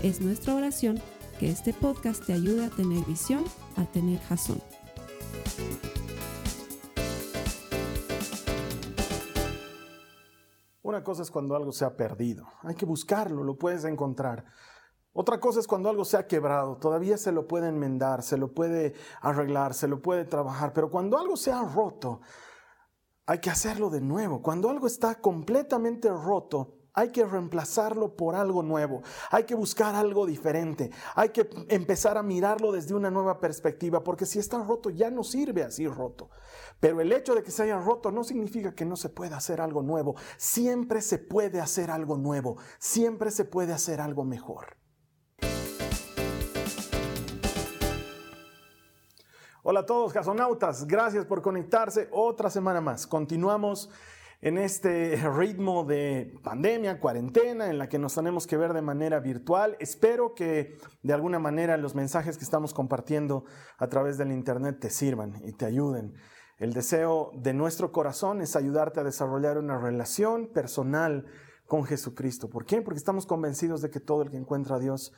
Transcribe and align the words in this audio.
Es 0.00 0.20
nuestra 0.20 0.54
oración 0.54 1.00
que 1.40 1.50
este 1.50 1.74
podcast 1.74 2.24
te 2.24 2.32
ayude 2.32 2.66
a 2.66 2.70
tener 2.70 3.04
visión, 3.04 3.42
a 3.76 3.84
tener 3.84 4.20
jazón. 4.20 4.62
Una 10.82 11.02
cosa 11.02 11.22
es 11.22 11.32
cuando 11.32 11.56
algo 11.56 11.72
se 11.72 11.84
ha 11.84 11.96
perdido. 11.96 12.46
Hay 12.62 12.76
que 12.76 12.86
buscarlo, 12.86 13.42
lo 13.42 13.58
puedes 13.58 13.84
encontrar. 13.84 14.44
Otra 15.12 15.40
cosa 15.40 15.58
es 15.58 15.66
cuando 15.66 15.90
algo 15.90 16.04
se 16.04 16.16
ha 16.16 16.28
quebrado. 16.28 16.76
Todavía 16.76 17.18
se 17.18 17.32
lo 17.32 17.48
puede 17.48 17.66
enmendar, 17.66 18.22
se 18.22 18.36
lo 18.36 18.54
puede 18.54 18.94
arreglar, 19.20 19.74
se 19.74 19.88
lo 19.88 20.00
puede 20.00 20.24
trabajar. 20.24 20.72
Pero 20.72 20.90
cuando 20.90 21.18
algo 21.18 21.36
se 21.36 21.50
ha 21.50 21.64
roto, 21.64 22.20
hay 23.26 23.40
que 23.40 23.50
hacerlo 23.50 23.90
de 23.90 24.00
nuevo. 24.00 24.42
Cuando 24.42 24.70
algo 24.70 24.86
está 24.86 25.16
completamente 25.16 26.08
roto, 26.08 26.77
hay 26.98 27.10
que 27.10 27.24
reemplazarlo 27.24 28.16
por 28.16 28.34
algo 28.34 28.60
nuevo, 28.64 29.02
hay 29.30 29.44
que 29.44 29.54
buscar 29.54 29.94
algo 29.94 30.26
diferente, 30.26 30.90
hay 31.14 31.28
que 31.28 31.48
empezar 31.68 32.18
a 32.18 32.24
mirarlo 32.24 32.72
desde 32.72 32.92
una 32.92 33.08
nueva 33.08 33.38
perspectiva, 33.38 34.02
porque 34.02 34.26
si 34.26 34.40
está 34.40 34.58
roto 34.64 34.90
ya 34.90 35.08
no 35.08 35.22
sirve 35.22 35.62
así 35.62 35.86
roto. 35.86 36.28
Pero 36.80 37.00
el 37.00 37.12
hecho 37.12 37.36
de 37.36 37.44
que 37.44 37.52
se 37.52 37.62
haya 37.62 37.78
roto 37.78 38.10
no 38.10 38.24
significa 38.24 38.74
que 38.74 38.84
no 38.84 38.96
se 38.96 39.10
pueda 39.10 39.36
hacer 39.36 39.60
algo 39.60 39.82
nuevo. 39.82 40.16
Siempre 40.38 41.00
se 41.00 41.18
puede 41.18 41.60
hacer 41.60 41.92
algo 41.92 42.16
nuevo, 42.16 42.56
siempre 42.80 43.30
se 43.30 43.44
puede 43.44 43.72
hacer 43.72 44.00
algo 44.00 44.24
mejor. 44.24 44.76
Hola 49.62 49.80
a 49.80 49.86
todos, 49.86 50.12
jasonautas, 50.12 50.84
gracias 50.84 51.26
por 51.26 51.42
conectarse 51.42 52.08
otra 52.10 52.50
semana 52.50 52.80
más. 52.80 53.06
Continuamos 53.06 53.88
en 54.40 54.56
este 54.56 55.16
ritmo 55.36 55.84
de 55.84 56.38
pandemia, 56.44 57.00
cuarentena, 57.00 57.70
en 57.70 57.78
la 57.78 57.88
que 57.88 57.98
nos 57.98 58.14
tenemos 58.14 58.46
que 58.46 58.56
ver 58.56 58.72
de 58.72 58.82
manera 58.82 59.18
virtual. 59.18 59.76
Espero 59.80 60.34
que 60.34 60.76
de 61.02 61.12
alguna 61.12 61.38
manera 61.38 61.76
los 61.76 61.94
mensajes 61.94 62.38
que 62.38 62.44
estamos 62.44 62.72
compartiendo 62.72 63.44
a 63.78 63.88
través 63.88 64.16
del 64.16 64.30
Internet 64.30 64.78
te 64.80 64.90
sirvan 64.90 65.42
y 65.44 65.52
te 65.52 65.66
ayuden. 65.66 66.14
El 66.58 66.72
deseo 66.72 67.32
de 67.34 67.52
nuestro 67.52 67.92
corazón 67.92 68.40
es 68.40 68.54
ayudarte 68.56 69.00
a 69.00 69.04
desarrollar 69.04 69.58
una 69.58 69.78
relación 69.78 70.48
personal 70.52 71.26
con 71.66 71.84
Jesucristo. 71.84 72.48
¿Por 72.48 72.64
qué? 72.64 72.80
Porque 72.80 72.98
estamos 72.98 73.26
convencidos 73.26 73.82
de 73.82 73.90
que 73.90 74.00
todo 74.00 74.22
el 74.22 74.30
que 74.30 74.36
encuentra 74.36 74.76
a 74.76 74.80
Dios 74.80 75.12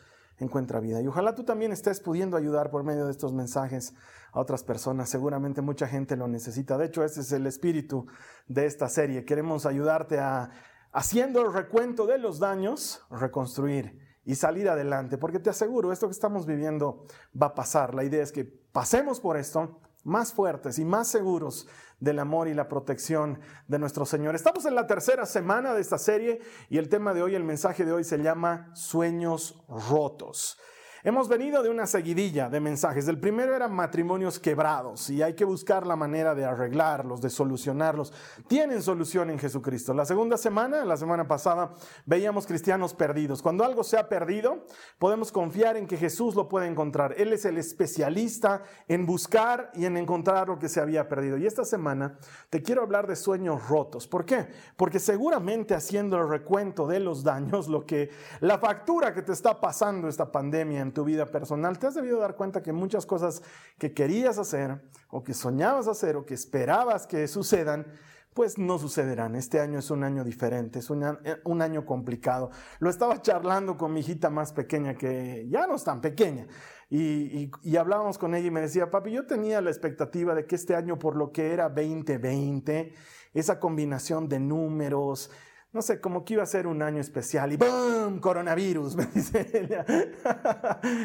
encuentra 0.45 0.81
vida. 0.81 1.01
Y 1.01 1.07
ojalá 1.07 1.35
tú 1.35 1.45
también 1.45 1.73
estés 1.73 2.01
pudiendo 2.01 2.37
ayudar 2.37 2.71
por 2.71 2.85
medio 2.85 3.07
de 3.07 3.13
estos 3.13 3.33
mensajes 3.33 3.95
a 4.33 4.41
otras 4.41 4.63
personas. 4.63 5.09
Seguramente 5.09 5.63
mucha 5.63 5.87
gente 5.87 6.17
lo 6.17 6.29
necesita. 6.29 6.79
De 6.79 6.87
hecho, 6.87 7.05
ese 7.05 7.21
es 7.21 7.33
el 7.33 7.47
espíritu 7.47 8.07
de 8.49 8.67
esta 8.67 8.89
serie. 8.89 9.25
Queremos 9.25 9.67
ayudarte 9.67 10.19
a, 10.19 10.51
haciendo 10.93 11.43
el 11.43 11.53
recuento 11.53 12.07
de 12.07 12.19
los 12.19 12.39
daños, 12.39 13.05
reconstruir 13.11 13.99
y 14.25 14.35
salir 14.35 14.69
adelante. 14.69 15.19
Porque 15.19 15.39
te 15.39 15.51
aseguro, 15.51 15.93
esto 15.93 16.07
que 16.07 16.13
estamos 16.13 16.47
viviendo 16.47 17.05
va 17.41 17.49
a 17.49 17.55
pasar. 17.55 17.95
La 17.95 18.05
idea 18.05 18.23
es 18.23 18.33
que 18.33 18.45
pasemos 18.45 19.21
por 19.21 19.37
esto 19.37 19.81
más 20.05 20.33
fuertes 20.33 20.79
y 20.79 20.85
más 20.85 21.09
seguros 21.09 21.69
del 22.01 22.19
amor 22.19 22.49
y 22.49 22.55
la 22.55 22.69
protección 22.69 23.39
de 23.69 23.79
nuestro 23.79 24.05
Señor. 24.05 24.35
Estamos 24.35 24.65
en 24.65 24.75
la 24.75 24.87
tercera 24.87 25.27
semana 25.27 25.75
de 25.75 25.81
esta 25.81 25.99
serie 25.99 26.41
y 26.69 26.79
el 26.79 26.89
tema 26.89 27.15
de 27.15 27.23
hoy, 27.23 27.35
el 27.35 27.45
mensaje 27.45 27.85
de 27.85 27.93
hoy 27.93 28.05
se 28.05 28.19
llama 28.19 28.71
Sueños 28.75 29.63
Rotos. 29.69 30.59
Hemos 31.03 31.29
venido 31.29 31.63
de 31.63 31.71
una 31.71 31.87
seguidilla 31.87 32.51
de 32.51 32.61
mensajes. 32.61 33.09
El 33.09 33.19
primero 33.19 33.57
era 33.57 33.69
matrimonios 33.69 34.39
quebrados 34.39 35.09
y 35.09 35.23
hay 35.23 35.33
que 35.33 35.47
buscar 35.47 35.87
la 35.87 35.97
manera 35.97 36.35
de 36.35 36.45
arreglarlos, 36.45 37.23
de 37.23 37.31
solucionarlos. 37.31 38.13
Tienen 38.49 38.83
solución 38.83 39.31
en 39.31 39.39
Jesucristo. 39.39 39.95
La 39.95 40.05
segunda 40.05 40.37
semana, 40.37 40.85
la 40.85 40.99
semana 40.99 41.27
pasada, 41.27 41.73
veíamos 42.05 42.47
cristianos 42.47 42.93
perdidos. 42.93 43.41
Cuando 43.41 43.65
algo 43.65 43.83
se 43.83 43.97
ha 43.97 44.11
perdido, 44.11 44.67
podemos 44.99 45.33
confiar 45.33 45.79
en 45.79 45.87
que 45.87 45.97
Jesús 45.97 46.35
lo 46.35 46.51
puede 46.51 46.67
encontrar. 46.67 47.15
Él 47.17 47.33
es 47.33 47.47
el 47.47 47.57
especialista 47.57 48.63
en 48.87 49.07
buscar 49.07 49.71
y 49.73 49.87
en 49.87 49.97
encontrar 49.97 50.49
lo 50.49 50.59
que 50.59 50.69
se 50.69 50.81
había 50.81 51.09
perdido. 51.09 51.39
Y 51.39 51.47
esta 51.47 51.65
semana 51.65 52.19
te 52.51 52.63
quiero 52.63 52.83
hablar 52.83 53.07
de 53.07 53.17
sueños 53.17 53.67
rotos. 53.71 54.07
¿Por 54.07 54.27
qué? 54.27 54.49
Porque 54.77 54.99
seguramente 54.99 55.75
haciendo 55.75 56.19
el 56.19 56.29
recuento 56.29 56.87
de 56.87 57.01
los 57.01 57.25
daños, 57.25 57.69
lo 57.69 57.87
que 57.87 58.11
la 58.41 58.59
factura 58.59 59.15
que 59.15 59.23
te 59.23 59.33
está 59.33 59.59
pasando 59.59 60.07
esta 60.07 60.31
pandemia 60.31 60.90
tu 60.93 61.05
vida 61.05 61.27
personal, 61.27 61.79
te 61.79 61.87
has 61.87 61.95
debido 61.95 62.19
dar 62.19 62.37
cuenta 62.37 62.63
que 62.63 62.73
muchas 62.73 63.07
cosas 63.07 63.43
que 63.79 63.93
querías 63.93 64.39
hacer 64.39 64.81
o 65.11 65.23
que 65.23 65.35
soñabas 65.35 65.89
hacer 65.89 66.17
o 66.17 66.25
que 66.25 66.35
esperabas 66.35 67.07
que 67.07 67.27
sucedan, 67.29 67.87
pues 68.35 68.59
no 68.59 68.79
sucederán. 68.79 69.35
Este 69.35 69.61
año 69.61 69.79
es 69.79 69.91
un 69.91 70.05
año 70.05 70.25
diferente, 70.25 70.79
es 70.79 70.91
un, 70.91 71.05
un, 71.45 71.63
año 71.63 71.85
complicado. 71.85 72.51
Lo 72.79 72.89
estaba 72.91 73.21
charlando 73.21 73.77
con 73.77 73.93
mi 73.93 74.01
hijita 74.01 74.31
más 74.31 74.53
pequeña, 74.53 74.95
que 74.95 75.47
ya 75.49 75.67
no 75.67 75.75
es 75.75 75.85
tan 75.85 76.01
pequeña, 76.01 76.47
y, 76.89 77.51
y, 77.63 77.77
hablábamos 77.77 78.19
con 78.19 78.35
ella 78.35 78.49
y 78.49 78.51
me 78.51 78.61
decía, 78.61 78.91
papi, 78.91 79.13
yo 79.13 79.25
tenía 79.25 79.61
la 79.61 79.71
expectativa 79.71 80.35
de 80.35 80.47
que 80.47 80.57
este 80.57 80.75
año, 80.75 80.99
por 80.99 81.15
lo 81.15 81.31
que 81.31 81.53
era 81.53 81.69
2020, 81.69 82.93
esa 83.33 83.61
combinación 83.61 84.29
de 84.29 84.41
números, 84.41 85.31
no 85.73 85.83
sé, 85.83 86.01
como 86.01 86.25
que 86.25 86.35
iba 86.35 86.43
a 86.43 86.47
ser 86.47 86.67
un 86.67 86.83
año 86.83 87.01
especial 87.01 87.53
y 87.53 87.57
¡bum! 87.57 88.19
Coronavirus, 88.21 88.97
me 88.97 89.07
dice 89.07 89.49
ella. 89.53 89.85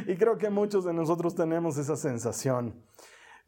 y 0.07 0.15
creo 0.15 0.37
que 0.37 0.49
muchos 0.49 0.85
de 0.85 0.93
nosotros 0.93 1.35
tenemos 1.35 1.77
esa 1.77 1.95
sensación. 1.95 2.83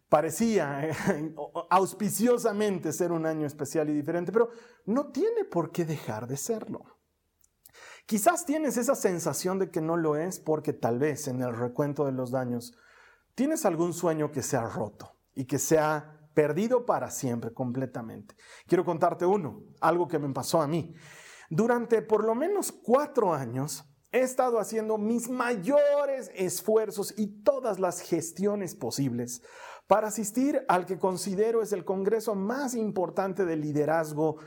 Parecía 0.10 0.88
eh, 0.88 1.36
auspiciosamente 1.70 2.94
ser 2.94 3.12
un 3.12 3.26
año 3.26 3.48
especial 3.48 3.90
y 3.90 3.94
diferente, 3.94 4.32
pero 4.32 4.50
no 4.86 5.08
tiene 5.08 5.44
por 5.44 5.72
qué 5.72 5.86
dejar 5.86 6.28
de 6.28 6.38
serlo. 6.38 6.86
Quizás 8.06 8.46
tienes 8.46 8.78
esa 8.78 8.96
sensación 8.96 9.60
de 9.60 9.70
que 9.70 9.82
no 9.82 9.98
lo 9.98 10.16
es 10.16 10.40
porque 10.40 10.72
tal 10.72 10.98
vez 10.98 11.28
en 11.28 11.42
el 11.42 11.54
recuento 11.54 12.06
de 12.06 12.14
los 12.14 12.32
daños 12.32 12.78
tienes 13.36 13.66
algún 13.66 13.94
sueño 13.94 14.32
que 14.32 14.44
se 14.44 14.56
ha 14.56 14.66
roto 14.66 15.18
y 15.36 15.44
que 15.44 15.60
se 15.60 15.78
ha 15.78 16.17
perdido 16.38 16.86
para 16.86 17.10
siempre, 17.10 17.52
completamente. 17.52 18.36
Quiero 18.68 18.86
contarte 18.86 19.26
uno, 19.26 19.64
algo 19.82 20.08
que 20.08 20.20
me 20.20 20.32
pasó 20.32 20.62
a 20.62 20.68
mí. 20.68 20.94
Durante 21.50 22.04
por 22.04 22.24
lo 22.24 22.36
menos 22.36 22.72
cuatro 22.72 23.34
años 23.34 23.90
he 24.12 24.20
estado 24.20 24.60
haciendo 24.60 25.00
mis 25.00 25.32
mayores 25.32 26.30
esfuerzos 26.36 27.16
y 27.18 27.42
todas 27.42 27.80
las 27.80 28.02
gestiones 28.02 28.76
posibles 28.76 29.42
para 29.88 30.10
asistir 30.10 30.64
al 30.68 30.86
que 30.86 31.00
considero 31.00 31.64
es 31.64 31.72
el 31.72 31.84
congreso 31.84 32.36
más 32.36 32.76
importante 32.76 33.44
de 33.44 33.56
liderazgo 33.56 34.38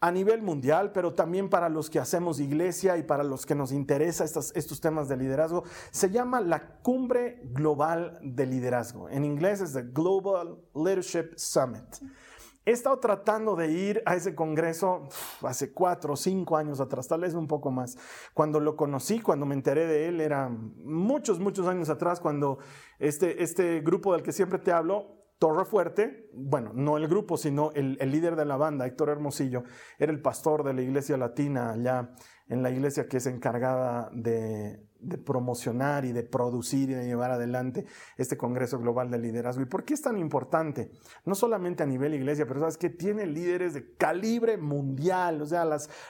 a 0.00 0.10
nivel 0.10 0.40
mundial, 0.40 0.92
pero 0.92 1.12
también 1.12 1.50
para 1.50 1.68
los 1.68 1.90
que 1.90 1.98
hacemos 1.98 2.40
iglesia 2.40 2.96
y 2.96 3.02
para 3.02 3.22
los 3.22 3.44
que 3.44 3.54
nos 3.54 3.70
interesa 3.70 4.24
estos, 4.24 4.50
estos 4.56 4.80
temas 4.80 5.08
de 5.08 5.18
liderazgo, 5.18 5.64
se 5.90 6.10
llama 6.10 6.40
la 6.40 6.78
Cumbre 6.82 7.40
Global 7.44 8.18
de 8.22 8.46
Liderazgo. 8.46 9.10
En 9.10 9.26
inglés 9.26 9.60
es 9.60 9.74
the 9.74 9.82
Global 9.82 10.58
Leadership 10.74 11.34
Summit. 11.36 11.84
He 12.64 12.72
estado 12.72 12.98
tratando 12.98 13.56
de 13.56 13.70
ir 13.70 14.02
a 14.06 14.14
ese 14.14 14.34
congreso 14.34 15.08
hace 15.42 15.72
cuatro 15.72 16.14
o 16.14 16.16
cinco 16.16 16.56
años 16.56 16.80
atrás, 16.80 17.08
tal 17.08 17.20
vez 17.20 17.34
un 17.34 17.46
poco 17.46 17.70
más. 17.70 17.98
Cuando 18.32 18.60
lo 18.60 18.76
conocí, 18.76 19.20
cuando 19.20 19.44
me 19.44 19.54
enteré 19.54 19.86
de 19.86 20.08
él, 20.08 20.20
era 20.20 20.48
muchos, 20.48 21.40
muchos 21.40 21.66
años 21.66 21.90
atrás, 21.90 22.20
cuando 22.20 22.58
este, 22.98 23.42
este 23.42 23.80
grupo 23.80 24.12
del 24.12 24.22
que 24.22 24.32
siempre 24.32 24.58
te 24.58 24.72
hablo 24.72 25.19
Torre 25.40 25.64
Fuerte, 25.64 26.28
bueno, 26.34 26.72
no 26.74 26.98
el 26.98 27.08
grupo, 27.08 27.38
sino 27.38 27.70
el, 27.72 27.96
líder 27.96 28.36
de 28.36 28.44
la 28.44 28.58
banda, 28.58 28.86
Héctor 28.86 29.08
Hermosillo, 29.08 29.64
era 29.98 30.12
el 30.12 30.20
pastor 30.20 30.62
de 30.62 30.74
la 30.74 30.82
iglesia 30.82 31.16
latina 31.16 31.70
allá 31.70 32.10
en 32.50 32.62
la 32.62 32.70
iglesia 32.70 33.08
que 33.08 33.16
es 33.18 33.26
encargada 33.26 34.10
de, 34.12 34.84
promocionar 35.24 36.04
y 36.04 36.12
de 36.12 36.24
producir 36.24 36.90
y 36.90 36.94
de 36.94 37.06
llevar 37.06 37.30
adelante 37.30 37.86
este 38.18 38.36
Congreso 38.36 38.78
Global 38.78 39.10
de 39.10 39.18
Liderazgo. 39.18 39.62
¿Y 39.62 39.66
por 39.66 39.84
qué 39.84 39.94
es 39.94 40.02
tan 40.02 40.18
importante? 40.18 40.90
No 41.24 41.34
solamente 41.34 41.82
a 41.82 41.86
nivel 41.86 42.12
iglesia, 42.12 42.46
pero 42.46 42.60
sabes 42.60 42.76
que 42.76 42.90
tiene 42.90 43.24
líderes 43.24 43.72
de 43.72 43.94
calibre 43.94 44.58
mundial, 44.58 45.40
o 45.40 45.46
sea, 45.46 45.66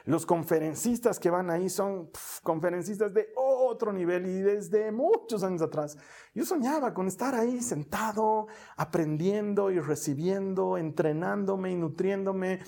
los 0.06 0.26
conferencistas 0.26 1.20
que 1.20 1.30
van 1.30 1.50
ahí 1.50 1.68
son 1.68 2.10
conferencistas 2.42 3.14
de 3.14 3.28
otro 3.36 3.92
nivel 3.92 4.26
y 4.26 4.40
desde 4.40 4.90
muchos 4.90 5.44
años 5.44 5.62
atrás 5.62 5.96
yo 6.34 6.44
soñaba 6.44 6.94
con 6.94 7.06
estar 7.06 7.34
ahí 7.34 7.60
sentado, 7.60 8.46
aprendiendo 8.76 9.70
y 9.70 9.78
recibiendo, 9.78 10.78
entrenándome 10.78 11.70
y 11.70 11.76
nutriéndome 11.76 12.60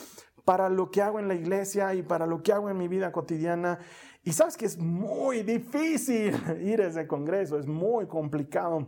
para 0.44 0.68
lo 0.68 0.90
que 0.90 1.02
hago 1.02 1.18
en 1.18 1.28
la 1.28 1.34
iglesia 1.34 1.94
y 1.94 2.02
para 2.02 2.26
lo 2.26 2.42
que 2.42 2.52
hago 2.52 2.70
en 2.70 2.78
mi 2.78 2.88
vida 2.88 3.12
cotidiana. 3.12 3.78
Y 4.24 4.32
sabes 4.32 4.56
que 4.56 4.66
es 4.66 4.78
muy 4.78 5.42
difícil 5.42 6.34
ir 6.62 6.80
a 6.82 6.86
ese 6.86 7.06
congreso, 7.06 7.58
es 7.58 7.66
muy 7.66 8.06
complicado. 8.06 8.86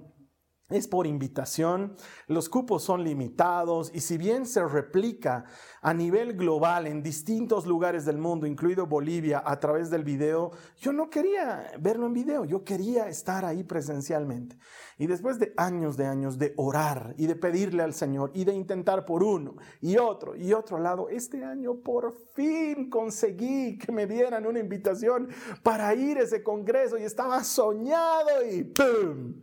Es 0.71 0.89
por 0.89 1.07
invitación, 1.07 1.95
los 2.27 2.49
cupos 2.49 2.83
son 2.83 3.05
limitados 3.05 3.91
y 3.95 4.01
si 4.01 4.17
bien 4.17 4.47
se 4.47 4.67
replica 4.67 5.45
a 5.83 5.93
nivel 5.93 6.39
global 6.39 6.87
en 6.87 7.03
distintos 7.03 7.67
lugares 7.67 8.07
del 8.07 8.17
mundo, 8.17 8.47
incluido 8.47 8.87
Bolivia, 8.87 9.43
a 9.45 9.61
través 9.61 9.91
del 9.91 10.05
video, 10.05 10.53
yo 10.79 10.95
no 10.95 11.11
quería 11.11 11.71
verlo 11.79 12.07
en 12.07 12.15
video, 12.15 12.47
yo 12.47 12.65
quería 12.65 13.09
estar 13.09 13.45
ahí 13.45 13.63
presencialmente. 13.63 14.57
Y 14.97 15.07
después 15.07 15.39
de 15.39 15.53
años 15.59 15.99
de 15.99 16.07
años 16.07 16.39
de 16.39 16.55
orar 16.57 17.15
y 17.19 17.27
de 17.27 17.37
pedirle 17.37 17.83
al 17.83 17.93
Señor 17.93 18.31
y 18.33 18.47
de 18.47 18.55
intentar 18.55 19.05
por 19.05 19.23
uno 19.23 19.57
y 19.83 19.99
otro 19.99 20.35
y 20.35 20.55
otro 20.55 20.79
lado, 20.79 21.11
este 21.11 21.45
año 21.45 21.83
por 21.83 22.15
fin 22.35 22.89
conseguí 22.89 23.77
que 23.77 23.93
me 23.93 24.07
dieran 24.07 24.47
una 24.47 24.61
invitación 24.61 25.29
para 25.63 25.95
ir 25.95 26.17
a 26.17 26.23
ese 26.23 26.43
congreso 26.43 26.97
y 26.97 27.03
estaba 27.03 27.45
soñado 27.45 28.43
y 28.51 28.65
¡pum! 28.65 29.43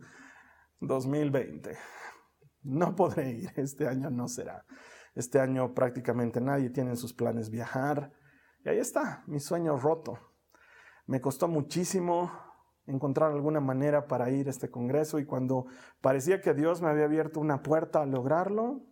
2020. 0.82 1.76
No 2.64 2.94
podré 2.94 3.30
ir, 3.30 3.52
este 3.56 3.88
año 3.88 4.10
no 4.10 4.28
será. 4.28 4.64
Este 5.14 5.40
año 5.40 5.74
prácticamente 5.74 6.40
nadie 6.40 6.70
tiene 6.70 6.90
en 6.90 6.96
sus 6.96 7.12
planes 7.12 7.50
viajar. 7.50 8.12
Y 8.64 8.68
ahí 8.68 8.78
está, 8.78 9.24
mi 9.26 9.40
sueño 9.40 9.76
roto. 9.76 10.18
Me 11.06 11.20
costó 11.20 11.48
muchísimo 11.48 12.30
encontrar 12.86 13.32
alguna 13.32 13.60
manera 13.60 14.06
para 14.06 14.30
ir 14.30 14.48
a 14.48 14.50
este 14.50 14.70
congreso 14.70 15.18
y 15.18 15.26
cuando 15.26 15.66
parecía 16.00 16.40
que 16.40 16.54
Dios 16.54 16.82
me 16.82 16.88
había 16.88 17.04
abierto 17.04 17.40
una 17.40 17.62
puerta 17.62 18.02
a 18.02 18.06
lograrlo, 18.06 18.82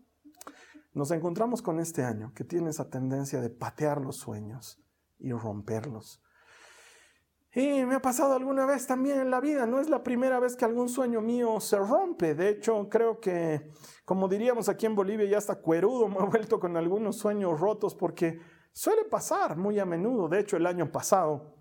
nos 0.92 1.10
encontramos 1.10 1.62
con 1.62 1.80
este 1.80 2.02
año 2.02 2.32
que 2.34 2.44
tiene 2.44 2.70
esa 2.70 2.90
tendencia 2.90 3.40
de 3.40 3.50
patear 3.50 4.00
los 4.00 4.16
sueños 4.16 4.82
y 5.18 5.32
romperlos. 5.32 6.22
Y 7.52 7.84
me 7.84 7.96
ha 7.96 8.02
pasado 8.02 8.34
alguna 8.34 8.64
vez 8.64 8.86
también 8.86 9.18
en 9.18 9.30
la 9.30 9.40
vida, 9.40 9.66
no 9.66 9.80
es 9.80 9.88
la 9.88 10.04
primera 10.04 10.38
vez 10.38 10.54
que 10.54 10.64
algún 10.64 10.88
sueño 10.88 11.20
mío 11.20 11.58
se 11.58 11.78
rompe, 11.78 12.34
de 12.36 12.48
hecho 12.48 12.88
creo 12.88 13.18
que, 13.18 13.72
como 14.04 14.28
diríamos 14.28 14.68
aquí 14.68 14.86
en 14.86 14.94
Bolivia, 14.94 15.28
ya 15.28 15.38
hasta 15.38 15.56
cuerudo 15.56 16.08
me 16.08 16.18
he 16.18 16.26
vuelto 16.26 16.60
con 16.60 16.76
algunos 16.76 17.16
sueños 17.16 17.58
rotos 17.58 17.96
porque 17.96 18.38
suele 18.72 19.04
pasar 19.04 19.56
muy 19.56 19.80
a 19.80 19.84
menudo, 19.84 20.28
de 20.28 20.38
hecho 20.38 20.56
el 20.56 20.66
año 20.66 20.92
pasado. 20.92 21.56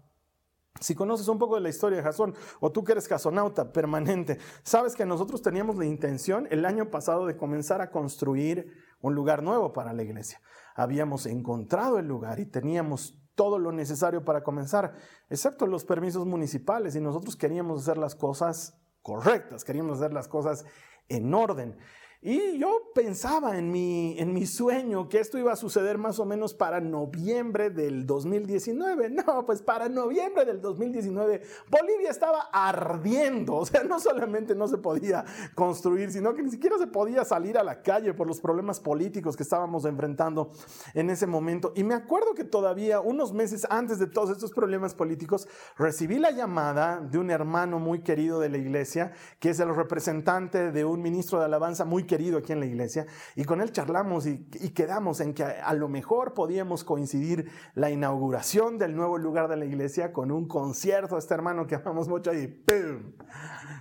Si 0.80 0.94
conoces 0.94 1.27
un 1.27 1.39
poco 1.39 1.56
de 1.56 1.62
la 1.62 1.69
historia 1.69 1.97
de 1.97 2.03
Jasón, 2.03 2.36
o 2.59 2.71
tú 2.71 2.83
que 2.83 2.94
eres 2.94 3.07
jasonauta 3.07 3.74
permanente, 3.74 4.38
sabes 4.63 4.95
que 4.95 5.06
nosotros 5.06 5.41
teníamos 5.41 5.75
la 5.75 5.86
intención 5.86 6.47
el 6.51 6.65
año 6.65 6.89
pasado 6.89 7.25
de 7.25 7.36
comenzar 7.36 7.81
a 7.81 7.89
construir 7.89 8.71
un 9.01 9.15
lugar 9.15 9.44
nuevo 9.44 9.74
para 9.74 9.91
la 9.91 10.03
iglesia. 10.03 10.39
Habíamos 10.75 11.25
encontrado 11.25 11.97
el 12.00 12.07
lugar 12.07 12.39
y 12.39 12.45
teníamos 12.45 13.19
todo 13.39 13.57
lo 13.57 13.71
necesario 13.71 14.25
para 14.25 14.44
comenzar, 14.44 14.95
excepto 15.30 15.65
los 15.65 15.86
permisos 15.86 16.25
municipales, 16.25 16.97
y 16.97 17.00
nosotros 17.00 17.38
queríamos 17.38 17.83
hacer 17.83 17.97
las 17.97 18.13
cosas 18.13 18.77
correctas, 19.01 19.63
queríamos 19.63 20.00
hacer 20.00 20.12
las 20.12 20.27
cosas 20.27 20.65
en 21.07 21.33
orden. 21.33 21.77
Y 22.21 22.57
yo 22.57 22.92
pensaba 22.94 23.57
en 23.57 23.71
mi, 23.71 24.19
en 24.19 24.33
mi 24.33 24.45
sueño 24.45 25.07
que 25.07 25.19
esto 25.19 25.38
iba 25.38 25.54
a 25.54 25.56
suceder 25.56 25.98
más 25.98 26.19
o 26.19 26.25
menos 26.25 26.54
para 26.54 26.81
noviembre 26.81 27.69
del 27.69 28.06
2019. 28.06 29.10
No, 29.19 29.45
pues 29.45 29.62
para 29.62 29.89
noviembre 29.89 30.45
del 30.45 30.62
2019 30.62 31.42
Bolivia 31.69 32.10
estaba 32.10 32.50
ardiendo. 32.51 33.56
O 33.60 33.66
sea, 33.66 33.83
no 33.83 34.00
solamente 34.00 34.56
no 34.56 34.68
se 34.68 34.77
podía 34.77 35.24
construir, 35.54 36.12
sino 36.12 36.33
que 36.33 36.42
ni 36.42 36.50
siquiera 36.50 36.77
se 36.77 36.88
podía 36.88 37.24
salir 37.25 37.57
a 37.57 37.63
la 37.63 37.81
calle 37.81 38.13
por 38.13 38.25
los 38.25 38.39
problemas 38.39 38.80
políticos 38.80 39.36
que 39.36 39.44
estábamos 39.44 39.86
enfrentando 39.86 40.51
en 40.94 41.10
ese 41.10 41.27
momento. 41.27 41.74
Y 41.75 41.83
me 41.83 41.94
acuerdo 41.94 42.33
que 42.33 42.44
todavía 42.45 43.00
unos 43.00 43.33
meses 43.33 43.68
antes 43.69 44.00
de 44.00 44.07
todos 44.07 44.30
estos 44.31 44.51
problemas 44.51 44.95
políticos 44.95 45.48
recibí 45.77 46.18
la 46.18 46.31
llamada 46.31 47.00
de 47.00 47.18
un 47.18 47.30
hermano 47.31 47.80
muy 47.80 48.00
querido 48.00 48.39
de 48.39 48.50
la 48.50 48.57
iglesia, 48.57 49.12
que 49.39 49.50
es 49.50 49.60
el 49.60 49.75
representante 49.75 50.72
de 50.72 50.86
un 50.86 51.01
ministro 51.01 51.39
de 51.39 51.45
alabanza 51.45 51.86
muy 51.86 52.06
querido 52.10 52.40
aquí 52.40 52.52
en 52.52 52.60
la 52.60 52.66
iglesia, 52.66 53.06
y 53.36 53.46
con 53.46 53.62
él 53.62 53.72
charlamos 53.72 54.26
y, 54.26 54.40
quedamos 54.74 55.20
en 55.20 55.34
que 55.34 55.44
a, 55.44 55.74
lo 55.74 55.88
mejor 55.88 56.34
podíamos 56.34 56.84
coincidir 56.84 57.52
la 57.76 57.92
inauguración 57.92 58.78
del 58.80 58.96
nuevo 58.96 59.18
lugar 59.18 59.48
de 59.48 59.58
la 59.58 59.66
iglesia 59.66 60.12
con 60.12 60.32
un 60.32 60.48
concierto 60.48 61.18
este 61.18 61.36
hermano 61.36 61.68
que 61.68 61.76
amamos 61.76 62.08
mucho 62.08 62.34
y 62.34 62.48
¡pum! 62.48 63.14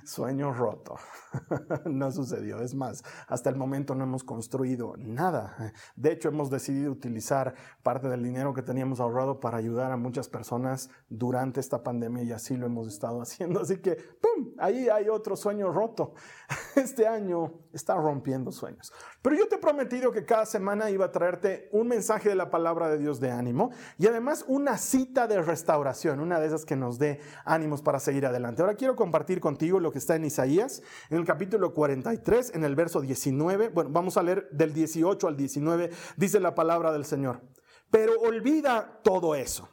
Sueño 0.05 0.53
roto. 0.53 0.97
no 1.85 2.11
sucedió. 2.11 2.61
Es 2.61 2.75
más, 2.75 3.03
hasta 3.27 3.51
el 3.51 3.57
momento 3.57 3.95
no 3.95 4.05
hemos 4.05 4.25
construido 4.25 4.95
nada. 4.97 5.73
De 5.97 6.13
hecho, 6.13 6.29
hemos 6.29 6.51
decidido 6.51 6.93
utilizar 6.93 7.55
parte 7.83 8.09
del 8.09 8.23
dinero 8.23 8.55
que 8.55 8.63
teníamos 8.63 9.01
ahorrado 9.01 9.41
para 9.41 9.59
ayudar 9.59 9.93
a 9.93 9.97
muchas 9.97 10.29
personas 10.29 10.91
durante 11.09 11.61
esta 11.61 11.83
pandemia 11.83 12.23
y 12.23 12.33
así 12.33 12.57
lo 12.57 12.67
hemos 12.67 12.89
estado 12.89 13.21
haciendo. 13.21 13.61
Así 13.61 13.79
que, 13.79 13.97
¡pum! 13.97 14.53
Ahí 14.59 14.89
hay 14.89 15.09
otro 15.09 15.37
sueño 15.37 15.71
roto. 15.71 16.15
Este 16.77 17.07
año 17.07 17.53
está 17.73 17.95
rompiendo 17.95 18.53
sueños. 18.53 18.93
Pero 19.23 19.37
yo 19.37 19.49
te 19.49 19.57
he 19.57 19.59
prometido 19.59 20.13
que 20.13 20.25
cada 20.25 20.47
semana 20.47 20.91
iba 20.91 21.07
a 21.07 21.13
traerte 21.13 21.69
un 21.73 21.89
mensaje 21.89 22.29
de 22.29 22.35
la 22.35 22.51
palabra 22.51 22.89
de 22.89 22.99
Dios 22.99 23.21
de 23.21 23.31
ánimo 23.31 23.71
y 23.99 24.07
además 24.07 24.45
una 24.49 24.79
cita 24.79 25.27
de 25.27 25.43
restauración, 25.43 26.21
una 26.21 26.41
de 26.41 26.47
esas 26.47 26.65
que 26.65 26.77
nos 26.77 26.99
dé 26.99 27.21
ánimos 27.45 27.83
para 27.83 28.01
seguir 28.01 28.27
adelante. 28.27 28.63
Ahora 28.63 28.77
quiero 28.77 28.97
compartir 28.97 29.41
contigo 29.41 29.81
lo 29.81 29.93
que 29.93 29.99
está 29.99 30.17
en 30.17 30.25
Isaías, 30.25 30.83
en 31.11 31.19
el 31.19 31.25
capítulo 31.25 31.75
43, 31.75 32.55
en 32.55 32.65
el 32.65 32.75
verso 32.75 33.01
19. 33.01 33.69
Bueno, 33.69 33.91
vamos 33.93 34.17
a 34.17 34.23
leer 34.23 34.49
del 34.51 34.73
18 34.73 35.29
al 35.29 35.37
19, 35.37 35.91
dice 36.17 36.41
la 36.41 36.55
palabra 36.55 36.93
del 36.93 37.05
Señor. 37.05 37.43
Pero 37.91 38.19
olvida 38.21 39.01
todo 39.03 39.35
eso. 39.35 39.69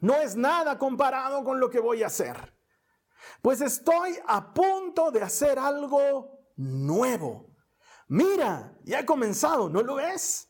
No 0.00 0.14
es 0.14 0.36
nada 0.36 0.78
comparado 0.78 1.44
con 1.44 1.60
lo 1.60 1.70
que 1.70 1.78
voy 1.78 2.02
a 2.02 2.06
hacer. 2.06 2.59
Pues 3.42 3.60
estoy 3.60 4.18
a 4.26 4.52
punto 4.52 5.10
de 5.10 5.22
hacer 5.22 5.58
algo 5.58 6.40
nuevo. 6.56 7.50
Mira, 8.08 8.76
ya 8.84 9.00
he 9.00 9.06
comenzado, 9.06 9.68
¿no 9.68 9.82
lo 9.82 9.96
ves? 9.96 10.48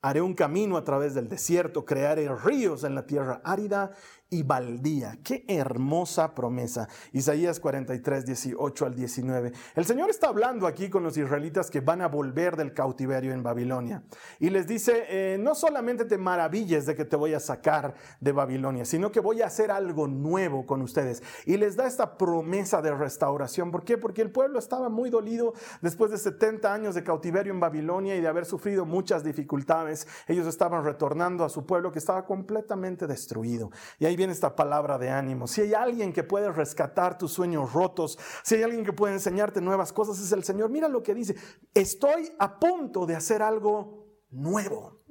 Haré 0.00 0.20
un 0.20 0.34
camino 0.34 0.76
a 0.76 0.84
través 0.84 1.14
del 1.14 1.28
desierto, 1.28 1.84
crearé 1.84 2.28
ríos 2.28 2.84
en 2.84 2.94
la 2.94 3.06
tierra 3.06 3.40
árida 3.42 3.92
y 4.34 4.42
baldía. 4.42 5.16
Qué 5.22 5.44
hermosa 5.46 6.34
promesa. 6.34 6.88
Isaías 7.12 7.60
43, 7.60 8.26
18 8.26 8.86
al 8.86 8.94
19. 8.94 9.52
El 9.76 9.84
Señor 9.84 10.10
está 10.10 10.28
hablando 10.28 10.66
aquí 10.66 10.90
con 10.90 11.04
los 11.04 11.16
israelitas 11.16 11.70
que 11.70 11.80
van 11.80 12.02
a 12.02 12.08
volver 12.08 12.56
del 12.56 12.74
cautiverio 12.74 13.32
en 13.32 13.44
Babilonia. 13.44 14.02
Y 14.40 14.50
les 14.50 14.66
dice, 14.66 15.04
eh, 15.08 15.38
no 15.38 15.54
solamente 15.54 16.04
te 16.04 16.18
maravilles 16.18 16.84
de 16.84 16.96
que 16.96 17.04
te 17.04 17.14
voy 17.14 17.32
a 17.32 17.38
sacar 17.38 17.94
de 18.18 18.32
Babilonia, 18.32 18.84
sino 18.84 19.12
que 19.12 19.20
voy 19.20 19.40
a 19.40 19.46
hacer 19.46 19.70
algo 19.70 20.08
nuevo 20.08 20.66
con 20.66 20.82
ustedes. 20.82 21.22
Y 21.46 21.56
les 21.56 21.76
da 21.76 21.86
esta 21.86 22.18
promesa 22.18 22.82
de 22.82 22.92
restauración. 22.92 23.70
¿Por 23.70 23.84
qué? 23.84 23.98
Porque 23.98 24.22
el 24.22 24.32
pueblo 24.32 24.58
estaba 24.58 24.88
muy 24.88 25.10
dolido 25.10 25.54
después 25.80 26.10
de 26.10 26.18
70 26.18 26.74
años 26.74 26.96
de 26.96 27.04
cautiverio 27.04 27.52
en 27.52 27.60
Babilonia 27.60 28.16
y 28.16 28.20
de 28.20 28.26
haber 28.26 28.46
sufrido 28.46 28.84
muchas 28.84 29.22
dificultades. 29.22 30.08
Ellos 30.26 30.48
estaban 30.48 30.82
retornando 30.82 31.44
a 31.44 31.48
su 31.48 31.64
pueblo 31.64 31.92
que 31.92 32.00
estaba 32.00 32.26
completamente 32.26 33.06
destruido. 33.06 33.70
Y 34.00 34.06
ahí 34.06 34.16
esta 34.30 34.54
palabra 34.54 34.98
de 34.98 35.10
ánimo. 35.10 35.46
Si 35.46 35.60
hay 35.60 35.74
alguien 35.74 36.12
que 36.12 36.22
puede 36.22 36.50
rescatar 36.50 37.18
tus 37.18 37.32
sueños 37.32 37.72
rotos, 37.72 38.18
si 38.42 38.56
hay 38.56 38.62
alguien 38.62 38.84
que 38.84 38.92
puede 38.92 39.14
enseñarte 39.14 39.60
nuevas 39.60 39.92
cosas, 39.92 40.18
es 40.18 40.32
el 40.32 40.44
Señor. 40.44 40.70
Mira 40.70 40.88
lo 40.88 41.02
que 41.02 41.14
dice. 41.14 41.36
Estoy 41.72 42.32
a 42.38 42.58
punto 42.58 43.06
de 43.06 43.16
hacer 43.16 43.42
algo 43.42 44.06
nuevo. 44.30 45.04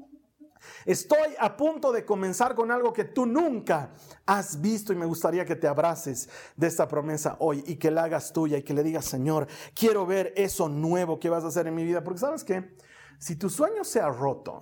Estoy 0.85 1.35
a 1.39 1.55
punto 1.55 1.91
de 1.91 2.05
comenzar 2.05 2.55
con 2.55 2.71
algo 2.71 2.93
que 2.93 3.05
tú 3.05 3.25
nunca 3.25 3.93
has 4.25 4.61
visto 4.61 4.93
y 4.93 4.95
me 4.95 5.05
gustaría 5.05 5.45
que 5.45 5.55
te 5.55 5.67
abraces 5.67 6.29
de 6.55 6.67
esta 6.67 6.87
promesa 6.87 7.35
hoy 7.39 7.63
y 7.67 7.75
que 7.75 7.91
la 7.91 8.03
hagas 8.05 8.33
tuya 8.33 8.57
y 8.57 8.63
que 8.63 8.73
le 8.73 8.83
digas, 8.83 9.05
Señor, 9.05 9.47
quiero 9.73 10.05
ver 10.05 10.33
eso 10.35 10.69
nuevo 10.69 11.19
que 11.19 11.29
vas 11.29 11.43
a 11.43 11.47
hacer 11.47 11.67
en 11.67 11.75
mi 11.75 11.83
vida. 11.83 12.03
Porque 12.03 12.19
sabes 12.19 12.43
que 12.43 12.75
si 13.19 13.35
tu 13.35 13.49
sueño 13.49 13.83
se 13.83 13.99
ha 13.99 14.09
roto, 14.09 14.61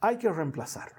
hay 0.00 0.18
que 0.18 0.30
reemplazarlo. 0.30 0.97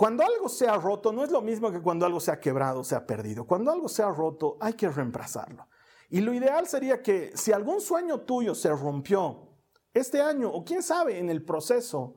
Cuando 0.00 0.24
algo 0.24 0.48
se 0.48 0.66
ha 0.66 0.78
roto, 0.78 1.12
no 1.12 1.22
es 1.22 1.30
lo 1.30 1.42
mismo 1.42 1.70
que 1.70 1.82
cuando 1.82 2.06
algo 2.06 2.20
se 2.20 2.30
ha 2.30 2.40
quebrado, 2.40 2.82
se 2.82 2.96
ha 2.96 3.06
perdido. 3.06 3.44
Cuando 3.44 3.70
algo 3.70 3.86
se 3.86 4.02
ha 4.02 4.08
roto, 4.08 4.56
hay 4.58 4.72
que 4.72 4.88
reemplazarlo. 4.88 5.68
Y 6.08 6.22
lo 6.22 6.32
ideal 6.32 6.66
sería 6.66 7.02
que 7.02 7.32
si 7.34 7.52
algún 7.52 7.82
sueño 7.82 8.22
tuyo 8.22 8.54
se 8.54 8.70
rompió 8.70 9.50
este 9.92 10.22
año, 10.22 10.48
o 10.48 10.64
quién 10.64 10.82
sabe, 10.82 11.18
en 11.18 11.28
el 11.28 11.44
proceso, 11.44 12.16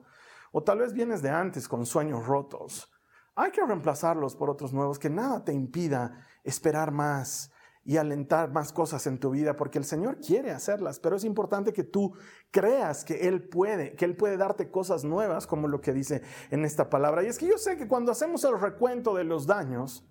o 0.53 0.63
tal 0.63 0.77
vez 0.77 0.93
vienes 0.93 1.21
de 1.21 1.29
antes 1.29 1.67
con 1.67 1.85
sueños 1.85 2.25
rotos, 2.25 2.89
hay 3.35 3.51
que 3.51 3.65
reemplazarlos 3.65 4.33
por 4.37 4.49
otros 4.49 4.71
nuevos, 4.71 4.97
que 4.97 5.09
nada 5.09 5.43
te 5.43 5.51
impida 5.51 6.25
esperar 6.45 6.91
más, 6.91 7.51
y 7.85 7.97
alentar 7.97 8.51
más 8.51 8.71
cosas 8.71 9.05
en 9.07 9.19
tu 9.19 9.31
vida, 9.31 9.55
porque 9.55 9.77
el 9.77 9.85
Señor 9.85 10.19
quiere 10.19 10.51
hacerlas, 10.51 10.99
pero 10.99 11.17
es 11.17 11.23
importante 11.23 11.73
que 11.73 11.83
tú 11.83 12.13
creas 12.51 13.03
que 13.03 13.27
Él 13.27 13.47
puede, 13.47 13.95
que 13.95 14.05
Él 14.05 14.15
puede 14.15 14.37
darte 14.37 14.71
cosas 14.71 15.03
nuevas, 15.03 15.47
como 15.47 15.67
lo 15.67 15.81
que 15.81 15.91
dice 15.91 16.21
en 16.49 16.63
esta 16.63 16.89
palabra. 16.89 17.23
Y 17.23 17.27
es 17.27 17.37
que 17.37 17.47
yo 17.47 17.57
sé 17.57 17.77
que 17.77 17.87
cuando 17.87 18.11
hacemos 18.11 18.43
el 18.45 18.59
recuento 18.59 19.15
de 19.15 19.25
los 19.25 19.47
daños, 19.47 20.05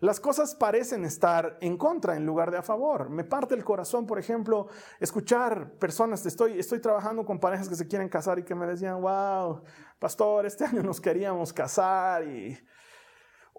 las 0.00 0.18
cosas 0.18 0.54
parecen 0.54 1.04
estar 1.04 1.58
en 1.60 1.76
contra 1.76 2.16
en 2.16 2.24
lugar 2.24 2.50
de 2.50 2.56
a 2.56 2.62
favor. 2.62 3.10
Me 3.10 3.22
parte 3.22 3.54
el 3.54 3.64
corazón, 3.64 4.06
por 4.06 4.18
ejemplo, 4.18 4.68
escuchar 4.98 5.72
personas, 5.74 6.24
estoy, 6.24 6.58
estoy 6.58 6.80
trabajando 6.80 7.26
con 7.26 7.38
parejas 7.38 7.68
que 7.68 7.74
se 7.76 7.86
quieren 7.86 8.08
casar 8.08 8.38
y 8.38 8.44
que 8.44 8.54
me 8.54 8.66
decían, 8.66 9.02
wow, 9.02 9.62
pastor, 9.98 10.46
este 10.46 10.64
año 10.66 10.82
nos 10.82 11.02
queríamos 11.02 11.52
casar 11.52 12.24
y 12.24 12.58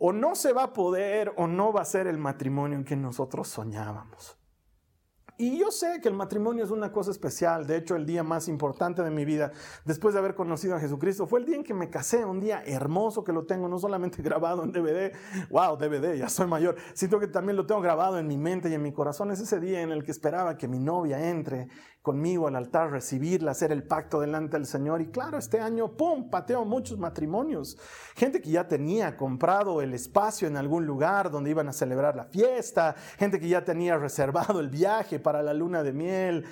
o 0.03 0.11
no 0.11 0.33
se 0.33 0.51
va 0.51 0.63
a 0.63 0.73
poder 0.73 1.31
o 1.37 1.45
no 1.45 1.71
va 1.71 1.81
a 1.81 1.85
ser 1.85 2.07
el 2.07 2.17
matrimonio 2.17 2.75
en 2.75 2.83
que 2.83 2.95
nosotros 2.95 3.47
soñábamos. 3.47 4.35
Y 5.37 5.59
yo 5.59 5.71
sé 5.71 5.99
que 6.01 6.07
el 6.07 6.13
matrimonio 6.13 6.63
es 6.63 6.71
una 6.71 6.91
cosa 6.91 7.11
especial. 7.11 7.65
De 7.65 7.77
hecho, 7.77 7.95
el 7.95 8.05
día 8.05 8.23
más 8.23 8.47
importante 8.47 9.03
de 9.03 9.11
mi 9.11 9.25
vida, 9.25 9.51
después 9.85 10.13
de 10.13 10.19
haber 10.19 10.35
conocido 10.35 10.75
a 10.75 10.79
Jesucristo, 10.79 11.25
fue 11.25 11.39
el 11.39 11.45
día 11.45 11.55
en 11.55 11.63
que 11.63 11.73
me 11.73 11.89
casé. 11.89 12.25
Un 12.25 12.39
día 12.39 12.63
hermoso 12.65 13.23
que 13.23 13.31
lo 13.31 13.45
tengo 13.45 13.67
no 13.67 13.77
solamente 13.77 14.21
grabado 14.23 14.63
en 14.63 14.71
DVD. 14.71 15.13
Wow, 15.49 15.77
DVD, 15.77 16.15
ya 16.15 16.29
soy 16.29 16.47
mayor. 16.47 16.75
Siento 16.93 17.19
que 17.19 17.27
también 17.27 17.55
lo 17.55 17.65
tengo 17.65 17.81
grabado 17.81 18.17
en 18.17 18.27
mi 18.27 18.37
mente 18.37 18.69
y 18.69 18.73
en 18.73 18.81
mi 18.81 18.93
corazón. 18.93 19.31
Es 19.31 19.39
ese 19.39 19.59
día 19.59 19.81
en 19.81 19.91
el 19.91 20.03
que 20.03 20.11
esperaba 20.11 20.57
que 20.57 20.67
mi 20.67 20.79
novia 20.79 21.29
entre 21.29 21.69
conmigo 22.01 22.47
al 22.47 22.55
altar, 22.55 22.91
recibirla, 22.91 23.51
hacer 23.51 23.71
el 23.71 23.83
pacto 23.83 24.19
delante 24.19 24.57
del 24.57 24.65
Señor. 24.65 25.01
Y 25.01 25.07
claro, 25.07 25.37
este 25.37 25.59
año, 25.59 25.95
¡pum!, 25.95 26.29
pateo 26.29 26.65
muchos 26.65 26.97
matrimonios. 26.97 27.77
Gente 28.15 28.41
que 28.41 28.49
ya 28.49 28.67
tenía 28.67 29.17
comprado 29.17 29.81
el 29.81 29.93
espacio 29.93 30.47
en 30.47 30.57
algún 30.57 30.85
lugar 30.85 31.29
donde 31.29 31.51
iban 31.51 31.67
a 31.69 31.73
celebrar 31.73 32.15
la 32.15 32.25
fiesta, 32.25 32.95
gente 33.17 33.39
que 33.39 33.47
ya 33.47 33.63
tenía 33.63 33.97
reservado 33.97 34.59
el 34.59 34.69
viaje 34.69 35.19
para 35.19 35.43
la 35.43 35.53
luna 35.53 35.83
de 35.83 35.93
miel. 35.93 36.45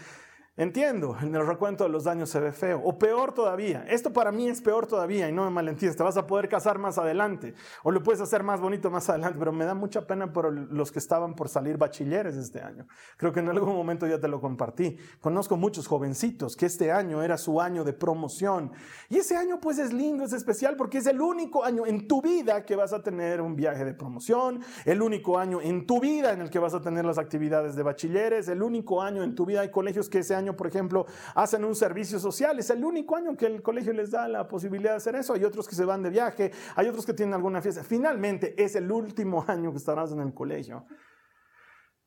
Entiendo, 0.58 1.15
en 1.22 1.34
el 1.36 1.48
recuento 1.48 1.86
de 1.86 1.89
los 1.89 2.03
daños 2.03 2.29
se 2.29 2.39
ve 2.39 2.51
feo. 2.51 2.82
O 2.84 3.00
peor 3.00 3.34
todavía, 3.34 3.86
esto 3.88 4.12
para 4.12 4.32
mí 4.32 4.50
es 4.50 4.62
peor 4.62 4.88
todavía 4.88 5.29
y 5.29 5.32
no 5.32 5.46
me 5.46 5.51
malentiendes, 5.51 5.96
te 5.96 6.03
vas 6.03 6.18
a 6.18 6.27
poder 6.27 6.50
casar 6.50 6.77
más 6.79 6.98
adelante 6.98 7.53
o 7.84 7.91
lo 7.91 8.03
puedes 8.03 8.20
hacer 8.20 8.44
más 8.44 8.60
bonito 8.60 8.91
más 8.91 9.10
adelante, 9.10 9.38
pero 9.39 9.53
me 9.53 9.63
da 9.63 9.74
mucha 9.74 10.06
pena 10.06 10.34
por 10.34 10.51
los 10.51 10.91
que 10.91 11.00
estaban 11.00 11.34
por 11.34 11.48
salir 11.48 11.77
bachilleres 11.77 12.36
este 12.36 12.62
año. 12.62 12.86
Creo 13.15 13.32
que 13.32 13.39
en 13.39 13.48
algún 13.50 13.74
momento 13.74 14.06
ya 14.06 14.20
te 14.20 14.27
lo 14.27 14.41
compartí. 14.41 14.98
Conozco 15.22 15.56
muchos 15.56 15.88
jovencitos 15.88 16.58
que 16.58 16.65
este 16.65 16.91
año 16.91 17.24
era 17.24 17.38
su 17.38 17.62
año 17.62 17.86
de 17.86 17.94
promoción 17.94 18.72
y 19.08 19.18
ese 19.18 19.38
año 19.38 19.60
pues 19.62 19.79
es 19.79 19.94
lindo, 19.94 20.25
es 20.25 20.34
especial 20.34 20.75
porque 20.75 20.98
es 20.98 21.08
el 21.08 21.22
único 21.22 21.63
año 21.63 21.86
en 21.86 22.08
tu 22.08 22.22
vida 22.22 22.65
que 22.65 22.75
vas 22.75 22.91
a 22.91 23.01
tener 23.01 23.39
un 23.39 23.56
viaje 23.56 23.86
de 23.86 23.94
promoción, 23.94 24.62
el 24.86 25.01
único 25.01 25.38
año 25.38 25.62
en 25.62 25.86
tu 25.86 26.01
vida 26.01 26.34
en 26.34 26.41
el 26.41 26.50
que 26.50 26.60
vas 26.60 26.74
a 26.74 26.82
tener 26.82 27.06
las 27.06 27.18
actividades 27.18 27.75
de 27.75 27.84
bachilleres, 27.84 28.50
el 28.50 28.62
único 28.62 29.01
año 29.01 29.24
en 29.24 29.36
tu 29.36 29.46
vida 29.46 29.62
hay 29.62 29.72
colegios 29.72 30.10
que 30.10 30.20
ese 30.20 30.36
año 30.36 30.49
por 30.56 30.68
ejemplo, 30.68 31.06
hacen 31.36 31.63
un 31.65 31.75
servicio 31.75 32.20
social. 32.20 32.60
Es 32.60 32.70
el 32.70 32.84
único 32.84 33.15
año 33.15 33.36
que 33.36 33.46
el 33.46 33.62
colegio 33.62 33.94
les 33.94 34.12
da 34.12 34.27
la 34.27 34.48
posibilidad 34.48 34.91
de 34.91 34.98
hacer 34.98 35.15
eso. 35.15 35.34
Hay 35.34 35.44
otros 35.44 35.68
que 35.68 35.75
se 35.75 35.86
van 35.86 36.03
de 36.03 36.10
viaje, 36.10 36.51
hay 36.75 36.88
otros 36.88 37.06
que 37.06 37.13
tienen 37.13 37.34
alguna 37.34 37.62
fiesta. 37.62 37.84
Finalmente 37.84 38.62
es 38.62 38.75
el 38.75 38.91
último 38.91 39.44
año 39.48 39.72
que 39.72 39.77
estarás 39.77 40.12
en 40.12 40.22
el 40.22 40.34
colegio. 40.34 40.86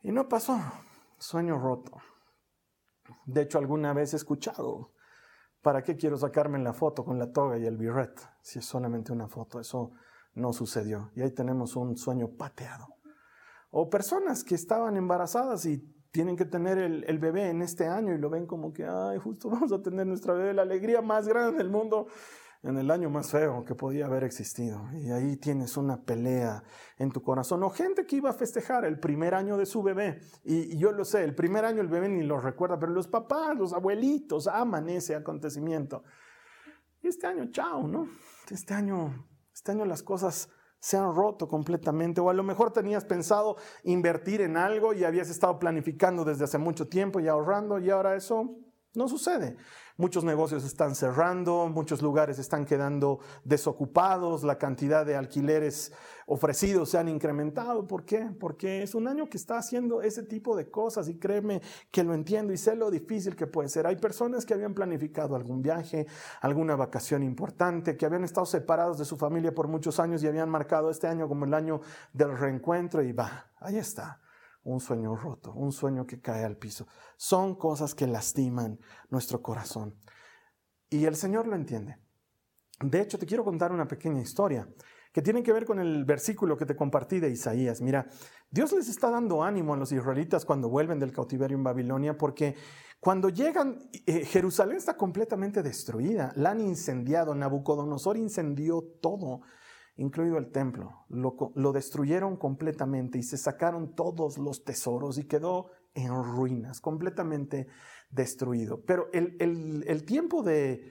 Y 0.02 0.12
no 0.12 0.28
pasó. 0.28 0.58
Sueño 1.18 1.58
roto. 1.58 1.92
De 3.26 3.42
hecho, 3.42 3.58
alguna 3.58 3.92
vez 3.92 4.12
he 4.12 4.16
escuchado, 4.16 4.92
¿para 5.60 5.82
qué 5.82 5.96
quiero 5.96 6.16
sacarme 6.16 6.58
la 6.58 6.72
foto 6.72 7.04
con 7.04 7.18
la 7.18 7.30
toga 7.30 7.58
y 7.58 7.66
el 7.66 7.76
birret? 7.76 8.20
Si 8.40 8.58
es 8.58 8.64
solamente 8.64 9.12
una 9.12 9.28
foto, 9.28 9.60
eso 9.60 9.92
no 10.34 10.52
sucedió. 10.52 11.10
Y 11.14 11.22
ahí 11.22 11.30
tenemos 11.30 11.76
un 11.76 11.96
sueño 11.96 12.36
pateado. 12.36 12.88
O 13.70 13.88
personas 13.88 14.44
que 14.44 14.54
estaban 14.54 14.96
embarazadas 14.96 15.64
y 15.66 15.82
tienen 16.12 16.36
que 16.36 16.44
tener 16.44 16.78
el, 16.78 17.18
bebé 17.18 17.48
en 17.48 17.62
este 17.62 17.88
año 17.88 18.14
y 18.14 18.18
lo 18.18 18.28
ven 18.28 18.46
como 18.46 18.72
que, 18.72 18.84
ay, 18.84 19.18
justo 19.18 19.48
vamos 19.50 19.72
a 19.72 19.82
tener 19.82 20.06
nuestra 20.06 20.34
bebé, 20.34 20.54
la 20.54 20.62
alegría 20.62 21.00
más 21.00 21.26
grande 21.26 21.58
del 21.58 21.70
mundo 21.70 22.06
en 22.62 22.76
el 22.76 22.90
año 22.92 23.10
más 23.10 23.30
feo 23.30 23.64
que 23.64 23.74
podía 23.74 24.06
haber 24.06 24.22
existido. 24.22 24.88
Y 24.94 25.10
ahí 25.10 25.36
tienes 25.36 25.76
una 25.76 26.04
pelea 26.04 26.62
en 26.98 27.10
tu 27.10 27.22
corazón. 27.22 27.62
O 27.64 27.70
gente 27.70 28.06
que 28.06 28.16
iba 28.16 28.30
a 28.30 28.34
festejar 28.34 28.84
el 28.84 29.00
primer 29.00 29.34
año 29.34 29.56
de 29.56 29.66
su 29.66 29.82
bebé. 29.82 30.20
Y, 30.44 30.78
yo 30.78 30.92
lo 30.92 31.04
sé, 31.04 31.24
el 31.24 31.34
primer 31.34 31.64
año 31.64 31.80
el 31.80 31.88
bebé 31.88 32.08
ni 32.08 32.22
lo 32.22 32.38
recuerda, 32.40 32.78
pero 32.78 32.92
los 32.92 33.08
papás, 33.08 33.56
los 33.56 33.72
abuelitos 33.72 34.46
aman 34.46 34.88
ese 34.90 35.16
acontecimiento. 35.16 36.04
Y 37.00 37.08
este 37.08 37.26
año, 37.26 37.50
chao, 37.50 37.88
¿no? 37.88 38.06
Este 38.48 38.74
año, 38.74 39.26
este 39.52 39.72
año 39.72 39.84
las 39.84 40.04
cosas 40.04 40.48
se 40.82 40.96
han 40.96 41.14
roto 41.14 41.46
completamente 41.46 42.20
o 42.20 42.28
a 42.28 42.34
lo 42.34 42.42
mejor 42.42 42.72
tenías 42.72 43.04
pensado 43.04 43.56
invertir 43.84 44.40
en 44.40 44.56
algo 44.56 44.92
y 44.92 45.04
habías 45.04 45.30
estado 45.30 45.60
planificando 45.60 46.24
desde 46.24 46.42
hace 46.42 46.58
mucho 46.58 46.88
tiempo 46.88 47.20
y 47.20 47.28
ahorrando 47.28 47.78
y 47.78 47.88
ahora 47.88 48.16
eso 48.16 48.56
no 48.94 49.08
sucede. 49.08 49.56
Muchos 49.96 50.24
negocios 50.24 50.64
están 50.64 50.94
cerrando, 50.94 51.68
muchos 51.68 52.00
lugares 52.00 52.38
están 52.38 52.64
quedando 52.64 53.20
desocupados, 53.44 54.42
la 54.42 54.56
cantidad 54.58 55.04
de 55.04 55.16
alquileres 55.16 55.92
ofrecidos 56.26 56.88
se 56.90 56.98
han 56.98 57.08
incrementado. 57.08 57.86
¿Por 57.86 58.04
qué? 58.04 58.30
Porque 58.40 58.82
es 58.82 58.94
un 58.94 59.06
año 59.06 59.28
que 59.28 59.36
está 59.36 59.58
haciendo 59.58 60.02
ese 60.02 60.22
tipo 60.22 60.56
de 60.56 60.70
cosas 60.70 61.08
y 61.08 61.18
créeme 61.18 61.60
que 61.90 62.04
lo 62.04 62.14
entiendo 62.14 62.52
y 62.52 62.56
sé 62.56 62.74
lo 62.74 62.90
difícil 62.90 63.36
que 63.36 63.46
puede 63.46 63.68
ser. 63.68 63.86
Hay 63.86 63.96
personas 63.96 64.46
que 64.46 64.54
habían 64.54 64.74
planificado 64.74 65.36
algún 65.36 65.62
viaje, 65.62 66.06
alguna 66.40 66.74
vacación 66.74 67.22
importante, 67.22 67.96
que 67.96 68.06
habían 68.06 68.24
estado 68.24 68.46
separados 68.46 68.98
de 68.98 69.04
su 69.04 69.16
familia 69.16 69.54
por 69.54 69.68
muchos 69.68 70.00
años 70.00 70.22
y 70.22 70.26
habían 70.26 70.48
marcado 70.48 70.90
este 70.90 71.06
año 71.06 71.28
como 71.28 71.44
el 71.44 71.54
año 71.54 71.80
del 72.12 72.36
reencuentro 72.36 73.02
y 73.02 73.12
va, 73.12 73.50
ahí 73.60 73.76
está 73.76 74.20
un 74.64 74.80
sueño 74.80 75.16
roto, 75.16 75.52
un 75.52 75.72
sueño 75.72 76.06
que 76.06 76.20
cae 76.20 76.44
al 76.44 76.56
piso. 76.56 76.86
Son 77.16 77.56
cosas 77.56 77.94
que 77.94 78.06
lastiman 78.06 78.78
nuestro 79.10 79.42
corazón. 79.42 79.98
Y 80.88 81.04
el 81.04 81.16
Señor 81.16 81.46
lo 81.46 81.56
entiende. 81.56 81.96
De 82.80 83.00
hecho, 83.00 83.18
te 83.18 83.26
quiero 83.26 83.44
contar 83.44 83.72
una 83.72 83.86
pequeña 83.86 84.20
historia 84.20 84.68
que 85.12 85.22
tiene 85.22 85.42
que 85.42 85.52
ver 85.52 85.66
con 85.66 85.78
el 85.78 86.04
versículo 86.04 86.56
que 86.56 86.66
te 86.66 86.74
compartí 86.74 87.20
de 87.20 87.30
Isaías. 87.30 87.80
Mira, 87.80 88.06
Dios 88.50 88.72
les 88.72 88.88
está 88.88 89.10
dando 89.10 89.42
ánimo 89.42 89.74
a 89.74 89.76
los 89.76 89.92
israelitas 89.92 90.44
cuando 90.44 90.68
vuelven 90.68 90.98
del 90.98 91.12
cautiverio 91.12 91.56
en 91.56 91.64
Babilonia, 91.64 92.16
porque 92.16 92.56
cuando 92.98 93.28
llegan, 93.28 93.90
eh, 94.06 94.24
Jerusalén 94.24 94.76
está 94.76 94.96
completamente 94.96 95.62
destruida, 95.62 96.32
la 96.36 96.52
han 96.52 96.60
incendiado, 96.60 97.34
Nabucodonosor 97.34 98.16
incendió 98.16 98.82
todo 99.00 99.42
incluido 100.02 100.36
el 100.36 100.50
templo. 100.50 101.06
Lo, 101.08 101.72
destruyeron 101.72 102.36
completamente 102.36 103.18
y 103.18 103.22
se 103.22 103.38
sacaron 103.38 103.94
todos 103.94 104.36
los 104.36 104.64
tesoros 104.64 105.16
y 105.16 105.24
quedó 105.24 105.70
en 105.94 106.08
ruinas, 106.24 106.80
completamente 106.80 107.68
destruido. 108.10 108.82
Pero 108.84 109.08
el, 109.12 110.04
tiempo 110.04 110.42
de, 110.42 110.90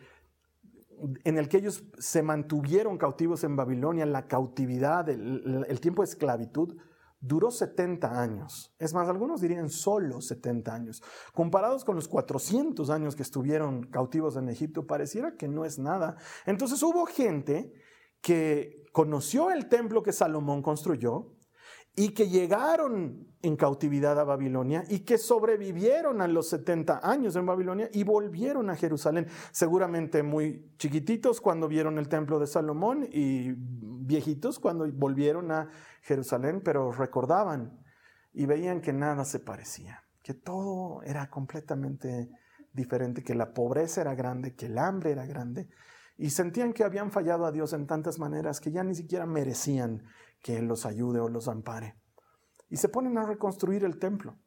en 1.25 1.37
el 1.37 1.49
que 1.49 1.57
ellos 1.57 1.83
se 1.99 2.23
mantuvieron 2.23 2.97
cautivos 2.97 3.43
en 3.43 3.55
Babilonia, 3.55 4.05
la 4.05 4.27
cautividad, 4.27 5.09
el, 5.09 5.65
el, 5.67 5.79
tiempo 5.81 6.03
de 6.03 6.09
esclavitud, 6.09 6.77
duró 7.19 7.51
70 7.51 8.19
años. 8.19 8.73
Es 8.79 8.93
más, 8.93 9.09
algunos 9.09 9.41
dirían 9.41 9.69
solo 9.69 10.21
70 10.21 10.73
años. 10.73 11.03
Comparados 11.33 11.83
con 11.83 11.95
los 11.95 12.07
400 12.07 12.89
años 12.89 13.15
que 13.15 13.23
estuvieron 13.23 13.83
cautivos 13.87 14.37
en 14.37 14.47
Egipto, 14.47 14.87
pareciera 14.87 15.35
que 15.35 15.49
no 15.49 15.65
es 15.65 15.77
nada. 15.77 16.15
Entonces 16.45 16.81
hubo 16.81 17.05
gente 17.05 17.73
que 18.21 18.83
conoció 18.91 19.51
el 19.51 19.67
templo 19.67 20.03
que 20.03 20.11
Salomón 20.11 20.61
construyó 20.61 21.33
y 21.95 22.09
que 22.09 22.29
llegaron 22.29 23.27
en 23.41 23.57
cautividad 23.57 24.17
a 24.19 24.23
Babilonia 24.23 24.85
y 24.87 24.99
que 24.99 25.17
sobrevivieron 25.17 26.21
a 26.21 26.27
los 26.27 26.49
70 26.49 27.01
años 27.03 27.35
en 27.35 27.45
Babilonia 27.45 27.89
y 27.91 28.03
volvieron 28.03 28.69
a 28.69 28.75
Jerusalén, 28.75 29.27
seguramente 29.51 30.23
muy 30.23 30.71
chiquititos 30.77 31.41
cuando 31.41 31.67
vieron 31.67 31.97
el 31.97 32.07
templo 32.07 32.39
de 32.39 32.47
Salomón 32.47 33.07
y 33.11 33.53
viejitos 33.57 34.59
cuando 34.59 34.89
volvieron 34.93 35.51
a 35.51 35.69
Jerusalén, 36.01 36.61
pero 36.63 36.91
recordaban 36.91 37.77
y 38.33 38.45
veían 38.45 38.79
que 38.79 38.93
nada 38.93 39.25
se 39.25 39.39
parecía, 39.39 40.03
que 40.23 40.33
todo 40.33 41.01
era 41.03 41.29
completamente 41.29 42.29
diferente, 42.71 43.21
que 43.23 43.35
la 43.35 43.53
pobreza 43.53 43.99
era 43.99 44.15
grande, 44.15 44.55
que 44.55 44.67
el 44.67 44.77
hambre 44.77 45.11
era 45.11 45.25
grande 45.25 45.67
y 46.21 46.29
sentían 46.29 46.71
que 46.71 46.83
habían 46.83 47.11
fallado 47.11 47.47
a 47.47 47.51
Dios 47.51 47.73
en 47.73 47.87
tantas 47.87 48.19
maneras 48.19 48.61
que 48.61 48.71
ya 48.71 48.83
ni 48.83 48.93
siquiera 48.93 49.25
merecían 49.25 50.03
que 50.43 50.55
Él 50.57 50.67
los 50.67 50.85
ayude 50.85 51.19
o 51.19 51.27
los 51.27 51.47
ampare. 51.47 51.95
Y 52.69 52.77
se 52.77 52.89
ponen 52.89 53.17
a 53.17 53.25
reconstruir 53.25 53.83
el 53.83 53.97
templo. 53.97 54.37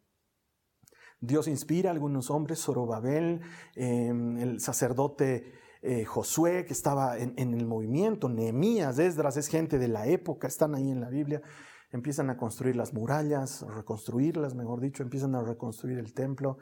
Dios 1.21 1.49
inspira 1.49 1.91
a 1.91 1.93
algunos 1.93 2.31
hombres, 2.31 2.61
Zorobabel, 2.63 3.41
em, 3.75 4.39
el 4.39 4.61
sacerdote 4.61 5.53
eh, 5.83 6.05
Josué, 6.05 6.65
que 6.65 6.73
estaba 6.73 7.19
en, 7.19 7.35
el 7.37 7.67
movimiento, 7.67 8.29
Nehemías, 8.29 9.01
Esdras, 9.01 9.37
es 9.37 9.49
gente 9.49 9.77
de 9.77 9.89
la 9.89 10.07
época, 10.07 10.47
están 10.47 10.77
ahí 10.77 10.93
en 10.93 11.01
la 11.01 11.09
Biblia, 11.09 11.43
empiezan 11.91 12.31
a 12.31 12.37
construir 12.37 12.77
las 12.77 12.95
murallas, 12.95 13.63
reconstruirlas, 13.63 14.55
mejor 14.55 14.81
dicho, 14.81 15.03
empiezan 15.03 15.35
a 15.35 15.43
reconstruir 15.43 15.99
el 15.99 16.15
templo. 16.15 16.59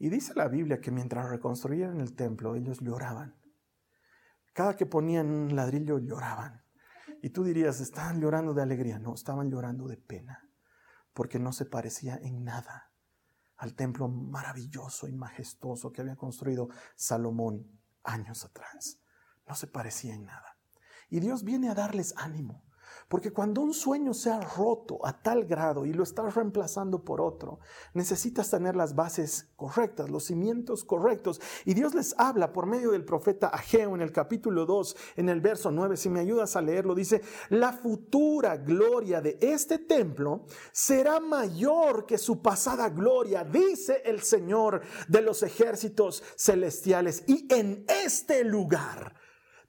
Y 0.00 0.08
dice 0.08 0.32
la 0.34 0.48
Biblia 0.48 0.80
que 0.80 0.90
mientras 0.90 1.30
reconstruían 1.30 2.00
el 2.00 2.16
templo, 2.16 2.56
ellos 2.56 2.80
lloraban. 2.80 3.37
Cada 4.58 4.74
que 4.74 4.86
ponían 4.86 5.30
un 5.30 5.54
ladrillo 5.54 6.00
lloraban. 6.00 6.64
Y 7.22 7.30
tú 7.30 7.44
dirías, 7.44 7.78
estaban 7.78 8.20
llorando 8.20 8.54
de 8.54 8.62
alegría. 8.62 8.98
No, 8.98 9.14
estaban 9.14 9.52
llorando 9.52 9.86
de 9.86 9.96
pena, 9.96 10.50
porque 11.12 11.38
no 11.38 11.52
se 11.52 11.64
parecía 11.64 12.16
en 12.16 12.42
nada 12.42 12.90
al 13.56 13.76
templo 13.76 14.08
maravilloso 14.08 15.06
y 15.06 15.12
majestuoso 15.12 15.92
que 15.92 16.00
había 16.00 16.16
construido 16.16 16.70
Salomón 16.96 17.70
años 18.02 18.44
atrás. 18.44 18.98
No 19.46 19.54
se 19.54 19.68
parecía 19.68 20.16
en 20.16 20.24
nada. 20.24 20.58
Y 21.08 21.20
Dios 21.20 21.44
viene 21.44 21.68
a 21.68 21.76
darles 21.76 22.12
ánimo. 22.16 22.64
Porque 23.08 23.32
cuando 23.32 23.62
un 23.62 23.72
sueño 23.72 24.12
se 24.12 24.30
ha 24.30 24.38
roto 24.38 25.04
a 25.04 25.22
tal 25.22 25.46
grado 25.46 25.86
y 25.86 25.94
lo 25.94 26.02
estás 26.02 26.34
reemplazando 26.34 27.04
por 27.04 27.22
otro, 27.22 27.58
necesitas 27.94 28.50
tener 28.50 28.76
las 28.76 28.94
bases 28.94 29.48
correctas, 29.56 30.10
los 30.10 30.24
cimientos 30.24 30.84
correctos. 30.84 31.40
Y 31.64 31.72
Dios 31.72 31.94
les 31.94 32.14
habla 32.18 32.52
por 32.52 32.66
medio 32.66 32.90
del 32.90 33.06
profeta 33.06 33.48
Ageo 33.48 33.94
en 33.94 34.02
el 34.02 34.12
capítulo 34.12 34.66
2, 34.66 34.96
en 35.16 35.30
el 35.30 35.40
verso 35.40 35.70
9, 35.70 35.96
si 35.96 36.10
me 36.10 36.20
ayudas 36.20 36.54
a 36.54 36.60
leerlo, 36.60 36.94
dice, 36.94 37.22
la 37.48 37.72
futura 37.72 38.58
gloria 38.58 39.22
de 39.22 39.38
este 39.40 39.78
templo 39.78 40.44
será 40.70 41.18
mayor 41.18 42.04
que 42.04 42.18
su 42.18 42.42
pasada 42.42 42.90
gloria, 42.90 43.42
dice 43.42 44.02
el 44.04 44.20
Señor 44.20 44.82
de 45.08 45.22
los 45.22 45.42
ejércitos 45.42 46.22
celestiales. 46.36 47.24
Y 47.26 47.46
en 47.54 47.86
este 47.88 48.44
lugar 48.44 49.14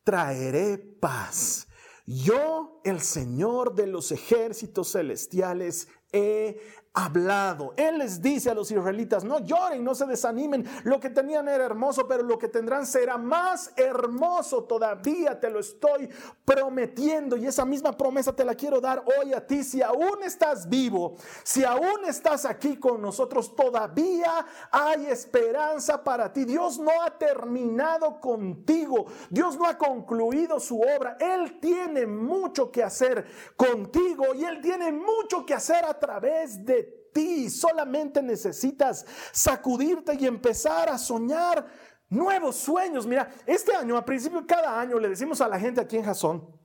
traeré 0.04 0.78
paz 0.78 1.69
yo, 2.12 2.82
el 2.84 3.02
Señor 3.02 3.76
de 3.76 3.86
los 3.86 4.12
ejércitos 4.12 4.94
celestiales, 4.94 5.90
he 6.12 6.60
hablado. 7.06 7.74
Él 7.78 8.00
les 8.00 8.22
dice 8.22 8.50
a 8.50 8.54
los 8.54 8.72
israelitas, 8.72 9.24
no 9.24 9.40
lloren, 9.40 9.84
no 9.84 9.96
se 9.96 10.06
desanimen. 10.06 10.66
Lo 10.84 11.00
que 11.00 11.10
tenían 11.10 11.48
era 11.48 11.66
hermoso, 11.66 12.08
pero 12.08 12.24
lo 12.24 12.38
que 12.38 12.48
tendrán 12.48 12.86
será 12.86 13.18
más 13.18 13.72
hermoso 13.76 14.64
todavía. 14.64 15.40
Te 15.40 15.50
lo 15.50 15.60
estoy 15.60 16.10
prometiendo 16.46 17.38
y 17.38 17.48
esa 17.48 17.66
misma 17.66 17.96
promesa 17.96 18.36
te 18.36 18.44
la 18.44 18.56
quiero 18.56 18.82
dar 18.82 19.04
hoy 19.20 19.34
a 19.34 19.46
ti. 19.46 19.64
Si 19.64 19.82
aún 19.82 20.24
estás 20.24 20.68
vivo, 20.68 21.16
si 21.44 21.64
aún 21.64 22.06
estás 22.08 22.46
aquí 22.46 22.78
con 22.78 23.02
nosotros, 23.02 23.56
todavía 23.56 24.46
hay 24.72 25.06
esperanza 25.08 26.04
para 26.04 26.32
ti. 26.32 26.46
Dios 26.46 26.80
no 26.80 26.92
ha 27.04 27.18
terminado 27.18 28.20
contigo. 28.20 29.06
Dios 29.30 29.58
no 29.58 29.66
ha 29.66 29.78
concluido 29.78 30.60
su 30.60 30.80
obra. 30.80 31.18
Él 31.20 31.60
tiene 31.60 32.06
mucho 32.06 32.72
que 32.72 32.84
hacer 32.84 33.26
contigo 33.56 34.34
y 34.36 34.44
Él 34.44 34.62
tiene 34.62 34.92
mucho 34.92 35.46
que 35.46 35.54
hacer 35.54 35.86
a 35.86 35.98
través 35.98 36.66
de 36.66 36.89
ti. 37.12 37.50
Solamente 37.50 38.22
necesitas 38.22 39.06
sacudirte 39.32 40.16
y 40.20 40.26
empezar 40.26 40.90
a 40.90 40.98
soñar 40.98 41.66
nuevos 42.10 42.56
sueños. 42.56 43.06
Mira, 43.06 43.30
este 43.46 43.76
año, 43.76 43.98
a 43.98 44.06
principio 44.06 44.42
de 44.42 44.48
cada 44.48 44.80
año, 44.80 45.00
le 45.00 45.10
decimos 45.10 45.42
a 45.42 45.48
la 45.48 45.60
gente 45.60 45.82
aquí 45.82 45.98
en 45.98 46.04
Jason, 46.04 46.59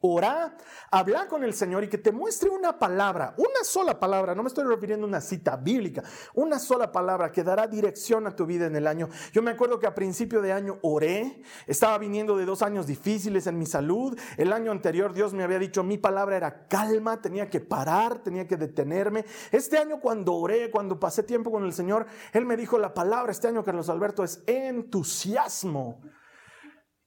Ora, 0.00 0.54
habla 0.90 1.26
con 1.26 1.42
el 1.42 1.54
Señor 1.54 1.82
y 1.82 1.88
que 1.88 1.96
te 1.96 2.12
muestre 2.12 2.50
una 2.50 2.78
palabra, 2.78 3.34
una 3.38 3.64
sola 3.64 3.98
palabra, 3.98 4.34
no 4.34 4.42
me 4.42 4.48
estoy 4.48 4.64
refiriendo 4.64 5.06
a 5.06 5.08
una 5.08 5.22
cita 5.22 5.56
bíblica, 5.56 6.02
una 6.34 6.58
sola 6.58 6.92
palabra 6.92 7.32
que 7.32 7.42
dará 7.42 7.66
dirección 7.66 8.26
a 8.26 8.36
tu 8.36 8.44
vida 8.44 8.66
en 8.66 8.76
el 8.76 8.86
año. 8.86 9.08
Yo 9.32 9.40
me 9.40 9.52
acuerdo 9.52 9.78
que 9.78 9.86
a 9.86 9.94
principio 9.94 10.42
de 10.42 10.52
año 10.52 10.78
oré, 10.82 11.42
estaba 11.66 11.96
viniendo 11.96 12.36
de 12.36 12.44
dos 12.44 12.60
años 12.60 12.86
difíciles 12.86 13.46
en 13.46 13.58
mi 13.58 13.64
salud. 13.64 14.18
El 14.36 14.52
año 14.52 14.70
anterior 14.70 15.14
Dios 15.14 15.32
me 15.32 15.44
había 15.44 15.58
dicho, 15.58 15.82
mi 15.82 15.96
palabra 15.96 16.36
era 16.36 16.68
calma, 16.68 17.22
tenía 17.22 17.48
que 17.48 17.60
parar, 17.60 18.18
tenía 18.18 18.46
que 18.46 18.58
detenerme. 18.58 19.24
Este 19.50 19.78
año 19.78 19.98
cuando 19.98 20.34
oré, 20.34 20.70
cuando 20.70 21.00
pasé 21.00 21.22
tiempo 21.22 21.50
con 21.50 21.64
el 21.64 21.72
Señor, 21.72 22.06
Él 22.34 22.44
me 22.44 22.58
dijo 22.58 22.78
la 22.78 22.92
palabra 22.92 23.32
este 23.32 23.48
año, 23.48 23.64
Carlos 23.64 23.88
Alberto, 23.88 24.22
es 24.22 24.42
entusiasmo. 24.46 26.02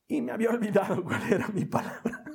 Y 0.08 0.24
me 0.24 0.32
había 0.32 0.50
olvidado 0.50 1.04
cuál 1.04 1.22
era 1.32 1.48
mi 1.50 1.66
palabra. 1.66 2.29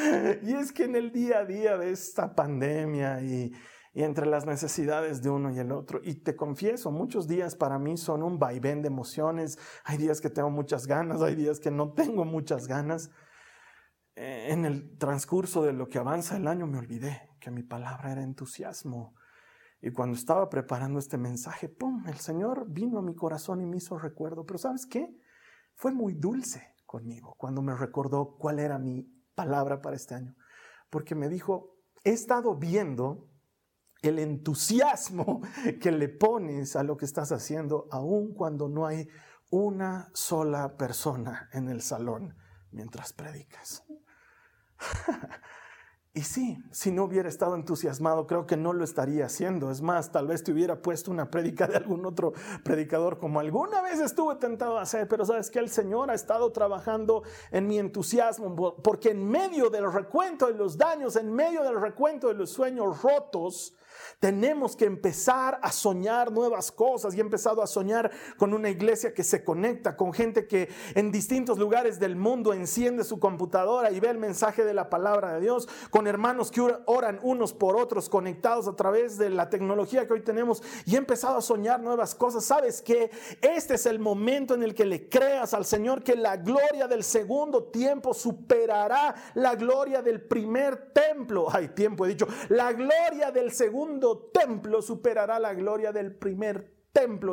y 0.42 0.52
es 0.54 0.72
que 0.72 0.84
en 0.84 0.96
el 0.96 1.12
día 1.12 1.38
a 1.38 1.44
día 1.44 1.76
de 1.76 1.90
esta 1.90 2.34
pandemia 2.34 3.20
y, 3.22 3.52
entre 3.92 4.26
las 4.26 4.46
necesidades 4.46 5.20
de 5.20 5.30
uno 5.30 5.50
y 5.50 5.58
el 5.58 5.72
otro. 5.72 6.00
Y 6.02 6.14
te 6.22 6.36
confieso, 6.36 6.92
muchos 6.92 7.26
días 7.26 7.56
para 7.56 7.78
mí 7.78 7.96
son 7.96 8.22
un 8.22 8.38
vaivén 8.38 8.82
de 8.82 8.88
emociones. 8.88 9.58
Hay 9.84 9.98
días 9.98 10.20
que 10.20 10.30
tengo 10.30 10.48
muchas 10.48 10.86
ganas, 10.86 11.20
hay 11.22 11.34
días 11.34 11.58
que 11.58 11.72
no 11.72 11.92
tengo 11.92 12.24
muchas 12.24 12.68
ganas. 12.68 13.10
Eh, 14.14 14.48
en 14.50 14.64
el 14.64 14.96
transcurso 14.96 15.64
de 15.64 15.72
lo 15.72 15.88
que 15.88 15.98
avanza 15.98 16.36
el 16.36 16.46
año 16.46 16.68
me 16.68 16.78
olvidé 16.78 17.30
que 17.40 17.50
mi 17.50 17.64
palabra 17.64 18.12
era 18.12 18.22
entusiasmo. 18.22 19.14
Y 19.82 19.90
cuando 19.90 20.16
estaba 20.16 20.48
preparando 20.48 20.98
este 21.00 21.18
mensaje, 21.18 21.68
¡pum! 21.68 22.06
El 22.06 22.18
Señor 22.18 22.66
vino 22.68 22.98
a 23.00 23.02
mi 23.02 23.16
corazón 23.16 23.60
y 23.60 23.66
me 23.66 23.78
hizo 23.78 23.98
recuerdo. 23.98 24.46
Pero 24.46 24.58
¿sabes 24.58 24.86
qué? 24.86 25.16
Fue 25.74 25.90
muy 25.90 26.14
dulce 26.14 26.76
conmigo 26.86 27.34
cuando 27.38 27.60
me 27.60 27.74
recordó 27.74 28.36
cuál 28.36 28.60
era 28.60 28.78
mi 28.78 29.19
palabra 29.40 29.80
para 29.80 29.96
este 29.96 30.14
año, 30.14 30.36
porque 30.90 31.14
me 31.14 31.30
dijo, 31.30 31.78
he 32.04 32.10
estado 32.10 32.56
viendo 32.56 33.30
el 34.02 34.18
entusiasmo 34.18 35.40
que 35.80 35.92
le 35.92 36.10
pones 36.10 36.76
a 36.76 36.82
lo 36.82 36.98
que 36.98 37.06
estás 37.06 37.32
haciendo, 37.32 37.88
aun 37.90 38.34
cuando 38.34 38.68
no 38.68 38.86
hay 38.86 39.08
una 39.50 40.10
sola 40.12 40.76
persona 40.76 41.48
en 41.54 41.70
el 41.70 41.80
salón 41.80 42.36
mientras 42.70 43.14
predicas. 43.14 43.82
Y 46.12 46.22
sí, 46.22 46.58
si 46.72 46.90
no 46.90 47.04
hubiera 47.04 47.28
estado 47.28 47.54
entusiasmado, 47.54 48.26
creo 48.26 48.44
que 48.44 48.56
no 48.56 48.72
lo 48.72 48.82
estaría 48.82 49.26
haciendo. 49.26 49.70
Es 49.70 49.80
más, 49.80 50.10
tal 50.10 50.26
vez 50.26 50.42
te 50.42 50.50
hubiera 50.50 50.82
puesto 50.82 51.12
una 51.12 51.30
prédica 51.30 51.68
de 51.68 51.76
algún 51.76 52.04
otro 52.04 52.32
predicador 52.64 53.18
como 53.18 53.38
alguna 53.38 53.80
vez 53.80 54.00
estuve 54.00 54.34
tentado 54.34 54.76
a 54.76 54.82
hacer, 54.82 55.06
pero 55.06 55.24
sabes 55.24 55.50
que 55.50 55.60
el 55.60 55.70
Señor 55.70 56.10
ha 56.10 56.14
estado 56.14 56.50
trabajando 56.50 57.22
en 57.52 57.68
mi 57.68 57.78
entusiasmo, 57.78 58.74
porque 58.82 59.10
en 59.10 59.24
medio 59.24 59.70
del 59.70 59.92
recuento 59.92 60.48
de 60.48 60.54
los 60.54 60.76
daños, 60.76 61.14
en 61.14 61.32
medio 61.32 61.62
del 61.62 61.80
recuento 61.80 62.26
de 62.26 62.34
los 62.34 62.50
sueños 62.50 63.02
rotos, 63.02 63.76
tenemos 64.18 64.76
que 64.76 64.84
empezar 64.84 65.58
a 65.62 65.72
soñar 65.72 66.32
nuevas 66.32 66.72
cosas 66.72 67.14
y 67.14 67.18
he 67.18 67.20
empezado 67.20 67.62
a 67.62 67.66
soñar 67.66 68.10
con 68.36 68.52
una 68.54 68.70
iglesia 68.70 69.14
que 69.14 69.24
se 69.24 69.44
conecta, 69.44 69.96
con 69.96 70.12
gente 70.12 70.46
que 70.46 70.68
en 70.94 71.10
distintos 71.12 71.58
lugares 71.58 71.98
del 71.98 72.16
mundo 72.16 72.52
enciende 72.52 73.04
su 73.04 73.18
computadora 73.18 73.90
y 73.90 74.00
ve 74.00 74.08
el 74.08 74.18
mensaje 74.18 74.64
de 74.64 74.74
la 74.74 74.90
palabra 74.90 75.34
de 75.34 75.40
Dios, 75.40 75.68
hermanos 76.06 76.50
que 76.50 76.60
oran 76.86 77.18
unos 77.22 77.52
por 77.52 77.76
otros 77.76 78.08
conectados 78.08 78.68
a 78.68 78.76
través 78.76 79.18
de 79.18 79.30
la 79.30 79.50
tecnología 79.50 80.06
que 80.06 80.12
hoy 80.12 80.22
tenemos 80.22 80.62
y 80.84 80.94
he 80.94 80.98
empezado 80.98 81.38
a 81.38 81.42
soñar 81.42 81.80
nuevas 81.80 82.14
cosas. 82.14 82.44
¿Sabes 82.44 82.82
que 82.82 83.10
Este 83.40 83.74
es 83.74 83.86
el 83.86 83.98
momento 83.98 84.54
en 84.54 84.62
el 84.62 84.74
que 84.74 84.84
le 84.84 85.08
creas 85.08 85.54
al 85.54 85.64
Señor 85.64 86.02
que 86.02 86.16
la 86.16 86.36
gloria 86.36 86.86
del 86.88 87.04
segundo 87.04 87.64
tiempo 87.64 88.14
superará 88.14 89.14
la 89.34 89.54
gloria 89.54 90.02
del 90.02 90.20
primer 90.20 90.92
templo. 90.92 91.48
Hay 91.52 91.68
tiempo, 91.68 92.04
he 92.04 92.10
dicho, 92.10 92.26
la 92.48 92.72
gloria 92.72 93.30
del 93.30 93.52
segundo 93.52 94.30
templo 94.32 94.82
superará 94.82 95.38
la 95.38 95.54
gloria 95.54 95.92
del 95.92 96.14
primer 96.14 96.62
templo 96.62 96.79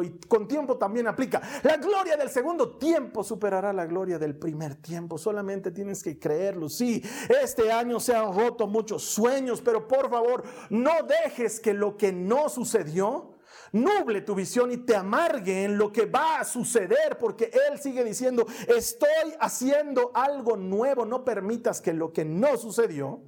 y 0.03 0.19
con 0.27 0.47
tiempo 0.47 0.77
también 0.77 1.07
aplica. 1.07 1.41
La 1.63 1.77
gloria 1.77 2.15
del 2.15 2.29
segundo 2.29 2.77
tiempo 2.77 3.23
superará 3.23 3.73
la 3.73 3.87
gloria 3.87 4.19
del 4.19 4.37
primer 4.37 4.75
tiempo. 4.75 5.17
Solamente 5.17 5.71
tienes 5.71 6.03
que 6.03 6.19
creerlo. 6.19 6.69
Sí, 6.69 7.03
este 7.41 7.71
año 7.71 7.99
se 7.99 8.15
han 8.15 8.33
roto 8.33 8.67
muchos 8.67 9.03
sueños, 9.03 9.61
pero 9.61 9.87
por 9.87 10.11
favor 10.11 10.43
no 10.69 10.91
dejes 11.25 11.59
que 11.59 11.73
lo 11.73 11.97
que 11.97 12.13
no 12.13 12.49
sucedió 12.49 13.33
nuble 13.71 14.21
tu 14.21 14.35
visión 14.35 14.71
y 14.71 14.77
te 14.77 14.95
amargue 14.95 15.63
en 15.63 15.77
lo 15.77 15.91
que 15.91 16.05
va 16.05 16.39
a 16.39 16.45
suceder, 16.45 17.17
porque 17.19 17.51
Él 17.69 17.79
sigue 17.79 18.03
diciendo, 18.03 18.45
estoy 18.67 19.33
haciendo 19.39 20.11
algo 20.13 20.55
nuevo, 20.55 21.05
no 21.05 21.25
permitas 21.25 21.81
que 21.81 21.93
lo 21.93 22.13
que 22.13 22.23
no 22.23 22.57
sucedió 22.57 23.23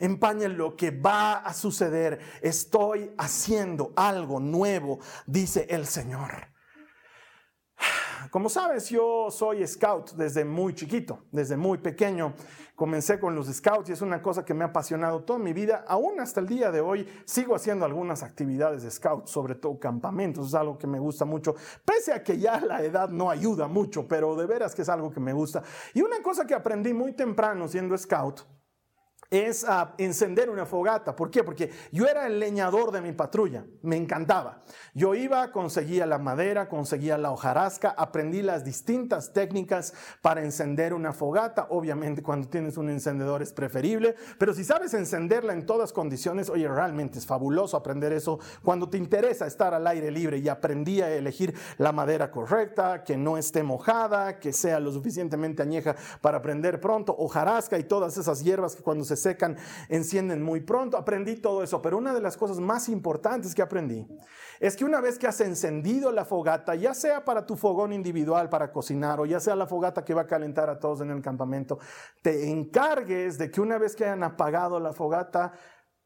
empañe 0.00 0.48
lo 0.48 0.76
que 0.76 0.90
va 0.90 1.34
a 1.34 1.54
suceder. 1.54 2.18
Estoy 2.42 3.12
haciendo 3.16 3.92
algo 3.94 4.40
nuevo, 4.40 4.98
dice 5.26 5.66
el 5.70 5.86
Señor. 5.86 6.50
Como 8.30 8.48
sabes, 8.48 8.90
yo 8.90 9.28
soy 9.30 9.66
scout 9.66 10.12
desde 10.12 10.44
muy 10.44 10.74
chiquito, 10.74 11.24
desde 11.32 11.56
muy 11.56 11.78
pequeño. 11.78 12.34
Comencé 12.76 13.18
con 13.18 13.34
los 13.34 13.46
scouts 13.48 13.90
y 13.90 13.92
es 13.92 14.02
una 14.02 14.22
cosa 14.22 14.44
que 14.44 14.54
me 14.54 14.64
ha 14.64 14.68
apasionado 14.68 15.24
toda 15.24 15.38
mi 15.38 15.52
vida. 15.52 15.84
Aún 15.88 16.20
hasta 16.20 16.40
el 16.40 16.46
día 16.46 16.70
de 16.70 16.80
hoy 16.80 17.06
sigo 17.24 17.54
haciendo 17.54 17.84
algunas 17.84 18.22
actividades 18.22 18.82
de 18.82 18.90
scout, 18.90 19.26
sobre 19.26 19.54
todo 19.54 19.78
campamentos. 19.78 20.48
Es 20.48 20.54
algo 20.54 20.78
que 20.78 20.86
me 20.86 20.98
gusta 20.98 21.24
mucho, 21.24 21.54
pese 21.84 22.12
a 22.12 22.22
que 22.22 22.38
ya 22.38 22.60
la 22.60 22.82
edad 22.82 23.08
no 23.08 23.30
ayuda 23.30 23.68
mucho, 23.68 24.06
pero 24.06 24.36
de 24.36 24.46
veras 24.46 24.74
que 24.74 24.82
es 24.82 24.88
algo 24.88 25.10
que 25.10 25.20
me 25.20 25.32
gusta. 25.32 25.62
Y 25.92 26.02
una 26.02 26.22
cosa 26.22 26.46
que 26.46 26.54
aprendí 26.54 26.94
muy 26.94 27.12
temprano 27.12 27.68
siendo 27.68 27.96
scout 27.98 28.42
es 29.30 29.64
a 29.64 29.94
encender 29.98 30.50
una 30.50 30.66
fogata. 30.66 31.14
¿Por 31.14 31.30
qué? 31.30 31.44
Porque 31.44 31.70
yo 31.92 32.06
era 32.06 32.26
el 32.26 32.40
leñador 32.40 32.90
de 32.90 33.00
mi 33.00 33.12
patrulla, 33.12 33.64
me 33.82 33.96
encantaba. 33.96 34.62
Yo 34.92 35.14
iba, 35.14 35.52
conseguía 35.52 36.04
la 36.04 36.18
madera, 36.18 36.68
conseguía 36.68 37.16
la 37.16 37.30
hojarasca, 37.30 37.90
aprendí 37.90 38.42
las 38.42 38.64
distintas 38.64 39.32
técnicas 39.32 39.94
para 40.20 40.42
encender 40.42 40.92
una 40.94 41.12
fogata. 41.12 41.68
Obviamente 41.70 42.22
cuando 42.22 42.48
tienes 42.48 42.76
un 42.76 42.90
encendedor 42.90 43.40
es 43.40 43.52
preferible, 43.52 44.16
pero 44.36 44.52
si 44.52 44.64
sabes 44.64 44.94
encenderla 44.94 45.52
en 45.52 45.64
todas 45.64 45.92
condiciones, 45.92 46.50
oye, 46.50 46.66
realmente 46.66 47.18
es 47.18 47.26
fabuloso 47.26 47.76
aprender 47.76 48.12
eso 48.12 48.40
cuando 48.64 48.88
te 48.88 48.98
interesa 48.98 49.46
estar 49.46 49.74
al 49.74 49.86
aire 49.86 50.10
libre 50.10 50.38
y 50.38 50.48
aprendí 50.48 51.02
a 51.02 51.14
elegir 51.14 51.54
la 51.78 51.92
madera 51.92 52.32
correcta, 52.32 53.04
que 53.04 53.16
no 53.16 53.38
esté 53.38 53.62
mojada, 53.62 54.40
que 54.40 54.52
sea 54.52 54.80
lo 54.80 54.90
suficientemente 54.90 55.62
añeja 55.62 55.94
para 56.20 56.42
prender 56.42 56.80
pronto, 56.80 57.14
hojarasca 57.16 57.78
y 57.78 57.84
todas 57.84 58.16
esas 58.18 58.42
hierbas 58.42 58.74
que 58.74 58.82
cuando 58.82 59.04
se 59.04 59.19
secan 59.20 59.56
encienden 59.88 60.42
muy 60.42 60.60
pronto. 60.60 60.96
Aprendí 60.96 61.36
todo 61.36 61.62
eso, 61.62 61.80
pero 61.80 61.98
una 61.98 62.12
de 62.12 62.20
las 62.20 62.36
cosas 62.36 62.60
más 62.60 62.88
importantes 62.88 63.54
que 63.54 63.62
aprendí 63.62 64.06
es 64.60 64.76
que 64.76 64.84
una 64.84 65.00
vez 65.00 65.18
que 65.18 65.26
has 65.26 65.40
encendido 65.40 66.12
la 66.12 66.24
fogata, 66.24 66.74
ya 66.74 66.92
sea 66.92 67.24
para 67.24 67.46
tu 67.46 67.56
fogón 67.56 67.92
individual 67.92 68.48
para 68.50 68.70
cocinar 68.70 69.18
o 69.20 69.26
ya 69.26 69.40
sea 69.40 69.56
la 69.56 69.66
fogata 69.66 70.04
que 70.04 70.14
va 70.14 70.22
a 70.22 70.26
calentar 70.26 70.68
a 70.68 70.78
todos 70.78 71.00
en 71.00 71.10
el 71.10 71.22
campamento, 71.22 71.78
te 72.22 72.50
encargues 72.50 73.38
de 73.38 73.50
que 73.50 73.60
una 73.60 73.78
vez 73.78 73.96
que 73.96 74.04
hayan 74.04 74.22
apagado 74.22 74.78
la 74.78 74.92
fogata, 74.92 75.52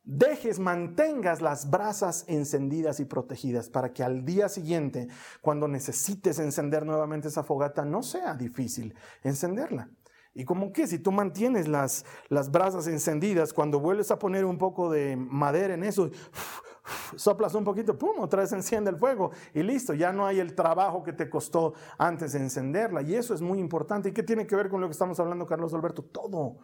dejes, 0.05 0.59
mantengas 0.59 1.41
las 1.41 1.71
brasas 1.71 2.25
encendidas 2.29 3.01
y 3.01 3.07
protegidas 3.07 3.69
para 3.69 3.93
que 3.93 4.05
al 4.05 4.25
día 4.25 4.49
siguiente, 4.49 5.09
cuando 5.41 5.67
necesites 5.67 6.39
encender 6.39 6.85
nuevamente 6.85 7.29
esa 7.29 7.43
fogata, 7.43 7.85
no 7.85 8.03
sea 8.03 8.35
difícil 8.35 8.95
encenderla. 9.23 9.89
Y 10.35 10.45
como 10.45 10.73
que 10.73 10.87
si 10.87 10.99
tú 10.99 11.13
mantienes 11.13 11.69
las, 11.69 12.05
las 12.29 12.51
brasas 12.51 12.89
encendidas, 12.89 13.53
cuando 13.53 13.79
vuelves 13.79 14.11
a 14.11 14.19
poner 14.19 14.45
un 14.45 14.59
poco 14.59 14.91
de 14.91 15.17
madera 15.17 15.75
en 15.75 15.85
eso, 15.85 16.11
soplas 17.17 17.55
un 17.55 17.65
poquito, 17.65 17.97
pum, 17.99 18.21
otra 18.21 18.43
vez 18.43 18.53
enciende 18.53 18.91
el 18.91 18.97
fuego 18.97 19.31
y 19.53 19.63
listo, 19.63 19.95
ya 19.95 20.13
no 20.13 20.27
hay 20.27 20.41
el 20.41 20.55
trabajo 20.55 21.03
que 21.03 21.13
te 21.13 21.29
costó 21.29 21.75
antes 21.99 22.33
de 22.33 22.41
encenderla. 22.41 23.03
Y 23.03 23.15
eso 23.15 23.35
es 23.35 23.41
muy 23.41 23.59
importante. 23.59 24.09
¿Y 24.09 24.13
qué 24.13 24.23
tiene 24.23 24.47
que 24.47 24.57
ver 24.57 24.69
con 24.69 24.81
lo 24.81 24.87
que 24.87 24.93
estamos 24.93 25.19
hablando, 25.21 25.47
Carlos 25.47 25.73
Alberto? 25.75 26.03
Todo. 26.03 26.57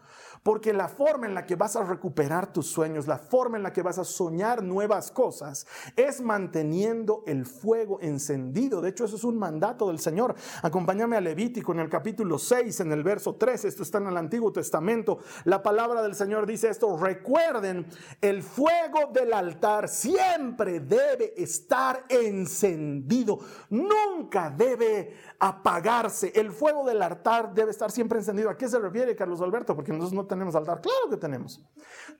Porque 0.42 0.72
la 0.72 0.88
forma 0.88 1.26
en 1.26 1.34
la 1.34 1.44
que 1.44 1.56
vas 1.56 1.76
a 1.76 1.84
recuperar 1.84 2.52
tus 2.52 2.66
sueños, 2.66 3.06
la 3.06 3.18
forma 3.18 3.58
en 3.58 3.62
la 3.62 3.72
que 3.72 3.82
vas 3.82 3.98
a 3.98 4.04
soñar 4.04 4.62
nuevas 4.62 5.10
cosas, 5.10 5.66
es 5.96 6.20
manteniendo 6.22 7.22
el 7.26 7.44
fuego 7.44 7.98
encendido. 8.00 8.80
De 8.80 8.88
hecho, 8.88 9.04
eso 9.04 9.16
es 9.16 9.24
un 9.24 9.38
mandato 9.38 9.88
del 9.88 9.98
Señor. 9.98 10.34
Acompáñame 10.62 11.16
a 11.16 11.20
Levítico 11.20 11.72
en 11.72 11.80
el 11.80 11.90
capítulo 11.90 12.38
6, 12.38 12.80
en 12.80 12.92
el 12.92 13.02
verso 13.02 13.34
3. 13.34 13.66
Esto 13.66 13.82
está 13.82 13.98
en 13.98 14.06
el 14.06 14.16
Antiguo 14.16 14.50
Testamento. 14.52 15.18
La 15.44 15.62
palabra 15.62 16.02
del 16.02 16.14
Señor 16.14 16.46
dice 16.46 16.70
esto. 16.70 16.96
Recuerden, 16.96 17.86
el 18.22 18.42
fuego 18.42 19.10
del 19.12 19.34
altar 19.34 19.88
siempre 20.10 20.80
debe 20.80 21.34
estar 21.36 22.04
encendido. 22.08 23.40
Nunca 23.70 24.50
debe 24.50 25.16
apagarse. 25.38 26.32
El 26.34 26.50
fuego 26.50 26.84
del 26.84 27.02
altar 27.02 27.54
debe 27.54 27.70
estar 27.70 27.90
siempre 27.90 28.18
encendido. 28.18 28.50
¿A 28.50 28.56
qué 28.56 28.68
se 28.68 28.78
refiere, 28.78 29.14
Carlos 29.16 29.40
Alberto? 29.40 29.74
Porque 29.74 29.92
nosotros 29.92 30.12
no 30.12 30.26
tenemos 30.26 30.54
altar? 30.54 30.80
Claro 30.80 31.08
que 31.10 31.16
tenemos. 31.16 31.62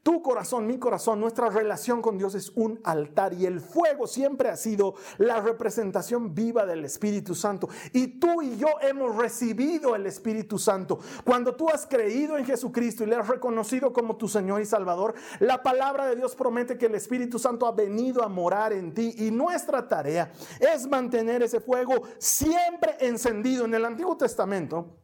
Tu 0.02 0.22
corazón, 0.22 0.66
mi 0.66 0.78
corazón, 0.78 1.20
nuestra 1.20 1.50
relación 1.50 2.00
con 2.00 2.16
Dios 2.16 2.34
es 2.34 2.50
un 2.54 2.80
altar 2.84 3.34
y 3.34 3.44
el 3.44 3.60
fuego 3.60 4.06
siempre 4.06 4.48
ha 4.48 4.56
sido 4.56 4.94
la 5.18 5.40
representación 5.40 6.34
viva 6.34 6.64
del 6.64 6.86
Espíritu 6.86 7.34
Santo. 7.34 7.68
Y 7.92 8.18
tú 8.18 8.40
y 8.40 8.56
yo 8.56 8.68
hemos 8.80 9.14
recibido 9.16 9.94
el 9.94 10.06
Espíritu 10.06 10.58
Santo. 10.58 11.00
Cuando 11.22 11.54
tú 11.54 11.68
has 11.68 11.86
creído 11.86 12.38
en 12.38 12.46
Jesucristo 12.46 13.04
y 13.04 13.08
le 13.08 13.16
has 13.16 13.28
reconocido 13.28 13.92
como 13.92 14.16
tu 14.16 14.26
Señor 14.26 14.62
y 14.62 14.66
Salvador, 14.66 15.14
la 15.38 15.62
palabra 15.62 16.06
de 16.06 16.16
Dios 16.16 16.34
promete 16.34 16.78
que 16.78 16.86
el 16.86 16.94
Espíritu 16.94 17.38
Santo 17.38 17.66
ha 17.66 17.72
venido 17.72 18.22
a 18.22 18.28
morar 18.28 18.72
en 18.72 18.94
ti 18.94 19.14
y 19.18 19.30
nuestra 19.30 19.86
tarea 19.86 20.32
es 20.60 20.86
mantener 20.86 21.42
ese 21.42 21.60
fuego 21.60 22.04
siempre 22.18 22.96
encendido. 23.00 23.66
En 23.66 23.74
el 23.74 23.84
Antiguo 23.84 24.16
Testamento, 24.16 24.96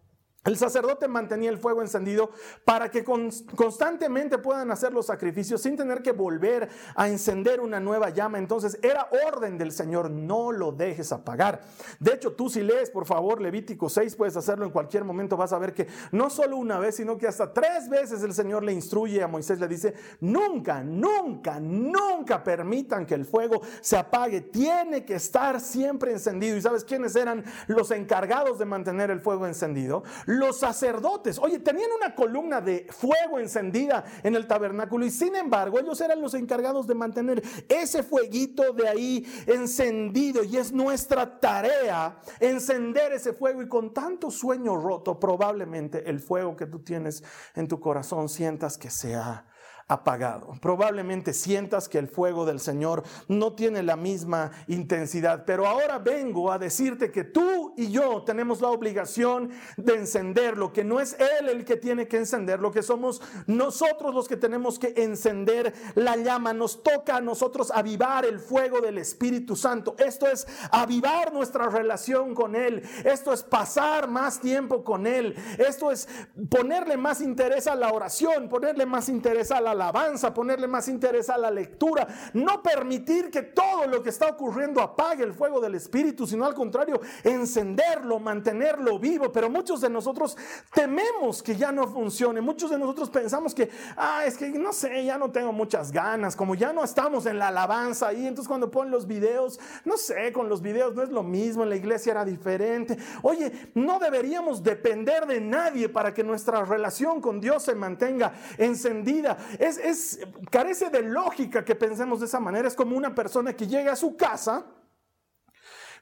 el 0.46 0.56
sacerdote 0.56 1.08
mantenía 1.08 1.50
el 1.50 1.58
fuego 1.58 1.82
encendido 1.82 2.30
para 2.64 2.90
que 2.90 3.04
constantemente 3.04 4.38
puedan 4.38 4.70
hacer 4.70 4.92
los 4.92 5.06
sacrificios 5.06 5.60
sin 5.60 5.76
tener 5.76 6.02
que 6.02 6.12
volver 6.12 6.68
a 6.94 7.08
encender 7.08 7.60
una 7.60 7.80
nueva 7.80 8.10
llama. 8.10 8.38
Entonces 8.38 8.78
era 8.82 9.08
orden 9.26 9.58
del 9.58 9.72
Señor, 9.72 10.10
no 10.10 10.52
lo 10.52 10.72
dejes 10.72 11.12
apagar. 11.12 11.62
De 12.00 12.14
hecho, 12.14 12.32
tú 12.32 12.48
si 12.48 12.62
lees, 12.62 12.90
por 12.90 13.06
favor, 13.06 13.40
Levítico 13.40 13.88
6, 13.88 14.16
puedes 14.16 14.36
hacerlo 14.36 14.64
en 14.64 14.70
cualquier 14.70 15.04
momento, 15.04 15.36
vas 15.36 15.52
a 15.52 15.58
ver 15.58 15.74
que 15.74 15.88
no 16.12 16.30
solo 16.30 16.56
una 16.56 16.78
vez, 16.78 16.96
sino 16.96 17.18
que 17.18 17.26
hasta 17.26 17.52
tres 17.52 17.88
veces 17.88 18.22
el 18.22 18.32
Señor 18.32 18.62
le 18.62 18.72
instruye 18.72 19.22
a 19.22 19.28
Moisés, 19.28 19.58
le 19.58 19.68
dice, 19.68 19.94
nunca, 20.20 20.82
nunca, 20.82 21.58
nunca 21.60 22.42
permitan 22.42 23.04
que 23.04 23.14
el 23.14 23.24
fuego 23.24 23.60
se 23.80 23.96
apague. 23.96 24.40
Tiene 24.40 25.04
que 25.04 25.14
estar 25.14 25.60
siempre 25.60 26.12
encendido. 26.12 26.56
¿Y 26.56 26.62
sabes 26.62 26.84
quiénes 26.84 27.16
eran 27.16 27.44
los 27.66 27.90
encargados 27.90 28.58
de 28.58 28.64
mantener 28.64 29.10
el 29.10 29.20
fuego 29.20 29.46
encendido? 29.46 30.04
Los 30.38 30.58
sacerdotes, 30.58 31.38
oye, 31.38 31.58
tenían 31.58 31.90
una 31.96 32.14
columna 32.14 32.60
de 32.60 32.86
fuego 32.90 33.38
encendida 33.38 34.04
en 34.22 34.34
el 34.34 34.46
tabernáculo 34.46 35.04
y 35.04 35.10
sin 35.10 35.36
embargo 35.36 35.78
ellos 35.78 36.00
eran 36.00 36.20
los 36.20 36.34
encargados 36.34 36.86
de 36.86 36.94
mantener 36.94 37.42
ese 37.68 38.02
fueguito 38.02 38.72
de 38.72 38.88
ahí 38.88 39.26
encendido. 39.46 40.44
Y 40.44 40.56
es 40.56 40.72
nuestra 40.72 41.38
tarea 41.40 42.18
encender 42.40 43.12
ese 43.12 43.32
fuego 43.32 43.62
y 43.62 43.68
con 43.68 43.92
tanto 43.92 44.30
sueño 44.30 44.76
roto 44.76 45.18
probablemente 45.18 46.08
el 46.08 46.20
fuego 46.20 46.56
que 46.56 46.66
tú 46.66 46.80
tienes 46.80 47.22
en 47.54 47.68
tu 47.68 47.80
corazón 47.80 48.28
sientas 48.28 48.78
que 48.78 48.90
sea 48.90 49.46
apagado. 49.88 50.54
Probablemente 50.60 51.32
sientas 51.32 51.88
que 51.88 51.98
el 51.98 52.08
fuego 52.08 52.44
del 52.44 52.58
Señor 52.58 53.04
no 53.28 53.52
tiene 53.52 53.84
la 53.84 53.94
misma 53.94 54.50
intensidad, 54.66 55.44
pero 55.46 55.66
ahora 55.66 55.98
vengo 55.98 56.50
a 56.50 56.58
decirte 56.58 57.12
que 57.12 57.22
tú 57.22 57.72
y 57.76 57.92
yo 57.92 58.24
tenemos 58.24 58.60
la 58.60 58.68
obligación 58.68 59.50
de 59.76 59.94
encenderlo, 59.94 60.72
que 60.72 60.82
no 60.82 60.98
es 60.98 61.16
Él 61.20 61.48
el 61.48 61.64
que 61.64 61.76
tiene 61.76 62.08
que 62.08 62.16
encenderlo, 62.16 62.72
que 62.72 62.82
somos 62.82 63.22
nosotros 63.46 64.12
los 64.12 64.26
que 64.26 64.36
tenemos 64.36 64.80
que 64.80 64.92
encender 64.96 65.72
la 65.94 66.16
llama. 66.16 66.52
Nos 66.52 66.82
toca 66.82 67.16
a 67.16 67.20
nosotros 67.20 67.70
avivar 67.70 68.24
el 68.24 68.40
fuego 68.40 68.80
del 68.80 68.98
Espíritu 68.98 69.54
Santo. 69.54 69.94
Esto 69.98 70.26
es 70.26 70.48
avivar 70.72 71.32
nuestra 71.32 71.68
relación 71.68 72.34
con 72.34 72.56
Él. 72.56 72.82
Esto 73.04 73.32
es 73.32 73.44
pasar 73.44 74.08
más 74.08 74.40
tiempo 74.40 74.82
con 74.82 75.06
Él. 75.06 75.36
Esto 75.58 75.92
es 75.92 76.08
ponerle 76.50 76.96
más 76.96 77.20
interés 77.20 77.68
a 77.68 77.76
la 77.76 77.92
oración, 77.92 78.48
ponerle 78.48 78.84
más 78.84 79.08
interés 79.08 79.52
a 79.52 79.60
la 79.60 79.75
alabanza, 79.76 80.34
ponerle 80.34 80.66
más 80.66 80.88
interés 80.88 81.30
a 81.30 81.38
la 81.38 81.50
lectura, 81.50 82.06
no 82.34 82.62
permitir 82.62 83.30
que 83.30 83.42
todo 83.42 83.86
lo 83.86 84.02
que 84.02 84.10
está 84.10 84.28
ocurriendo 84.28 84.80
apague 84.80 85.22
el 85.22 85.32
fuego 85.32 85.60
del 85.60 85.74
Espíritu, 85.74 86.26
sino 86.26 86.44
al 86.44 86.54
contrario, 86.54 87.00
encenderlo, 87.22 88.18
mantenerlo 88.18 88.98
vivo. 88.98 89.30
Pero 89.30 89.48
muchos 89.48 89.80
de 89.80 89.90
nosotros 89.90 90.36
tememos 90.74 91.42
que 91.42 91.56
ya 91.56 91.72
no 91.72 91.86
funcione, 91.86 92.40
muchos 92.40 92.70
de 92.70 92.78
nosotros 92.78 93.10
pensamos 93.10 93.54
que, 93.54 93.70
ah, 93.96 94.24
es 94.26 94.36
que 94.36 94.48
no 94.50 94.72
sé, 94.72 95.04
ya 95.04 95.18
no 95.18 95.30
tengo 95.30 95.52
muchas 95.52 95.92
ganas, 95.92 96.34
como 96.34 96.54
ya 96.54 96.72
no 96.72 96.82
estamos 96.82 97.26
en 97.26 97.38
la 97.38 97.48
alabanza 97.48 98.08
ahí, 98.08 98.26
entonces 98.26 98.48
cuando 98.48 98.70
ponen 98.70 98.90
los 98.90 99.06
videos, 99.06 99.60
no 99.84 99.96
sé, 99.96 100.32
con 100.32 100.48
los 100.48 100.62
videos 100.62 100.94
no 100.94 101.02
es 101.02 101.10
lo 101.10 101.22
mismo, 101.22 101.62
en 101.62 101.70
la 101.70 101.76
iglesia 101.76 102.12
era 102.12 102.24
diferente. 102.24 102.96
Oye, 103.22 103.70
no 103.74 103.98
deberíamos 103.98 104.62
depender 104.62 105.26
de 105.26 105.40
nadie 105.40 105.88
para 105.88 106.12
que 106.14 106.24
nuestra 106.24 106.64
relación 106.64 107.20
con 107.20 107.40
Dios 107.40 107.62
se 107.62 107.74
mantenga 107.74 108.32
encendida 108.58 109.36
es, 109.66 110.20
carece 110.50 110.90
de 110.90 111.02
lógica 111.02 111.64
que 111.64 111.74
pensemos 111.74 112.20
de 112.20 112.26
esa 112.26 112.40
manera. 112.40 112.68
Es 112.68 112.74
como 112.74 112.96
una 112.96 113.14
persona 113.14 113.54
que 113.54 113.66
llega 113.66 113.92
a 113.92 113.96
su 113.96 114.16
casa 114.16 114.66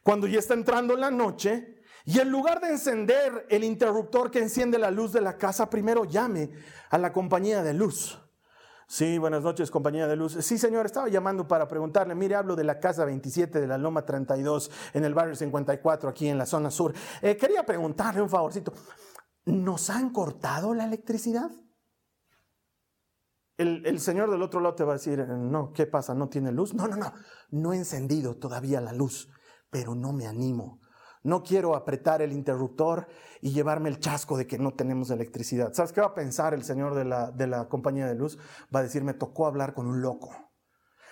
cuando 0.02 0.26
ya 0.26 0.38
está 0.38 0.54
entrando 0.54 0.96
la 0.96 1.10
noche 1.10 1.82
y 2.04 2.20
en 2.20 2.30
lugar 2.30 2.60
de 2.60 2.68
encender 2.68 3.46
el 3.48 3.64
interruptor 3.64 4.30
que 4.30 4.38
enciende 4.38 4.78
la 4.78 4.90
luz 4.90 5.12
de 5.12 5.22
la 5.22 5.38
casa, 5.38 5.70
primero 5.70 6.04
llame 6.04 6.50
a 6.90 6.98
la 6.98 7.12
compañía 7.12 7.62
de 7.62 7.72
luz. 7.72 8.20
Sí, 8.86 9.16
buenas 9.16 9.42
noches, 9.42 9.70
compañía 9.70 10.06
de 10.06 10.14
luz. 10.14 10.36
Sí, 10.40 10.58
señor, 10.58 10.84
estaba 10.84 11.08
llamando 11.08 11.48
para 11.48 11.66
preguntarle, 11.66 12.14
mire, 12.14 12.34
hablo 12.34 12.54
de 12.54 12.64
la 12.64 12.78
casa 12.78 13.06
27 13.06 13.58
de 13.58 13.66
la 13.66 13.78
Loma 13.78 14.04
32 14.04 14.70
en 14.92 15.04
el 15.04 15.14
barrio 15.14 15.34
54, 15.34 16.10
aquí 16.10 16.28
en 16.28 16.36
la 16.36 16.44
zona 16.44 16.70
sur. 16.70 16.92
Eh, 17.22 17.38
quería 17.38 17.64
preguntarle 17.64 18.20
un 18.20 18.28
favorcito, 18.28 18.74
¿nos 19.46 19.88
han 19.88 20.10
cortado 20.10 20.74
la 20.74 20.84
electricidad? 20.84 21.50
El, 23.56 24.00
Señor 24.00 24.30
del 24.30 24.42
otro 24.42 24.60
lado 24.60 24.74
te 24.74 24.84
va 24.84 24.94
a 24.94 24.96
decir, 24.96 25.26
no, 25.28 25.72
¿qué 25.72 25.86
pasa? 25.86 26.12
¿No 26.14 26.28
tiene 26.28 26.50
luz? 26.50 26.74
No, 26.74 26.88
no, 26.88 26.96
no, 26.96 27.12
no 27.50 27.72
he 27.72 27.76
encendido 27.76 28.36
todavía 28.36 28.80
la 28.80 28.92
luz, 28.92 29.28
pero 29.70 29.94
no 29.94 30.12
me 30.12 30.26
animo. 30.26 30.80
No 31.22 31.42
quiero 31.42 31.74
apretar 31.74 32.20
el 32.20 32.32
interruptor 32.32 33.06
y 33.40 33.52
llevarme 33.52 33.88
el 33.88 33.98
chasco 33.98 34.36
de 34.36 34.46
que 34.46 34.58
no 34.58 34.74
tenemos 34.74 35.10
electricidad. 35.10 35.72
¿Sabes 35.72 35.92
qué 35.92 36.00
va 36.00 36.08
a 36.08 36.14
pensar 36.14 36.52
el 36.52 36.64
señor 36.64 36.94
de 36.94 37.04
la, 37.04 37.30
de 37.30 37.46
la 37.46 37.68
compañía 37.68 38.06
de 38.06 38.14
luz? 38.14 38.38
Va 38.74 38.80
a 38.80 38.82
decir, 38.82 39.04
me 39.04 39.14
tocó 39.14 39.46
hablar 39.46 39.72
con 39.72 39.86
un 39.86 40.02
loco. 40.02 40.30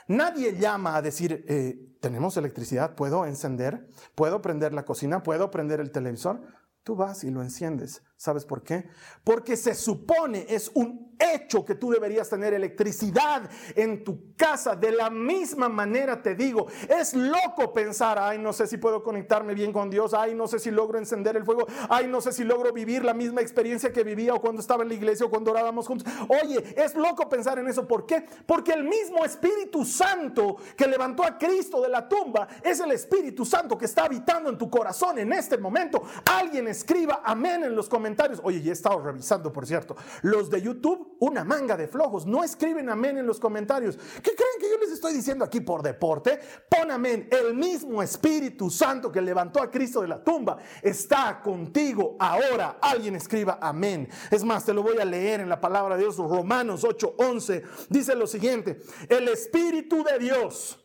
Nadie 0.08 0.58
llama 0.58 0.96
a 0.96 1.02
decir, 1.02 1.44
eh, 1.48 1.96
¿tenemos 2.00 2.36
electricidad? 2.36 2.94
¿Puedo 2.94 3.24
encender? 3.24 3.88
¿Puedo 4.14 4.42
prender 4.42 4.74
la 4.74 4.84
cocina? 4.84 5.22
¿Puedo 5.22 5.50
prender 5.50 5.80
el 5.80 5.92
televisor? 5.92 6.42
Tú 6.82 6.96
vas 6.96 7.24
y 7.24 7.30
lo 7.30 7.40
enciendes. 7.40 8.02
¿Sabes 8.22 8.44
por 8.44 8.62
qué? 8.62 8.88
Porque 9.24 9.56
se 9.56 9.74
supone, 9.74 10.46
es 10.48 10.70
un 10.74 11.12
hecho 11.18 11.64
que 11.64 11.74
tú 11.74 11.90
deberías 11.90 12.30
tener 12.30 12.54
electricidad 12.54 13.50
en 13.74 14.04
tu 14.04 14.36
casa. 14.36 14.76
De 14.76 14.92
la 14.92 15.10
misma 15.10 15.68
manera 15.68 16.22
te 16.22 16.36
digo, 16.36 16.68
es 16.88 17.14
loco 17.14 17.72
pensar, 17.72 18.20
ay, 18.20 18.38
no 18.38 18.52
sé 18.52 18.68
si 18.68 18.76
puedo 18.76 19.02
conectarme 19.02 19.54
bien 19.54 19.72
con 19.72 19.90
Dios, 19.90 20.14
ay, 20.14 20.36
no 20.36 20.46
sé 20.46 20.60
si 20.60 20.70
logro 20.70 21.00
encender 21.00 21.36
el 21.36 21.44
fuego, 21.44 21.66
ay, 21.88 22.06
no 22.06 22.20
sé 22.20 22.30
si 22.30 22.44
logro 22.44 22.72
vivir 22.72 23.04
la 23.04 23.12
misma 23.12 23.40
experiencia 23.40 23.92
que 23.92 24.04
vivía 24.04 24.34
o 24.34 24.40
cuando 24.40 24.60
estaba 24.60 24.84
en 24.84 24.90
la 24.90 24.94
iglesia 24.94 25.26
o 25.26 25.30
cuando 25.30 25.50
orábamos 25.50 25.88
juntos. 25.88 26.06
Oye, 26.44 26.74
es 26.76 26.94
loco 26.94 27.28
pensar 27.28 27.58
en 27.58 27.66
eso. 27.66 27.88
¿Por 27.88 28.06
qué? 28.06 28.24
Porque 28.46 28.72
el 28.72 28.84
mismo 28.84 29.24
Espíritu 29.24 29.84
Santo 29.84 30.58
que 30.76 30.86
levantó 30.86 31.24
a 31.24 31.36
Cristo 31.36 31.80
de 31.80 31.88
la 31.88 32.08
tumba 32.08 32.46
es 32.62 32.78
el 32.78 32.92
Espíritu 32.92 33.44
Santo 33.44 33.76
que 33.76 33.86
está 33.86 34.04
habitando 34.04 34.48
en 34.48 34.58
tu 34.58 34.70
corazón 34.70 35.18
en 35.18 35.32
este 35.32 35.58
momento. 35.58 36.04
Alguien 36.24 36.68
escriba 36.68 37.22
amén 37.24 37.64
en 37.64 37.74
los 37.74 37.88
comentarios 37.88 38.11
Oye, 38.42 38.60
ya 38.62 38.70
he 38.70 38.72
estado 38.72 39.00
revisando, 39.00 39.52
por 39.52 39.66
cierto. 39.66 39.96
Los 40.22 40.50
de 40.50 40.60
YouTube, 40.60 41.16
una 41.20 41.44
manga 41.44 41.76
de 41.76 41.88
flojos. 41.88 42.26
No 42.26 42.42
escriben 42.44 42.88
amén 42.88 43.18
en 43.18 43.26
los 43.26 43.38
comentarios. 43.38 43.96
¿Qué 43.96 44.34
creen 44.34 44.60
que 44.60 44.70
yo 44.70 44.78
les 44.78 44.92
estoy 44.92 45.14
diciendo 45.14 45.44
aquí 45.44 45.60
por 45.60 45.82
deporte? 45.82 46.38
Pon 46.68 46.90
amén. 46.90 47.28
El 47.30 47.54
mismo 47.54 48.02
Espíritu 48.02 48.70
Santo 48.70 49.10
que 49.10 49.20
levantó 49.20 49.62
a 49.62 49.70
Cristo 49.70 50.00
de 50.00 50.08
la 50.08 50.22
tumba 50.22 50.58
está 50.82 51.40
contigo 51.42 52.16
ahora. 52.18 52.78
Alguien 52.80 53.16
escriba 53.16 53.58
amén. 53.60 54.08
Es 54.30 54.44
más, 54.44 54.64
te 54.64 54.72
lo 54.72 54.82
voy 54.82 54.98
a 54.98 55.04
leer 55.04 55.40
en 55.40 55.48
la 55.48 55.60
palabra 55.60 55.96
de 55.96 56.02
Dios, 56.02 56.16
Romanos 56.16 56.84
8:11. 56.84 57.62
Dice 57.88 58.14
lo 58.14 58.26
siguiente: 58.26 58.80
El 59.08 59.28
Espíritu 59.28 60.02
de 60.04 60.18
Dios 60.18 60.78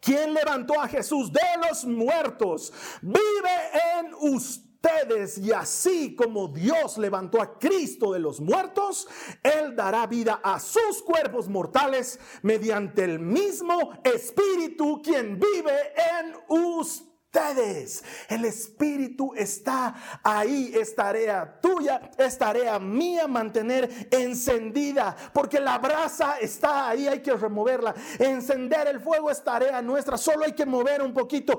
quien 0.00 0.32
levantó 0.32 0.80
a 0.80 0.88
Jesús 0.88 1.32
de 1.32 1.40
los 1.68 1.84
muertos, 1.84 2.72
vive 3.02 3.50
en 3.98 4.14
y 5.36 5.52
así 5.52 6.14
como 6.14 6.48
Dios 6.48 6.98
levantó 6.98 7.40
a 7.40 7.58
Cristo 7.58 8.12
de 8.12 8.18
los 8.18 8.40
muertos, 8.40 9.06
Él 9.42 9.76
dará 9.76 10.06
vida 10.06 10.40
a 10.42 10.58
sus 10.58 11.02
cuerpos 11.02 11.48
mortales 11.48 12.18
mediante 12.42 13.04
el 13.04 13.18
mismo 13.18 13.92
Espíritu 14.04 15.00
quien 15.02 15.38
vive 15.38 15.92
en 16.18 16.34
ustedes 16.48 17.10
ustedes. 17.32 18.02
El 18.28 18.44
Espíritu 18.44 19.32
está 19.36 20.20
ahí. 20.22 20.72
Es 20.74 20.96
tarea 20.96 21.60
tuya, 21.60 22.10
es 22.18 22.36
tarea 22.36 22.78
mía 22.80 23.28
mantener 23.28 24.08
encendida. 24.10 25.16
Porque 25.32 25.60
la 25.60 25.78
brasa 25.78 26.38
está 26.40 26.88
ahí, 26.88 27.06
hay 27.06 27.20
que 27.20 27.32
removerla. 27.34 27.94
Encender 28.18 28.88
el 28.88 29.00
fuego 29.00 29.30
es 29.30 29.42
tarea 29.44 29.80
nuestra. 29.80 30.16
Solo 30.16 30.44
hay 30.44 30.52
que 30.52 30.66
mover 30.66 31.02
un 31.02 31.14
poquito 31.14 31.58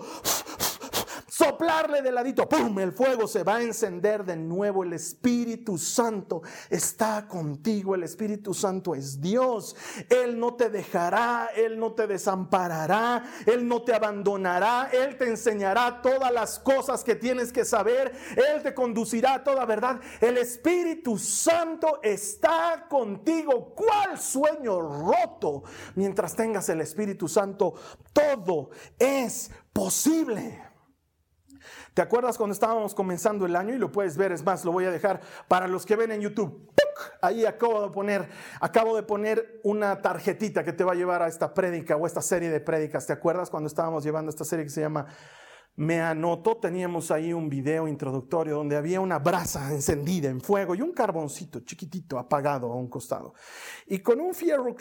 soplarle 1.42 2.04
de 2.04 2.12
ladito, 2.12 2.48
¡pum! 2.48 2.78
El 2.78 2.92
fuego 2.92 3.28
se 3.28 3.44
va 3.44 3.56
a 3.56 3.64
encender 3.64 4.24
de 4.24 4.36
nuevo. 4.36 4.84
El 4.84 4.94
Espíritu 4.94 5.76
Santo 5.78 6.44
está 6.70 7.28
contigo. 7.28 7.96
El 7.96 8.04
Espíritu 8.04 8.54
Santo 8.54 8.94
es 8.94 9.20
Dios. 9.20 9.76
Él 10.10 10.40
no 10.40 10.54
te 10.54 10.70
dejará, 10.70 11.50
Él 11.56 11.80
no 11.80 11.94
te 11.94 12.06
desamparará, 12.06 13.24
Él 13.48 13.68
no 13.68 13.82
te 13.82 13.96
abandonará, 13.96 14.90
Él 14.94 15.18
te 15.18 15.30
enseñará 15.30 16.02
todas 16.04 16.32
las 16.32 16.60
cosas 16.60 17.04
que 17.04 17.16
tienes 17.16 17.52
que 17.52 17.66
saber, 17.66 18.12
Él 18.36 18.62
te 18.62 18.76
conducirá 18.76 19.36
a 19.36 19.44
toda 19.44 19.66
verdad. 19.66 20.00
El 20.20 20.38
Espíritu 20.38 21.18
Santo 21.18 22.02
está 22.04 22.86
contigo. 22.88 23.74
¿Cuál 23.74 24.20
sueño 24.20 24.80
roto? 24.80 25.64
Mientras 25.96 26.36
tengas 26.36 26.70
el 26.70 26.82
Espíritu 26.82 27.28
Santo, 27.28 27.74
todo 28.14 28.70
es 29.00 29.50
posible. 29.74 30.71
¿Te 31.94 32.02
acuerdas 32.02 32.38
cuando 32.38 32.54
estábamos 32.54 32.96
comenzando 32.96 33.46
el 33.46 33.56
año? 33.56 33.76
Y 33.76 33.78
lo 33.78 33.92
puedes 33.92 34.16
ver, 34.16 34.32
es 34.32 34.46
más, 34.46 34.64
lo 34.64 34.72
voy 34.72 34.86
a 34.86 34.92
dejar 34.92 35.20
para 35.50 35.68
los 35.68 35.86
que 35.86 35.98
ven 35.98 36.12
en 36.12 36.22
YouTube. 36.22 36.72
Ahí 37.22 37.46
acabo 37.46 37.82
de 37.82 37.90
poner, 37.90 38.30
acabo 38.62 38.96
de 38.96 39.04
poner 39.04 39.60
una 39.64 40.02
tarjetita 40.02 40.64
que 40.64 40.72
te 40.72 40.84
va 40.84 40.94
a 40.94 40.96
llevar 40.96 41.22
a 41.22 41.28
esta 41.28 41.54
prédica 41.54 41.98
o 41.98 42.08
esta 42.08 42.22
serie 42.22 42.50
de 42.50 42.62
prédicas. 42.62 43.08
¿Te 43.08 43.14
acuerdas 43.14 43.50
cuando 43.50 43.68
estábamos 43.68 44.04
llevando 44.04 44.30
esta 44.30 44.46
serie 44.46 44.64
que 44.64 44.72
se 44.72 44.82
llama 44.82 45.06
Me 45.76 46.00
Anoto? 46.00 46.58
Teníamos 46.58 47.12
ahí 47.12 47.34
un 47.34 47.50
video 47.50 47.88
introductorio 47.88 48.56
donde 48.56 48.78
había 48.78 49.02
una 49.02 49.20
brasa 49.20 49.72
encendida 49.74 50.30
en 50.30 50.40
fuego 50.40 50.76
y 50.76 50.82
un 50.82 50.94
carboncito 50.94 51.60
chiquitito 51.60 52.18
apagado 52.18 52.72
a 52.72 52.76
un 52.76 52.88
costado. 52.88 53.34
Y 53.86 54.00
con 54.00 54.22
un 54.22 54.34
fierro 54.34 54.76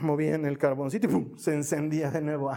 movían 0.00 0.44
el 0.44 0.58
carboncito 0.58 1.08
y 1.08 1.38
se 1.38 1.54
encendía 1.54 2.10
de 2.10 2.20
nuevo. 2.20 2.50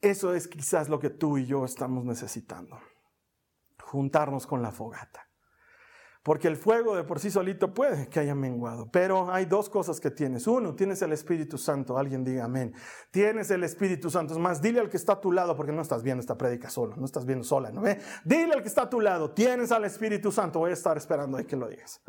Eso 0.00 0.34
es 0.34 0.48
quizás 0.48 0.88
lo 0.88 0.98
que 0.98 1.10
tú 1.10 1.36
y 1.36 1.46
yo 1.46 1.64
estamos 1.64 2.04
necesitando. 2.04 2.78
Juntarnos 3.82 4.46
con 4.46 4.62
la 4.62 4.72
fogata. 4.72 5.30
Porque 6.22 6.48
el 6.48 6.56
fuego 6.56 6.96
de 6.96 7.04
por 7.04 7.18
sí 7.18 7.30
solito 7.30 7.72
puede 7.72 8.08
que 8.08 8.20
haya 8.20 8.34
menguado. 8.34 8.90
Pero 8.90 9.32
hay 9.32 9.46
dos 9.46 9.70
cosas 9.70 10.00
que 10.00 10.10
tienes. 10.10 10.46
Uno, 10.46 10.74
tienes 10.74 11.00
el 11.00 11.12
Espíritu 11.12 11.56
Santo. 11.56 11.96
Alguien 11.96 12.24
diga 12.24 12.44
amén. 12.44 12.74
Tienes 13.10 13.50
el 13.50 13.64
Espíritu 13.64 14.10
Santo. 14.10 14.34
Es 14.34 14.38
más, 14.38 14.60
dile 14.60 14.80
al 14.80 14.90
que 14.90 14.98
está 14.98 15.14
a 15.14 15.20
tu 15.20 15.32
lado, 15.32 15.56
porque 15.56 15.72
no 15.72 15.80
estás 15.80 16.02
viendo 16.02 16.20
esta 16.20 16.36
prédica 16.36 16.68
solo. 16.68 16.94
No 16.96 17.06
estás 17.06 17.24
viendo 17.24 17.44
sola, 17.44 17.70
¿no 17.70 17.80
ve? 17.80 17.98
Dile 18.24 18.52
al 18.52 18.60
que 18.60 18.68
está 18.68 18.82
a 18.82 18.90
tu 18.90 19.00
lado. 19.00 19.30
Tienes 19.32 19.72
al 19.72 19.86
Espíritu 19.86 20.30
Santo. 20.30 20.58
Voy 20.58 20.70
a 20.70 20.74
estar 20.74 20.96
esperando 20.98 21.38
ahí 21.38 21.46
que 21.46 21.56
lo 21.56 21.68
digas. 21.68 22.02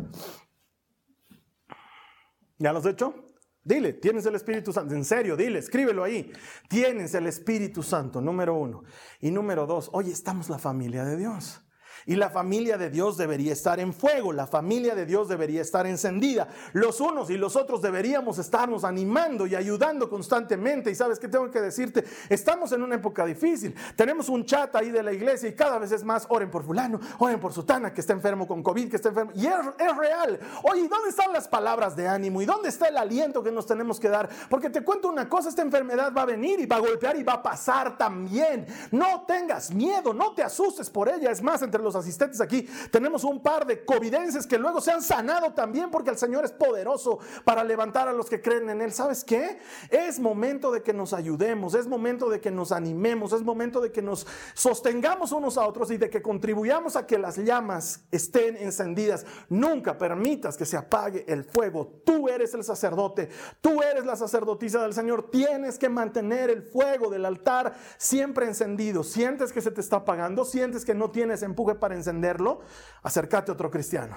¿Ya 2.58 2.74
lo 2.74 2.80
has 2.80 2.86
hecho? 2.86 3.16
Dile, 3.64 3.94
tienes 3.94 4.26
el 4.26 4.36
Espíritu 4.36 4.74
Santo. 4.74 4.96
En 4.96 5.06
serio, 5.06 5.38
dile, 5.38 5.60
escríbelo 5.60 6.04
ahí. 6.04 6.32
Tienes 6.68 7.14
el 7.14 7.28
Espíritu 7.28 7.84
Santo, 7.84 8.20
número 8.20 8.56
uno. 8.56 8.84
Y 9.20 9.30
número 9.32 9.68
dos, 9.68 9.90
oye, 9.94 10.12
estamos 10.12 10.50
la 10.50 10.58
familia 10.58 11.06
de 11.06 11.18
Dios. 11.18 11.62
Y 12.06 12.16
la 12.16 12.30
familia 12.30 12.78
de 12.78 12.90
Dios 12.90 13.18
debería 13.18 13.54
estar 13.54 13.80
en 13.80 13.94
fuego, 13.94 14.34
la 14.34 14.48
familia 14.48 14.96
de 14.96 15.06
Dios 15.06 15.30
debería 15.30 15.62
estar 15.62 15.86
encendida. 15.86 16.48
Los 16.74 17.00
unos 17.00 17.30
y 17.30 17.38
los 17.38 17.56
otros 17.56 17.82
deberíamos 17.82 18.38
estarnos 18.38 18.84
animando 18.84 19.48
y 19.48 19.56
ayudando 19.56 20.10
constantemente. 20.10 20.92
Y 20.92 20.96
sabes 20.96 21.20
que 21.20 21.28
tengo 21.28 21.50
que 21.52 21.62
decirte, 21.62 22.04
estamos 22.30 22.72
en 22.72 22.84
una 22.84 22.96
época 22.96 23.26
difícil. 23.26 23.76
Tenemos 23.96 24.30
un 24.30 24.46
chat 24.46 24.76
ahí 24.76 24.92
de 24.92 25.04
la 25.04 25.14
iglesia 25.14 25.50
y 25.50 25.54
cada 25.54 25.78
vez 25.78 25.92
es 25.92 26.04
más, 26.04 26.26
oren 26.30 26.50
por 26.50 26.64
fulano, 26.64 27.00
oren 27.20 27.40
por 27.40 27.54
sutana 27.54 27.94
que 27.94 28.02
está 28.02 28.14
enfermo 28.14 28.48
con 28.48 28.64
COVID, 28.64 28.90
que 28.90 28.96
está 28.96 29.10
enfermo. 29.10 29.32
Y 29.36 29.46
es, 29.46 29.98
real. 29.98 30.40
Oye, 30.64 30.88
¿dónde 30.88 31.10
están 31.10 31.34
las 31.34 31.48
palabras 31.48 31.96
de 31.96 32.08
ánimo? 32.08 32.42
¿Y 32.42 32.46
dónde 32.46 32.70
está 32.70 32.88
el 32.88 32.98
aliento 32.98 33.44
que 33.44 33.52
nos 33.52 33.66
tenemos 33.66 34.00
que 34.00 34.10
dar? 34.10 34.30
Porque 34.50 34.70
te 34.70 34.84
cuento 34.84 35.10
una 35.10 35.28
cosa, 35.28 35.50
esta 35.50 35.62
enfermedad 35.62 36.14
va 36.16 36.24
a 36.24 36.26
venir 36.26 36.60
y 36.60 36.66
va 36.66 36.78
a 36.78 36.80
golpear 36.80 37.18
y 37.18 37.24
va 37.24 37.34
a 37.34 37.44
pasar 37.44 37.98
también. 37.98 38.66
No 38.92 39.24
tengas 39.28 39.72
miedo, 39.72 40.14
no 40.14 40.34
te 40.34 40.44
asustes 40.44 40.90
por 40.90 41.10
ella. 41.10 41.32
Es 41.32 41.42
más, 41.42 41.62
entre 41.62 41.82
los 41.82 41.91
asistentes 41.96 42.42
aquí, 42.42 42.68
tenemos 42.92 43.24
un 43.24 43.42
par 43.42 43.66
de 43.66 43.86
covidenses 43.86 44.48
que 44.48 44.58
luego 44.58 44.82
se 44.82 44.92
han 44.92 45.02
sanado 45.02 45.54
también 45.54 45.92
porque 45.92 46.10
el 46.10 46.18
Señor 46.18 46.46
es 46.46 46.52
poderoso 46.52 47.20
para 47.44 47.64
levantar 47.64 48.08
a 48.08 48.14
los 48.14 48.30
que 48.30 48.42
creen 48.42 48.70
en 48.70 48.82
Él. 48.82 48.92
¿Sabes 48.92 49.24
qué? 49.24 49.60
Es 49.90 50.20
momento 50.20 50.72
de 50.72 50.84
que 50.84 50.94
nos 50.94 51.14
ayudemos, 51.14 51.74
es 51.74 51.88
momento 51.88 52.30
de 52.30 52.40
que 52.42 52.52
nos 52.52 52.72
animemos, 52.72 53.34
es 53.34 53.44
momento 53.44 53.82
de 53.82 53.92
que 53.92 54.02
nos 54.02 54.28
sostengamos 54.54 55.32
unos 55.32 55.58
a 55.58 55.66
otros 55.66 55.92
y 55.92 55.98
de 55.98 56.10
que 56.10 56.22
contribuyamos 56.22 56.96
a 56.96 57.06
que 57.06 57.18
las 57.18 57.38
llamas 57.38 58.02
estén 58.12 58.58
encendidas. 58.58 59.26
Nunca 59.50 59.98
permitas 59.98 60.58
que 60.58 60.66
se 60.66 60.78
apague 60.78 61.26
el 61.28 61.44
fuego. 61.44 62.02
Tú 62.06 62.30
eres 62.30 62.54
el 62.54 62.64
sacerdote, 62.64 63.30
tú 63.62 63.82
eres 63.82 64.06
la 64.06 64.16
sacerdotisa 64.16 64.82
del 64.84 64.94
Señor. 64.94 65.30
Tienes 65.30 65.78
que 65.78 65.90
mantener 65.90 66.50
el 66.50 66.64
fuego 66.64 67.10
del 67.10 67.26
altar 67.26 67.74
siempre 67.98 68.46
encendido. 68.46 69.04
Sientes 69.04 69.52
que 69.52 69.62
se 69.62 69.72
te 69.72 69.82
está 69.82 69.98
apagando, 69.98 70.46
sientes 70.46 70.86
que 70.86 70.94
no 70.94 71.12
tienes 71.12 71.44
empuje 71.44 71.76
para 71.82 71.96
encenderlo, 71.96 72.62
acércate 73.04 73.52
a 73.52 73.56
otro 73.56 73.70
cristiano. 73.70 74.16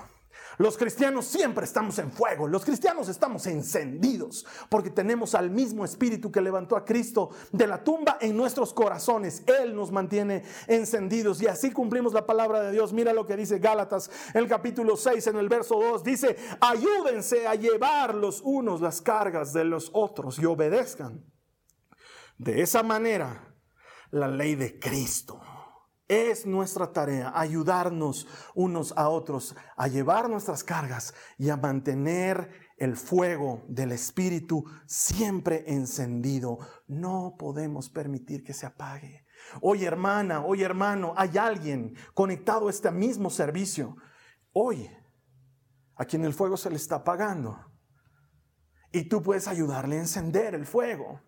Los 0.59 0.77
cristianos 0.77 1.25
siempre 1.25 1.65
estamos 1.65 1.99
en 1.99 2.13
fuego, 2.13 2.47
los 2.47 2.65
cristianos 2.65 3.09
estamos 3.09 3.47
encendidos 3.47 4.47
porque 4.69 4.91
tenemos 4.91 5.35
al 5.35 5.51
mismo 5.51 5.85
espíritu 5.85 6.31
que 6.31 6.41
levantó 6.41 6.77
a 6.77 6.85
Cristo 6.85 7.31
de 7.51 7.67
la 7.67 7.83
tumba 7.83 8.19
en 8.21 8.37
nuestros 8.37 8.73
corazones. 8.73 9.43
Él 9.47 9.75
nos 9.75 9.91
mantiene 9.91 10.45
encendidos 10.69 11.43
y 11.43 11.49
así 11.49 11.73
cumplimos 11.73 12.13
la 12.13 12.25
palabra 12.25 12.61
de 12.61 12.71
Dios. 12.71 12.93
Mira 12.93 13.13
lo 13.13 13.27
que 13.27 13.37
dice 13.37 13.59
Gálatas, 13.59 14.11
el 14.33 14.47
capítulo 14.47 14.97
6 14.97 15.27
en 15.27 15.37
el 15.37 15.49
verso 15.49 15.81
2, 15.81 16.05
dice, 16.05 16.37
ayúdense 16.61 17.49
a 17.49 17.57
llevar 17.57 18.15
los 18.15 18.41
unos 18.43 18.81
las 18.81 19.01
cargas 19.01 19.53
de 19.53 19.65
los 19.65 19.91
otros 19.93 20.39
y 20.39 20.45
obedezcan. 20.45 21.25
De 22.39 22.63
esa 22.63 22.85
manera, 22.85 23.55
la 24.11 24.29
ley 24.29 24.55
de 24.55 24.79
Cristo 24.79 25.41
es 26.09 26.47
nuestra 26.47 26.93
tarea 26.93 27.33
ayudarnos 27.35 28.27
unos 28.55 28.93
a 28.97 29.09
otros 29.09 29.57
a 29.77 29.89
llevar 29.89 30.29
nuestras 30.29 30.63
cargas 30.63 31.15
y 31.39 31.49
a 31.49 31.57
mantener 31.57 32.51
el 32.77 32.97
fuego 32.97 33.65
del 33.69 33.93
Espíritu 33.93 34.65
siempre 34.87 35.65
encendido. 35.67 36.59
No 36.87 37.37
podemos 37.39 37.89
permitir 37.89 38.43
que 38.43 38.53
se 38.53 38.67
apague. 38.67 39.25
Hoy 39.61 39.85
hermana, 39.85 40.45
hoy 40.45 40.63
hermano, 40.63 41.15
hay 41.17 41.39
alguien 41.39 41.95
conectado 42.15 42.69
a 42.69 42.71
este 42.71 42.91
mismo 42.91 43.31
servicio. 43.31 43.97
Hoy, 44.53 44.91
a 45.97 46.05
quien 46.05 46.25
el 46.25 46.35
fuego 46.35 46.57
se 46.57 46.71
le 46.71 46.77
está 46.77 46.97
apagando. 46.97 47.59
Y 48.93 49.09
tú 49.09 49.23
puedes 49.23 49.49
ayudarle 49.49 49.97
a 49.97 50.01
encender 50.01 50.55
el 50.55 50.67
fuego 50.67 51.21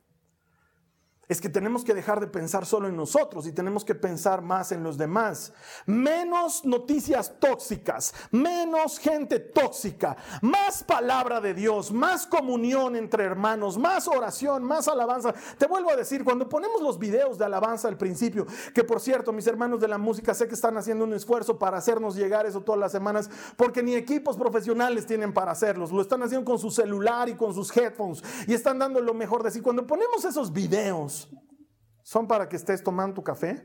es 1.28 1.40
que 1.40 1.48
tenemos 1.48 1.84
que 1.84 1.94
dejar 1.94 2.20
de 2.20 2.28
pensar 2.28 2.66
solo 2.66 2.88
en 2.88 2.96
nosotros 2.96 3.46
y 3.46 3.52
tenemos 3.52 3.84
que 3.84 3.94
pensar 3.94 4.42
más 4.42 4.70
en 4.70 4.82
los 4.82 4.96
demás. 4.96 5.52
Menos 5.86 6.64
noticias 6.64 7.34
tóxicas, 7.40 8.14
menos 8.30 8.98
gente 8.98 9.40
tóxica, 9.40 10.16
más 10.42 10.84
palabra 10.84 11.40
de 11.40 11.54
Dios, 11.54 11.90
más 11.90 12.26
comunión 12.26 12.94
entre 12.94 13.24
hermanos, 13.24 13.76
más 13.76 14.06
oración, 14.06 14.62
más 14.62 14.86
alabanza. 14.86 15.34
Te 15.58 15.66
vuelvo 15.66 15.90
a 15.90 15.96
decir, 15.96 16.22
cuando 16.22 16.48
ponemos 16.48 16.80
los 16.80 16.98
videos 16.98 17.38
de 17.38 17.44
alabanza 17.44 17.88
al 17.88 17.96
principio, 17.96 18.46
que 18.72 18.84
por 18.84 19.00
cierto, 19.00 19.32
mis 19.32 19.46
hermanos 19.46 19.80
de 19.80 19.88
la 19.88 19.98
música 19.98 20.34
sé 20.34 20.46
que 20.46 20.54
están 20.54 20.76
haciendo 20.76 21.04
un 21.04 21.14
esfuerzo 21.14 21.58
para 21.58 21.78
hacernos 21.78 22.14
llegar 22.14 22.46
eso 22.46 22.60
todas 22.60 22.80
las 22.80 22.92
semanas, 22.92 23.28
porque 23.56 23.82
ni 23.82 23.94
equipos 23.94 24.36
profesionales 24.36 25.06
tienen 25.06 25.32
para 25.32 25.52
hacerlos. 25.52 25.90
Lo 25.90 26.02
están 26.02 26.22
haciendo 26.22 26.44
con 26.44 26.58
su 26.58 26.70
celular 26.70 27.28
y 27.28 27.34
con 27.34 27.52
sus 27.52 27.76
headphones 27.76 28.22
y 28.46 28.54
están 28.54 28.78
dando 28.78 29.00
lo 29.00 29.14
mejor 29.14 29.42
de 29.42 29.50
sí. 29.50 29.60
Cuando 29.60 29.86
ponemos 29.86 30.24
esos 30.24 30.52
videos, 30.52 31.15
son 32.02 32.26
para 32.26 32.48
que 32.48 32.56
estés 32.56 32.82
tomando 32.82 33.14
tu 33.14 33.22
café 33.22 33.64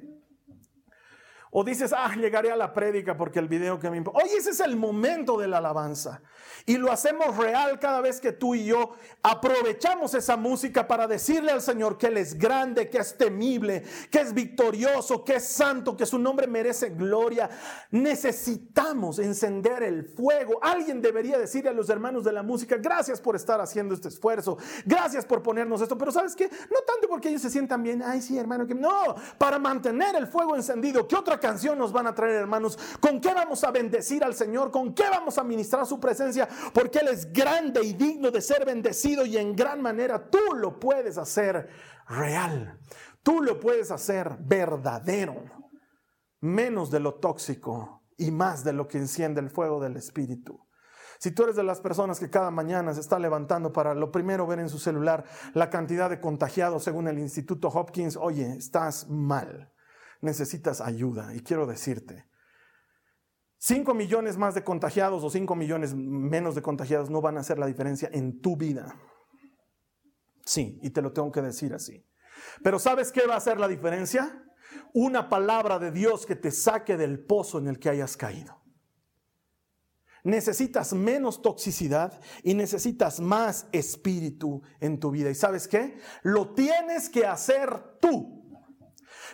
O 1.54 1.66
dices, 1.66 1.94
ah, 1.94 2.16
llegaré 2.16 2.50
a 2.50 2.56
la 2.56 2.72
prédica 2.72 3.18
porque 3.18 3.40
el 3.40 3.50
video 3.50 3.78
que 3.78 3.90
me 3.90 3.98
importa. 3.98 4.24
Oye, 4.24 4.38
ese 4.38 4.52
es 4.52 4.62
el 4.62 4.78
momento 4.78 5.38
de 5.38 5.50
la 5.50 5.58
alabanza. 5.58 6.22
Y 6.66 6.78
lo 6.78 6.92
hacemos 6.94 7.36
real 7.36 7.78
cada 7.78 8.00
vez 8.00 8.22
que 8.22 8.32
tú 8.32 8.56
y 8.56 8.66
yo 8.66 8.94
aprovechamos 9.22 10.14
esa 10.14 10.38
música 10.38 10.88
para 10.88 11.08
decirle 11.08 11.52
al 11.52 11.62
Señor 11.62 11.98
que 11.98 12.08
Él 12.08 12.18
es 12.18 12.38
grande, 12.38 12.90
que 12.90 13.00
es 13.00 13.18
temible, 13.18 13.84
que 14.10 14.22
es 14.22 14.34
victorioso, 14.34 15.26
que 15.26 15.36
es 15.36 15.46
santo, 15.46 15.98
que 15.98 16.06
su 16.06 16.18
nombre 16.18 16.48
merece 16.48 16.92
gloria. 16.92 17.50
Necesitamos 17.92 19.20
encender 19.20 19.84
el 19.84 20.06
fuego. 20.06 20.58
Alguien 20.62 21.02
debería 21.02 21.38
decirle 21.38 21.72
a 21.72 21.74
los 21.74 21.90
hermanos 21.90 22.24
de 22.24 22.32
la 22.32 22.44
música, 22.44 22.78
gracias 22.78 23.20
por 23.20 23.36
estar 23.36 23.60
haciendo 23.60 23.94
este 23.94 24.08
esfuerzo. 24.08 24.58
Gracias 24.86 25.26
por 25.26 25.44
ponernos 25.44 25.82
esto. 25.82 25.98
Pero 25.98 26.14
¿sabes 26.14 26.34
qué? 26.34 26.48
No 26.48 26.80
tanto 26.88 27.10
porque 27.10 27.28
ellos 27.28 27.42
se 27.42 27.50
sientan 27.50 27.84
bien. 27.84 28.02
Ay, 28.02 28.22
sí, 28.22 28.38
hermano. 28.38 28.66
Que... 28.66 28.74
No, 28.74 29.16
para 29.38 29.60
mantener 29.60 30.16
el 30.16 30.28
fuego 30.28 30.56
encendido. 30.56 31.06
¿Qué 31.06 31.18
otra 31.18 31.40
canción 31.41 31.77
nos 31.77 31.91
van 31.91 32.08
a 32.08 32.15
traer, 32.15 32.36
hermanos? 32.36 32.80
¿Con 33.01 33.19
qué 33.19 33.34
vamos 33.34 33.65
a 33.65 33.71
bendecir 33.71 34.23
al 34.23 34.34
Señor? 34.34 34.71
¿Con 34.71 34.93
qué 34.93 35.10
vamos 35.10 35.38
a 35.38 35.43
ministrar 35.43 35.86
su 35.86 35.99
presencia? 35.99 36.47
Porque 36.73 36.99
Él 36.99 37.10
es 37.10 37.34
grande 37.34 37.84
y 37.84 37.91
digno 37.91 38.32
de 38.32 38.39
ser 38.39 38.65
bendecido 38.65 39.25
y 39.25 39.36
en 39.36 39.54
gran 39.54 39.82
manera 39.82 40.30
tú 40.30 40.56
lo 40.56 40.80
puedes 40.80 41.17
hacer 41.17 41.67
real. 42.08 42.80
Tú 43.23 43.41
lo 43.41 43.60
puedes 43.60 43.91
hacer 43.91 44.38
verdadero. 44.39 45.43
Menos 46.39 46.89
de 46.89 47.01
lo 47.01 47.15
tóxico 47.15 48.04
y 48.17 48.32
más 48.32 48.63
de 48.63 48.73
lo 48.73 48.88
que 48.88 48.97
enciende 48.97 49.41
el 49.41 49.49
fuego 49.49 49.82
del 49.82 49.97
Espíritu. 49.97 50.65
Si 51.19 51.32
tú 51.32 51.43
eres 51.43 51.56
de 51.56 51.63
las 51.63 51.82
personas 51.82 52.19
que 52.19 52.32
cada 52.32 52.49
mañana 52.49 52.93
se 52.93 53.01
está 53.01 53.19
levantando 53.19 53.73
para 53.73 53.93
lo 53.93 54.12
primero 54.12 54.47
ver 54.47 54.60
en 54.60 54.69
su 54.69 54.80
celular 54.80 55.25
la 55.54 55.69
cantidad 55.69 56.10
de 56.10 56.19
contagiados 56.19 56.84
según 56.84 57.08
el 57.08 57.19
Instituto 57.19 57.67
Hopkins, 57.67 58.17
oye, 58.17 58.56
estás 58.58 59.08
mal 59.08 59.70
necesitas 60.21 60.81
ayuda. 60.81 61.36
Y 61.36 61.41
quiero 61.41 61.65
decirte, 61.65 62.25
5 63.57 63.93
millones 63.93 64.38
más 64.38 64.55
de 64.55 64.63
contagiados 64.63 65.23
o 65.23 65.29
5 65.29 65.55
millones 65.55 65.93
menos 65.93 66.55
de 66.55 66.62
contagiados 66.62 67.10
no 67.10 67.21
van 67.21 67.38
a 67.38 67.41
hacer 67.41 67.60
la 67.60 67.67
diferencia 67.67 68.10
en 68.12 68.41
tu 68.41 68.57
vida. 68.57 68.95
Sí, 70.45 70.79
y 70.81 70.89
te 70.89 71.01
lo 71.01 71.13
tengo 71.13 71.31
que 71.31 71.41
decir 71.41 71.73
así. 71.73 72.03
Pero 72.63 72.79
¿sabes 72.79 73.12
qué 73.12 73.27
va 73.27 73.36
a 73.36 73.38
hacer 73.38 73.60
la 73.60 73.67
diferencia? 73.67 74.43
Una 74.93 75.29
palabra 75.29 75.77
de 75.77 75.91
Dios 75.91 76.25
que 76.25 76.36
te 76.36 76.49
saque 76.49 76.97
del 76.97 77.23
pozo 77.23 77.60
en 77.60 77.67
el 77.67 77.77
que 77.77 77.89
hayas 77.89 78.17
caído. 78.17 78.62
Necesitas 80.23 80.93
menos 80.93 81.41
toxicidad 81.41 82.19
y 82.43 82.53
necesitas 82.53 83.19
más 83.19 83.67
espíritu 83.71 84.62
en 84.79 84.99
tu 84.99 85.12
vida. 85.12 85.29
¿Y 85.29 85.36
sabes 85.36 85.67
qué? 85.67 85.99
Lo 86.23 86.53
tienes 86.53 87.10
que 87.10 87.25
hacer 87.25 87.99
tú. 87.99 88.40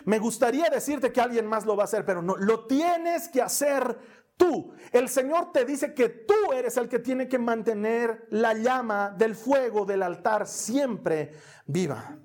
Me 0.08 0.18
gustaría 0.18 0.70
decirte 0.70 1.12
que 1.12 1.20
alguien 1.20 1.46
más 1.46 1.66
lo 1.66 1.76
va 1.76 1.82
a 1.82 1.84
hacer, 1.84 2.02
pero 2.06 2.22
no, 2.22 2.34
lo 2.34 2.64
tienes 2.64 3.28
que 3.28 3.42
hacer 3.42 3.98
tú. 4.38 4.72
El 4.90 5.06
Señor 5.10 5.52
te 5.52 5.66
dice 5.66 5.92
que 5.92 6.08
tú 6.08 6.50
eres 6.54 6.78
el 6.78 6.88
que 6.88 6.98
tiene 6.98 7.28
que 7.28 7.38
mantener 7.38 8.26
la 8.30 8.54
llama 8.54 9.10
del 9.10 9.34
fuego 9.34 9.84
del 9.84 10.02
altar 10.02 10.46
siempre 10.46 11.34
viva. 11.66 12.16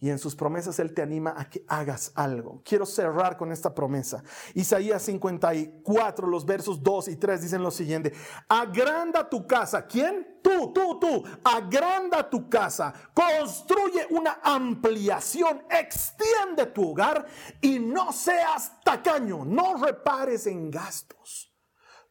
Y 0.00 0.08
en 0.08 0.18
sus 0.18 0.34
promesas 0.34 0.78
Él 0.78 0.94
te 0.94 1.02
anima 1.02 1.34
a 1.36 1.48
que 1.48 1.62
hagas 1.68 2.12
algo. 2.14 2.62
Quiero 2.64 2.86
cerrar 2.86 3.36
con 3.36 3.52
esta 3.52 3.74
promesa. 3.74 4.24
Isaías 4.54 5.02
54, 5.02 6.26
los 6.26 6.46
versos 6.46 6.82
2 6.82 7.08
y 7.08 7.16
3 7.16 7.42
dicen 7.42 7.62
lo 7.62 7.70
siguiente. 7.70 8.14
Agranda 8.48 9.28
tu 9.28 9.46
casa. 9.46 9.86
¿Quién? 9.86 10.40
Tú, 10.42 10.72
tú, 10.72 10.98
tú. 10.98 11.22
Agranda 11.44 12.28
tu 12.30 12.48
casa. 12.48 12.94
Construye 13.12 14.06
una 14.10 14.40
ampliación. 14.42 15.64
Extiende 15.68 16.66
tu 16.66 16.92
hogar 16.92 17.26
y 17.60 17.78
no 17.78 18.10
seas 18.12 18.80
tacaño. 18.82 19.44
No 19.44 19.76
repares 19.76 20.46
en 20.46 20.70
gastos 20.70 21.49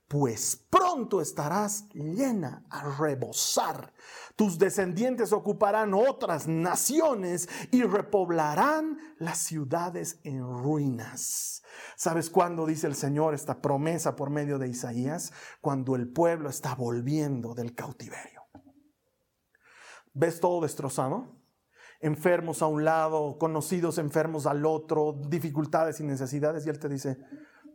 pues 0.10 0.56
pronto 0.72 1.22
estarás 1.22 1.88
llena 1.94 2.66
a 2.72 2.98
rebosar. 2.98 3.94
Tus 4.36 4.58
descendientes 4.58 5.32
ocuparán 5.32 5.94
otras 5.94 6.48
naciones 6.48 7.48
y 7.70 7.84
repoblarán 7.84 8.98
las 9.20 9.38
ciudades 9.38 10.20
en 10.24 10.42
ruinas. 10.42 11.62
¿Sabes 11.96 12.32
cuándo 12.32 12.66
dice 12.66 12.88
el 12.88 12.96
Señor 12.96 13.36
esta 13.36 13.62
promesa 13.62 14.16
por 14.16 14.32
medio 14.32 14.58
de 14.58 14.68
Isaías? 14.68 15.32
Cuando 15.62 15.96
el 15.96 16.12
pueblo 16.12 16.50
está 16.50 16.74
volviendo 16.74 17.54
del 17.54 17.76
cautiverio. 17.76 18.42
¿Ves 20.14 20.40
todo 20.40 20.62
destrozado? 20.62 21.40
Enfermos 22.02 22.64
a 22.64 22.66
un 22.66 22.84
lado, 22.84 23.38
conocidos 23.38 24.00
enfermos 24.00 24.48
al 24.48 24.66
otro, 24.66 25.22
dificultades 25.28 26.00
y 26.00 26.04
necesidades. 26.04 26.66
Y 26.66 26.70
Él 26.70 26.80
te 26.80 26.90
dice, 26.90 27.20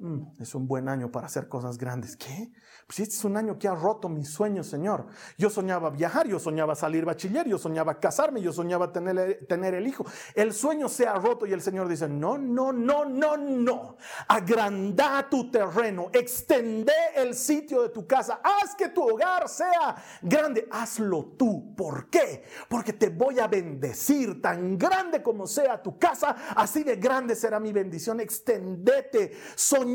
Mm, 0.05 0.43
es 0.43 0.55
un 0.55 0.69
buen 0.69 0.87
año 0.91 1.11
para 1.11 1.29
hacer 1.29 1.49
cosas 1.49 1.79
grandes. 1.79 2.15
¿Qué? 2.15 2.53
Pues 2.87 3.01
este 3.01 3.15
es 3.15 3.25
un 3.25 3.39
año 3.39 3.59
que 3.59 3.69
ha 3.69 3.75
roto 3.75 4.11
mis 4.11 4.29
sueños, 4.29 4.67
Señor. 4.67 5.07
Yo 5.39 5.49
soñaba 5.49 5.89
viajar, 5.89 6.29
yo 6.29 6.39
soñaba 6.39 6.75
salir 6.75 7.07
bachiller, 7.07 7.49
yo 7.49 7.57
soñaba 7.57 7.99
casarme, 7.99 8.43
yo 8.43 8.53
soñaba 8.53 8.93
tener, 8.93 9.47
tener 9.49 9.73
el 9.73 9.87
hijo. 9.87 10.05
El 10.35 10.53
sueño 10.53 10.91
se 10.91 11.07
ha 11.07 11.15
roto 11.15 11.47
y 11.47 11.55
el 11.55 11.63
Señor 11.63 11.89
dice, 11.89 12.07
no, 12.07 12.37
no, 12.37 12.71
no, 12.71 13.07
no, 13.07 13.39
no. 13.39 13.97
Agranda 14.29 15.27
tu 15.31 15.51
terreno, 15.51 16.11
extende 16.13 16.93
el 17.17 17.35
sitio 17.35 17.81
de 17.81 17.89
tu 17.89 18.07
casa, 18.07 18.41
haz 18.45 18.75
que 18.75 18.91
tu 18.91 19.03
hogar 19.03 19.49
sea 19.49 19.97
grande. 20.21 20.69
Hazlo 20.71 21.33
tú. 21.39 21.75
¿Por 21.75 22.11
qué? 22.11 22.45
Porque 22.69 22.93
te 22.93 23.09
voy 23.09 23.39
a 23.39 23.47
bendecir. 23.47 24.43
Tan 24.43 24.77
grande 24.77 25.23
como 25.23 25.47
sea 25.47 25.83
tu 25.83 25.99
casa, 25.99 26.37
así 26.55 26.83
de 26.83 26.97
grande 26.97 27.35
será 27.35 27.59
mi 27.59 27.73
bendición. 27.73 28.21
Extendete. 28.21 29.33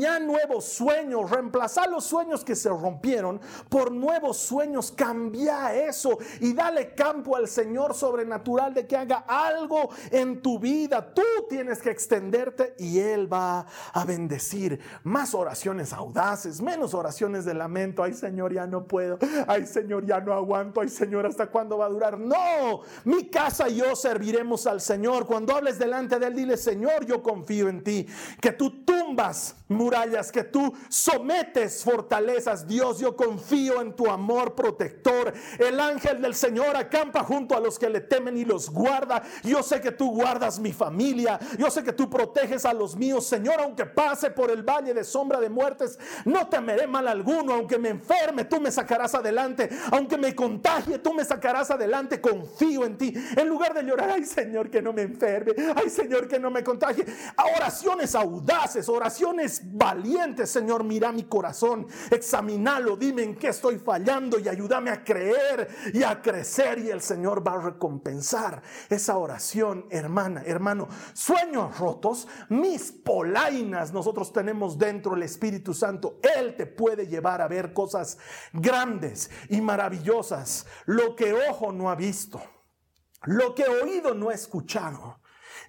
Nuevos 0.00 0.64
sueños, 0.64 1.30
reemplazar 1.30 1.88
los 1.90 2.04
sueños 2.04 2.42
que 2.42 2.56
se 2.56 2.70
rompieron 2.70 3.40
por 3.68 3.92
nuevos 3.92 4.38
sueños, 4.38 4.92
cambia 4.92 5.74
eso 5.74 6.18
y 6.40 6.54
dale 6.54 6.94
campo 6.94 7.36
al 7.36 7.48
Señor 7.48 7.94
sobrenatural 7.94 8.72
de 8.72 8.86
que 8.86 8.96
haga 8.96 9.24
algo 9.28 9.90
en 10.10 10.40
tu 10.40 10.58
vida. 10.58 11.12
Tú 11.12 11.22
tienes 11.48 11.82
que 11.82 11.90
extenderte 11.90 12.74
y 12.78 12.98
Él 12.98 13.32
va 13.32 13.66
a 13.92 14.04
bendecir. 14.04 14.80
Más 15.04 15.34
oraciones 15.34 15.92
audaces, 15.92 16.60
menos 16.60 16.94
oraciones 16.94 17.44
de 17.44 17.54
lamento. 17.54 18.02
Ay 18.02 18.14
Señor, 18.14 18.52
ya 18.52 18.66
no 18.66 18.84
puedo. 18.84 19.18
Ay 19.46 19.66
Señor, 19.66 20.06
ya 20.06 20.20
no 20.20 20.32
aguanto. 20.32 20.80
Ay 20.80 20.88
Señor, 20.88 21.26
¿hasta 21.26 21.46
cuándo 21.46 21.78
va 21.78 21.86
a 21.86 21.90
durar? 21.90 22.18
No, 22.18 22.80
mi 23.04 23.28
casa 23.28 23.68
y 23.68 23.76
yo 23.76 23.94
serviremos 23.94 24.66
al 24.66 24.80
Señor. 24.80 25.26
Cuando 25.26 25.54
hables 25.54 25.78
delante 25.78 26.18
de 26.18 26.26
Él, 26.26 26.34
dile, 26.34 26.56
Señor, 26.56 27.04
yo 27.04 27.22
confío 27.22 27.68
en 27.68 27.84
ti. 27.84 28.06
Que 28.40 28.52
tú 28.52 28.84
tumbas 28.84 29.56
murallas, 29.80 30.30
que 30.30 30.44
tú 30.44 30.74
sometes 30.88 31.82
fortalezas. 31.82 32.66
Dios, 32.66 32.98
yo 32.98 33.16
confío 33.16 33.80
en 33.80 33.94
tu 33.96 34.10
amor 34.10 34.54
protector. 34.54 35.32
El 35.58 35.80
ángel 35.80 36.20
del 36.20 36.34
Señor 36.34 36.76
acampa 36.76 37.24
junto 37.24 37.56
a 37.56 37.60
los 37.60 37.78
que 37.78 37.88
le 37.88 38.02
temen 38.02 38.36
y 38.36 38.44
los 38.44 38.68
guarda. 38.68 39.22
Yo 39.42 39.62
sé 39.62 39.80
que 39.80 39.92
tú 39.92 40.10
guardas 40.10 40.58
mi 40.58 40.72
familia. 40.72 41.38
Yo 41.58 41.70
sé 41.70 41.82
que 41.82 41.94
tú 41.94 42.10
proteges 42.10 42.66
a 42.66 42.74
los 42.74 42.94
míos. 42.94 43.26
Señor, 43.26 43.60
aunque 43.60 43.86
pase 43.86 44.30
por 44.30 44.50
el 44.50 44.62
valle 44.62 44.92
de 44.92 45.02
sombra 45.02 45.40
de 45.40 45.48
muertes, 45.48 45.98
no 46.26 46.48
temeré 46.48 46.86
mal 46.86 47.08
alguno. 47.08 47.54
Aunque 47.54 47.78
me 47.78 47.88
enferme, 47.88 48.44
tú 48.44 48.60
me 48.60 48.70
sacarás 48.70 49.14
adelante. 49.14 49.70
Aunque 49.92 50.18
me 50.18 50.34
contagie, 50.34 50.98
tú 50.98 51.14
me 51.14 51.24
sacarás 51.24 51.70
adelante. 51.70 52.20
Confío 52.20 52.84
en 52.84 52.98
ti. 52.98 53.14
En 53.36 53.48
lugar 53.48 53.72
de 53.72 53.82
llorar, 53.82 54.10
ay 54.10 54.24
Señor, 54.24 54.70
que 54.70 54.82
no 54.82 54.92
me 54.92 55.02
enferme. 55.02 55.52
Ay 55.74 55.88
Señor, 55.88 56.28
que 56.28 56.38
no 56.38 56.50
me 56.50 56.62
contagie. 56.62 57.06
Oraciones 57.56 58.14
audaces, 58.14 58.88
oraciones 58.88 59.62
valientes, 59.72 60.50
Señor. 60.50 60.84
Mira 60.84 61.12
mi 61.12 61.24
corazón. 61.24 61.86
Examinalo. 62.10 62.96
Dime 62.96 63.22
en 63.22 63.36
qué 63.36 63.48
estoy 63.48 63.78
fallando 63.78 64.38
y 64.38 64.48
ayúdame 64.48 64.90
a 64.90 65.04
creer 65.04 65.68
y 65.92 66.02
a 66.02 66.20
crecer. 66.20 66.78
Y 66.78 66.90
el 66.90 67.00
Señor 67.00 67.46
va 67.46 67.54
a 67.54 67.60
recompensar 67.60 68.62
esa 68.88 69.16
oración, 69.16 69.86
hermana, 69.90 70.42
hermano. 70.44 70.88
Sueños 71.12 71.78
rotos, 71.78 72.28
mis 72.48 72.92
polainas 72.92 73.92
nosotros 73.92 74.32
tenemos 74.32 74.78
dentro 74.78 75.14
el 75.14 75.22
Espíritu 75.22 75.74
Santo. 75.74 76.18
Él 76.36 76.56
te 76.56 76.66
puede 76.66 77.06
llevar 77.06 77.40
a 77.40 77.48
ver 77.48 77.72
cosas 77.72 78.18
grandes 78.52 79.30
y 79.48 79.60
maravillosas. 79.60 80.66
Lo 80.86 81.14
que 81.16 81.32
ojo 81.32 81.72
no 81.72 81.90
ha 81.90 81.94
visto. 81.94 82.40
Lo 83.24 83.54
que 83.54 83.64
oído 83.64 84.14
no 84.14 84.30
ha 84.30 84.34
escuchado 84.34 85.19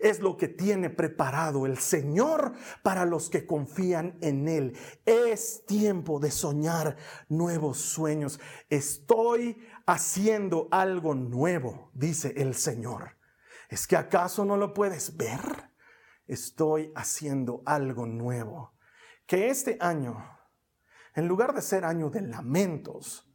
es 0.01 0.19
lo 0.19 0.37
que 0.37 0.47
tiene 0.47 0.89
preparado 0.89 1.65
el 1.65 1.77
Señor 1.77 2.53
para 2.83 3.05
los 3.05 3.29
que 3.29 3.45
confían 3.45 4.17
en 4.21 4.47
Él. 4.47 4.77
Es 5.05 5.65
tiempo 5.65 6.19
de 6.19 6.31
soñar 6.31 6.97
nuevos 7.29 7.77
sueños. 7.77 8.39
Estoy 8.69 9.57
haciendo 9.85 10.67
algo 10.71 11.15
nuevo, 11.15 11.91
dice 11.93 12.33
el 12.37 12.55
Señor. 12.55 13.17
¿Es 13.69 13.87
que 13.87 13.95
acaso 13.95 14.43
no 14.43 14.57
lo 14.57 14.73
puedes 14.73 15.15
ver? 15.15 15.71
Estoy 16.27 16.91
haciendo 16.95 17.61
algo 17.65 18.05
nuevo. 18.05 18.73
Que 19.25 19.49
este 19.49 19.77
año, 19.79 20.17
en 21.15 21.27
lugar 21.27 21.53
de 21.53 21.61
ser 21.61 21.85
año 21.85 22.09
de 22.09 22.21
lamentos, 22.21 23.30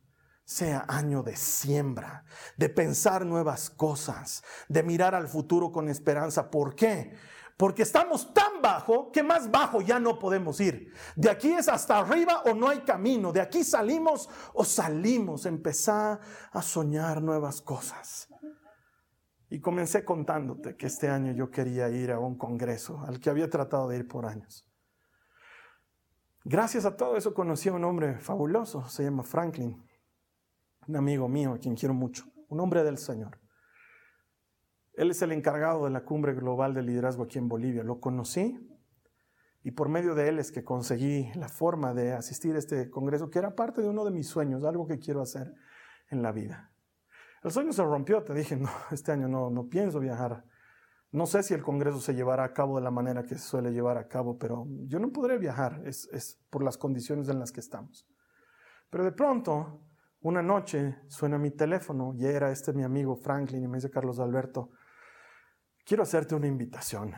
sea 0.46 0.84
año 0.86 1.24
de 1.24 1.36
siembra, 1.36 2.24
de 2.56 2.68
pensar 2.68 3.26
nuevas 3.26 3.68
cosas, 3.68 4.44
de 4.68 4.84
mirar 4.84 5.14
al 5.14 5.28
futuro 5.28 5.72
con 5.72 5.88
esperanza. 5.88 6.50
¿Por 6.50 6.76
qué? 6.76 7.14
Porque 7.56 7.82
estamos 7.82 8.32
tan 8.32 8.62
bajo 8.62 9.10
que 9.10 9.24
más 9.24 9.50
bajo 9.50 9.80
ya 9.80 9.98
no 9.98 10.18
podemos 10.18 10.60
ir. 10.60 10.92
De 11.16 11.28
aquí 11.28 11.52
es 11.52 11.68
hasta 11.68 11.98
arriba 11.98 12.42
o 12.44 12.54
no 12.54 12.68
hay 12.68 12.80
camino. 12.80 13.32
De 13.32 13.40
aquí 13.40 13.64
salimos 13.64 14.28
o 14.54 14.64
salimos. 14.64 15.46
Empezá 15.46 16.20
a 16.52 16.62
soñar 16.62 17.20
nuevas 17.22 17.60
cosas. 17.60 18.28
Y 19.48 19.60
comencé 19.60 20.04
contándote 20.04 20.76
que 20.76 20.86
este 20.86 21.08
año 21.08 21.32
yo 21.32 21.50
quería 21.50 21.88
ir 21.88 22.12
a 22.12 22.20
un 22.20 22.38
congreso 22.38 23.02
al 23.06 23.18
que 23.18 23.30
había 23.30 23.50
tratado 23.50 23.88
de 23.88 23.96
ir 23.96 24.06
por 24.06 24.26
años. 24.26 24.68
Gracias 26.44 26.84
a 26.84 26.96
todo 26.96 27.16
eso 27.16 27.34
conocí 27.34 27.68
a 27.68 27.72
un 27.72 27.84
hombre 27.84 28.20
fabuloso, 28.20 28.88
se 28.88 29.02
llama 29.02 29.24
Franklin, 29.24 29.82
un 30.88 30.96
amigo 30.96 31.28
mío 31.28 31.54
a 31.54 31.58
quien 31.58 31.74
quiero 31.74 31.94
mucho, 31.94 32.24
un 32.48 32.60
hombre 32.60 32.84
del 32.84 32.98
Señor. 32.98 33.40
Él 34.94 35.10
es 35.10 35.20
el 35.22 35.32
encargado 35.32 35.84
de 35.84 35.90
la 35.90 36.04
cumbre 36.04 36.34
global 36.34 36.72
de 36.72 36.82
liderazgo 36.82 37.24
aquí 37.24 37.38
en 37.38 37.48
Bolivia. 37.48 37.82
Lo 37.82 38.00
conocí 38.00 38.58
y 39.62 39.72
por 39.72 39.88
medio 39.88 40.14
de 40.14 40.28
él 40.28 40.38
es 40.38 40.52
que 40.52 40.64
conseguí 40.64 41.30
la 41.34 41.48
forma 41.48 41.92
de 41.92 42.12
asistir 42.12 42.54
a 42.54 42.58
este 42.58 42.88
congreso, 42.88 43.30
que 43.30 43.38
era 43.38 43.54
parte 43.54 43.82
de 43.82 43.88
uno 43.88 44.04
de 44.04 44.10
mis 44.10 44.28
sueños, 44.28 44.64
algo 44.64 44.86
que 44.86 44.98
quiero 44.98 45.20
hacer 45.20 45.52
en 46.08 46.22
la 46.22 46.32
vida. 46.32 46.72
El 47.42 47.50
sueño 47.50 47.72
se 47.72 47.82
rompió, 47.82 48.22
te 48.22 48.32
dije, 48.32 48.56
no, 48.56 48.70
este 48.90 49.12
año 49.12 49.28
no, 49.28 49.50
no 49.50 49.68
pienso 49.68 50.00
viajar. 50.00 50.44
No 51.12 51.26
sé 51.26 51.42
si 51.42 51.52
el 51.52 51.62
congreso 51.62 52.00
se 52.00 52.14
llevará 52.14 52.44
a 52.44 52.52
cabo 52.52 52.76
de 52.76 52.84
la 52.84 52.90
manera 52.90 53.24
que 53.24 53.34
se 53.34 53.40
suele 53.40 53.72
llevar 53.72 53.98
a 53.98 54.08
cabo, 54.08 54.38
pero 54.38 54.66
yo 54.86 54.98
no 54.98 55.12
podré 55.12 55.36
viajar, 55.36 55.82
es, 55.84 56.08
es 56.12 56.40
por 56.48 56.62
las 56.62 56.78
condiciones 56.78 57.28
en 57.28 57.38
las 57.38 57.52
que 57.52 57.60
estamos. 57.60 58.06
Pero 58.88 59.04
de 59.04 59.12
pronto, 59.12 59.80
una 60.26 60.42
noche 60.42 60.96
suena 61.06 61.38
mi 61.38 61.52
teléfono 61.52 62.12
y 62.16 62.26
era 62.26 62.50
este 62.50 62.72
mi 62.72 62.82
amigo 62.82 63.14
Franklin 63.14 63.62
y 63.62 63.68
me 63.68 63.76
dice 63.76 63.90
Carlos 63.90 64.18
Alberto, 64.18 64.70
quiero 65.84 66.02
hacerte 66.02 66.34
una 66.34 66.48
invitación. 66.48 67.14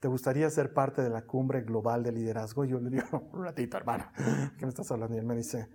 ¿Te 0.00 0.08
gustaría 0.08 0.50
ser 0.50 0.74
parte 0.74 1.02
de 1.02 1.08
la 1.08 1.22
cumbre 1.22 1.60
global 1.62 2.02
de 2.02 2.10
liderazgo? 2.10 2.64
Y 2.64 2.70
yo 2.70 2.80
le 2.80 2.90
digo, 2.90 3.30
un 3.32 3.44
ratito, 3.44 3.76
hermano, 3.76 4.10
¿qué 4.58 4.66
me 4.66 4.70
estás 4.70 4.90
hablando? 4.90 5.14
Y 5.14 5.20
él 5.20 5.24
me 5.24 5.36
dice, 5.36 5.68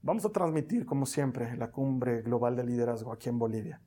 vamos 0.00 0.24
a 0.24 0.30
transmitir, 0.30 0.84
como 0.84 1.06
siempre, 1.06 1.56
la 1.56 1.70
cumbre 1.70 2.22
global 2.22 2.56
de 2.56 2.64
liderazgo 2.64 3.12
aquí 3.12 3.28
en 3.28 3.38
Bolivia. 3.38 3.80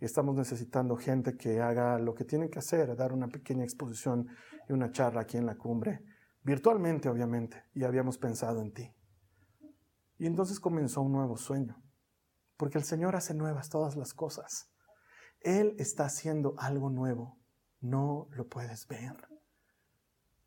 Y 0.00 0.06
estamos 0.06 0.34
necesitando 0.34 0.96
gente 0.96 1.36
que 1.36 1.60
haga 1.60 2.00
lo 2.00 2.12
que 2.12 2.24
tienen 2.24 2.50
que 2.50 2.58
hacer, 2.58 2.96
dar 2.96 3.12
una 3.12 3.28
pequeña 3.28 3.62
exposición 3.62 4.26
y 4.68 4.72
una 4.72 4.90
charla 4.90 5.20
aquí 5.20 5.36
en 5.36 5.46
la 5.46 5.54
cumbre, 5.54 6.02
virtualmente, 6.42 7.08
obviamente, 7.08 7.66
y 7.72 7.84
habíamos 7.84 8.18
pensado 8.18 8.60
en 8.62 8.72
ti. 8.72 8.92
Y 10.20 10.26
entonces 10.26 10.60
comenzó 10.60 11.00
un 11.00 11.12
nuevo 11.12 11.38
sueño, 11.38 11.82
porque 12.58 12.76
el 12.76 12.84
Señor 12.84 13.16
hace 13.16 13.32
nuevas 13.32 13.70
todas 13.70 13.96
las 13.96 14.12
cosas. 14.12 14.70
Él 15.40 15.74
está 15.78 16.04
haciendo 16.04 16.54
algo 16.58 16.90
nuevo. 16.90 17.40
No 17.80 18.28
lo 18.32 18.46
puedes 18.46 18.86
ver. 18.86 19.16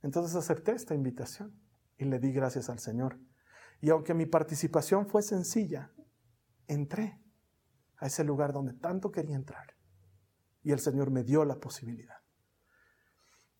Entonces 0.03 0.35
acepté 0.35 0.73
esta 0.73 0.93
invitación 0.93 1.59
y 1.97 2.05
le 2.05 2.19
di 2.19 2.31
gracias 2.31 2.69
al 2.69 2.77
Señor. 2.77 3.19
Y 3.81 3.89
aunque 3.89 4.13
mi 4.13 4.27
participación 4.27 5.07
fue 5.07 5.23
sencilla, 5.23 5.91
entré 6.67 7.19
a 7.97 8.05
ese 8.05 8.23
lugar 8.23 8.53
donde 8.53 8.73
tanto 8.73 9.11
quería 9.11 9.35
entrar. 9.35 9.75
Y 10.61 10.71
el 10.71 10.81
Señor 10.81 11.09
me 11.09 11.23
dio 11.23 11.45
la 11.45 11.55
posibilidad. 11.55 12.17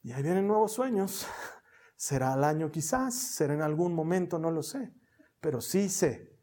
Y 0.03 0.11
ahí 0.11 0.21
vienen 0.21 0.45
nuevos 0.45 0.73
sueños. 0.73 1.25
Será 1.95 2.33
al 2.33 2.43
año 2.43 2.69
quizás, 2.69 3.15
será 3.15 3.55
en 3.55 3.61
algún 3.63 3.95
momento, 3.95 4.37
no 4.37 4.51
lo 4.51 4.61
sé. 4.61 4.93
Pero 5.43 5.59
sí 5.59 5.89
sé 5.89 6.39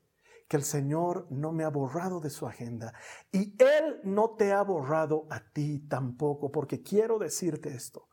que 0.46 0.59
el 0.59 0.62
Señor 0.62 1.26
no 1.30 1.53
me 1.53 1.64
ha 1.64 1.70
borrado 1.70 2.20
de 2.20 2.28
su 2.28 2.46
agenda 2.46 2.92
y 3.32 3.57
Él 3.59 4.01
no 4.05 4.34
te 4.36 4.53
ha 4.53 4.62
borrado 4.62 5.26
a 5.30 5.40
ti 5.40 5.78
tampoco, 5.88 6.53
porque 6.53 6.82
quiero 6.82 7.18
decirte 7.18 7.74
esto, 7.74 8.11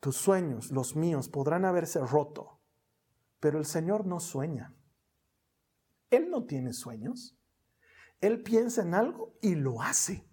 tus 0.00 0.16
sueños, 0.16 0.72
los 0.72 0.96
míos, 0.96 1.28
podrán 1.28 1.64
haberse 1.64 2.00
roto, 2.00 2.60
pero 3.38 3.58
el 3.58 3.64
Señor 3.64 4.06
no 4.06 4.18
sueña. 4.18 4.74
Él 6.10 6.30
no 6.30 6.46
tiene 6.46 6.72
sueños. 6.72 7.38
Él 8.20 8.42
piensa 8.42 8.82
en 8.82 8.94
algo 8.94 9.38
y 9.40 9.54
lo 9.54 9.82
hace. 9.82 10.28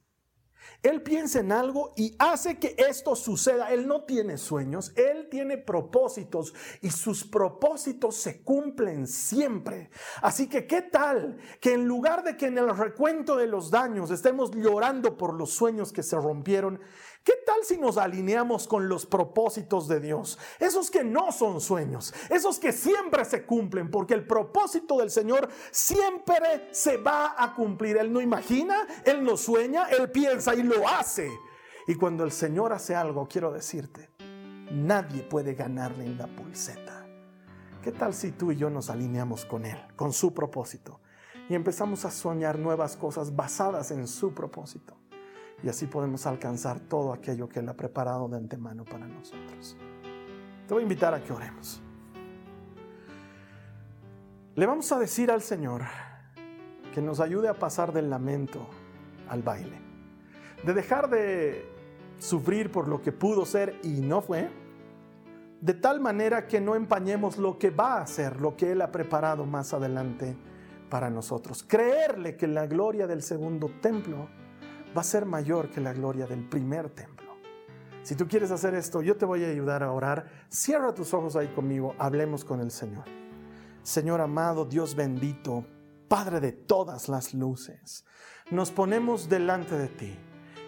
Él 0.84 1.03
piensa 1.03 1.39
en 1.39 1.51
algo 1.51 1.93
y 1.95 2.16
hace 2.18 2.57
que 2.57 2.76
esto 2.78 3.16
suceda. 3.16 3.72
Él 3.72 3.88
no 3.88 4.03
tiene 4.03 4.38
sueños, 4.38 4.93
él 4.95 5.28
tiene 5.30 5.57
propósitos 5.57 6.53
y 6.82 6.89
sus 6.89 7.24
propósitos 7.24 8.16
se 8.16 8.41
cumplen 8.41 9.07
siempre. 9.07 9.91
Así 10.22 10.47
que, 10.47 10.66
¿qué 10.66 10.82
tal 10.82 11.38
que 11.59 11.74
en 11.74 11.86
lugar 11.86 12.24
de 12.24 12.36
que 12.36 12.47
en 12.47 12.57
el 12.57 12.76
recuento 12.76 13.36
de 13.38 13.47
los 13.47 13.70
daños 13.70 14.09
estemos 14.09 14.51
llorando 14.51 15.18
por 15.18 15.36
los 15.36 15.51
sueños 15.51 15.91
que 15.91 16.03
se 16.03 16.16
rompieron, 16.16 16.80
¿Qué 17.24 17.34
tal 17.46 17.64
si 17.64 17.78
nos 17.78 17.98
alineamos 17.98 18.68
con 18.68 18.90
los 18.90 19.06
propósitos 19.06 19.88
de 19.88 20.00
Dios? 20.00 20.40
Esos 20.60 20.90
que 20.90 21.04
no 21.04 21.32
son 21.32 21.62
sueños, 21.62 22.16
esos 22.32 22.58
que 22.58 22.72
siempre 22.72 23.26
se 23.26 23.46
cumplen, 23.46 23.92
porque 23.92 24.16
el 24.16 24.26
propósito 24.26 24.98
del 24.98 25.12
Señor 25.12 25.48
siempre 25.70 26.70
se 26.72 26.98
va 26.98 27.36
a 27.38 27.54
cumplir. 27.54 27.98
Él 27.98 28.12
no 28.12 28.22
imagina, 28.22 28.88
Él 29.06 29.24
no 29.24 29.38
sueña, 29.38 29.88
Él 29.90 30.10
piensa 30.10 30.56
y 30.56 30.64
lo 30.64 30.88
hace. 30.88 31.30
Y 31.86 31.94
cuando 31.94 32.24
el 32.24 32.32
Señor 32.32 32.74
hace 32.74 32.96
algo, 32.96 33.28
quiero 33.28 33.52
decirte, 33.52 34.10
nadie 34.72 35.22
puede 35.22 35.54
ganarle 35.54 36.06
en 36.06 36.18
la 36.18 36.26
pulseta. 36.26 37.06
¿Qué 37.84 37.92
tal 37.92 38.16
si 38.16 38.32
tú 38.32 38.52
y 38.52 38.56
yo 38.56 38.72
nos 38.72 38.90
alineamos 38.90 39.46
con 39.46 39.66
Él, 39.66 39.78
con 39.96 40.12
su 40.12 40.34
propósito? 40.34 41.02
Y 41.50 41.54
empezamos 41.54 42.04
a 42.04 42.10
soñar 42.10 42.58
nuevas 42.58 42.98
cosas 42.98 43.36
basadas 43.36 43.92
en 43.92 44.08
su 44.08 44.34
propósito 44.34 45.01
y 45.64 45.70
así 45.70 45.86
podemos 45.86 46.26
alcanzar 46.26 46.80
todo 46.80 47.14
aquello 47.14 47.47
que 47.47 47.59
Él 47.59 47.70
ha 47.70 47.76
preparado 47.76 48.28
de 48.28 48.38
antemano 48.38 48.84
para 48.84 49.07
nosotros. 49.07 49.78
Te 50.68 50.74
voy 50.74 50.82
a 50.82 50.84
invitar 50.84 51.14
a 51.14 51.24
que 51.24 51.32
oremos. 51.32 51.82
Le 54.55 54.66
vamos 54.66 54.91
a 54.91 54.99
decir 54.99 55.32
al 55.32 55.41
Señor 55.41 55.84
que 56.93 57.01
nos 57.01 57.20
ayude 57.20 57.47
a 57.47 57.53
pasar 57.53 57.93
del 57.93 58.09
lamento 58.09 58.68
al 59.30 59.43
baile, 59.43 59.80
de 60.66 60.74
dejar 60.74 61.09
de 61.09 61.66
sufrir 62.18 62.72
por 62.72 62.88
lo 62.88 63.01
que 63.01 63.12
pudo 63.12 63.45
ser 63.45 63.80
y 63.84 64.01
no 64.01 64.22
fue, 64.22 64.49
de 65.62 65.74
tal 65.74 65.99
manera 65.99 66.47
que 66.47 66.59
no 66.59 66.76
empañemos 66.76 67.38
lo 67.38 67.57
que 67.57 67.70
va 67.70 68.01
a 68.01 68.07
ser, 68.07 68.41
lo 68.41 68.57
que 68.57 68.72
Él 68.72 68.82
ha 68.82 68.91
preparado 68.91 69.45
más 69.45 69.74
adelante 69.74 70.36
para 70.89 71.09
nosotros. 71.09 71.64
Creerle 71.64 72.36
que 72.36 72.47
la 72.47 72.66
gloria 72.66 73.07
del 73.07 73.22
segundo 73.22 73.70
templo 73.80 74.28
va 74.96 75.02
a 75.02 75.06
ser 75.06 75.26
mayor 75.26 75.70
que 75.70 75.82
la 75.82 75.94
gloria 75.94 76.28
del 76.28 76.48
primer 76.48 76.89
templo. 76.89 77.32
Si 78.04 78.16
tú 78.16 78.28
quieres 78.28 78.52
hacer 78.52 78.74
esto, 78.74 79.02
yo 79.02 79.16
te 79.16 79.26
voy 79.26 79.44
a 79.44 79.48
ayudar 79.48 79.84
a 79.84 79.92
orar. 79.92 80.28
Cierra 80.50 80.94
tus 80.94 81.14
ojos 81.14 81.36
ahí 81.36 81.48
conmigo, 81.50 81.96
hablemos 82.00 82.44
con 82.44 82.60
el 82.60 82.72
Señor. 82.72 83.06
Señor 83.84 84.22
amado, 84.22 84.66
Dios 84.66 84.96
bendito, 84.96 85.66
Padre 86.08 86.39
de 86.39 86.52
todas 86.52 87.08
las 87.10 87.34
luces, 87.34 88.06
nos 88.50 88.72
ponemos 88.72 89.30
delante 89.30 89.78
de 89.78 89.88
ti 89.88 90.20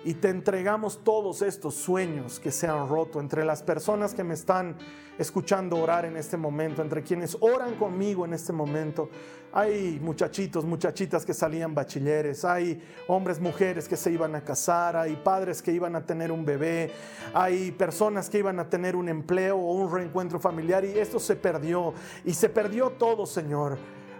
y 0.05 0.15
te 0.15 0.29
entregamos 0.29 1.03
todos 1.03 1.41
estos 1.41 1.75
sueños 1.75 2.39
que 2.39 2.51
se 2.51 2.67
han 2.67 2.87
roto 2.87 3.19
entre 3.19 3.45
las 3.45 3.63
personas 3.63 4.13
que 4.13 4.23
me 4.23 4.33
están 4.33 4.75
escuchando 5.17 5.77
orar 5.77 6.05
en 6.05 6.17
este 6.17 6.37
momento, 6.37 6.81
entre 6.81 7.03
quienes 7.03 7.37
oran 7.39 7.75
conmigo 7.75 8.25
en 8.25 8.33
este 8.33 8.51
momento. 8.51 9.09
Hay 9.53 9.99
muchachitos, 10.01 10.65
muchachitas 10.65 11.25
que 11.25 11.33
salían 11.33 11.75
bachilleres, 11.75 12.43
hay 12.43 12.81
hombres, 13.07 13.39
mujeres 13.39 13.87
que 13.87 13.95
se 13.95 14.11
iban 14.11 14.33
a 14.35 14.43
casar, 14.43 14.97
hay 14.97 15.15
padres 15.15 15.61
que 15.61 15.71
iban 15.71 15.95
a 15.95 16.05
tener 16.05 16.31
un 16.31 16.43
bebé, 16.43 16.91
hay 17.33 17.71
personas 17.71 18.29
que 18.29 18.39
iban 18.39 18.59
a 18.59 18.67
tener 18.67 18.95
un 18.95 19.07
empleo 19.09 19.57
o 19.57 19.73
un 19.73 19.93
reencuentro 19.93 20.39
familiar 20.39 20.83
y 20.83 20.97
esto 20.97 21.19
se 21.19 21.35
perdió 21.35 21.93
y 22.25 22.33
se 22.33 22.49
perdió 22.49 22.89
todo, 22.89 23.25
Señor. 23.25 23.77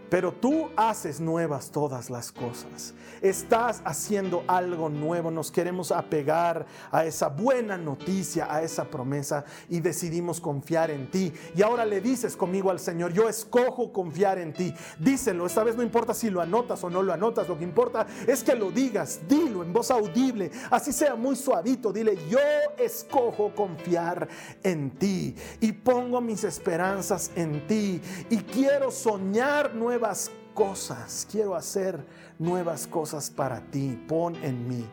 Pero 0.10 0.32
tú 0.32 0.70
haces 0.76 1.20
nuevas 1.20 1.72
todas 1.72 2.10
las 2.10 2.32
cosas. 2.32 2.94
Estás 3.22 3.82
haciendo 3.86 4.44
algo 4.48 4.90
nuevo. 4.90 5.32
Nos 5.32 5.52
queremos 5.52 5.92
apegar 5.92 6.66
a 6.92 7.06
esa 7.06 7.30
buena 7.30 7.78
noticia, 7.78 8.54
a 8.54 8.62
esa 8.62 8.86
promesa 8.86 9.46
y 9.70 9.80
decidimos 9.80 10.40
confiar 10.40 10.92
en 10.92 11.10
ti. 11.10 11.34
Y 11.56 11.62
ahora 11.62 11.86
le 11.86 12.02
dices 12.02 12.36
conmigo 12.36 12.70
al 12.70 12.80
Señor, 12.80 13.14
yo 13.14 13.28
escojo 13.30 13.92
confiar 13.92 14.38
en 14.38 14.54
ti. 14.54 14.74
Díselo, 15.00 15.46
esta 15.46 15.64
vez 15.64 15.76
no 15.76 15.84
importa 15.84 16.14
si 16.14 16.30
lo 16.30 16.42
anotas 16.42 16.84
o 16.84 16.90
no 16.90 17.02
lo 17.02 17.14
anotas, 17.14 17.48
lo 17.48 17.58
que 17.58 17.64
importa 17.64 18.06
es 18.28 18.44
que 18.44 18.56
lo 18.56 18.72
digas, 18.72 19.22
dilo 19.28 19.64
en 19.64 19.74
voz 19.74 19.92
audible, 19.92 20.52
así 20.70 20.92
sea 20.92 21.16
muy 21.16 21.36
suavito, 21.36 21.92
dile, 21.92 22.18
yo 22.30 22.40
escojo 22.78 23.54
confiar 23.56 24.28
en 24.64 24.92
ti 24.92 25.36
y 25.60 25.72
pongo 25.72 26.22
mis 26.22 26.44
esperanzas 26.44 27.32
en 27.36 27.66
ti 27.68 28.02
y 28.30 28.38
quiero 28.38 28.92
soñar 28.92 29.74
nuevas 29.94 30.32
cosas, 30.56 31.28
quiero 31.32 31.54
hacer 31.54 32.04
nuevas 32.40 32.88
cosas 32.88 33.30
para 33.30 33.62
ti. 33.62 33.96
Pon 34.08 34.36
en 34.38 34.68
mí 34.68 34.84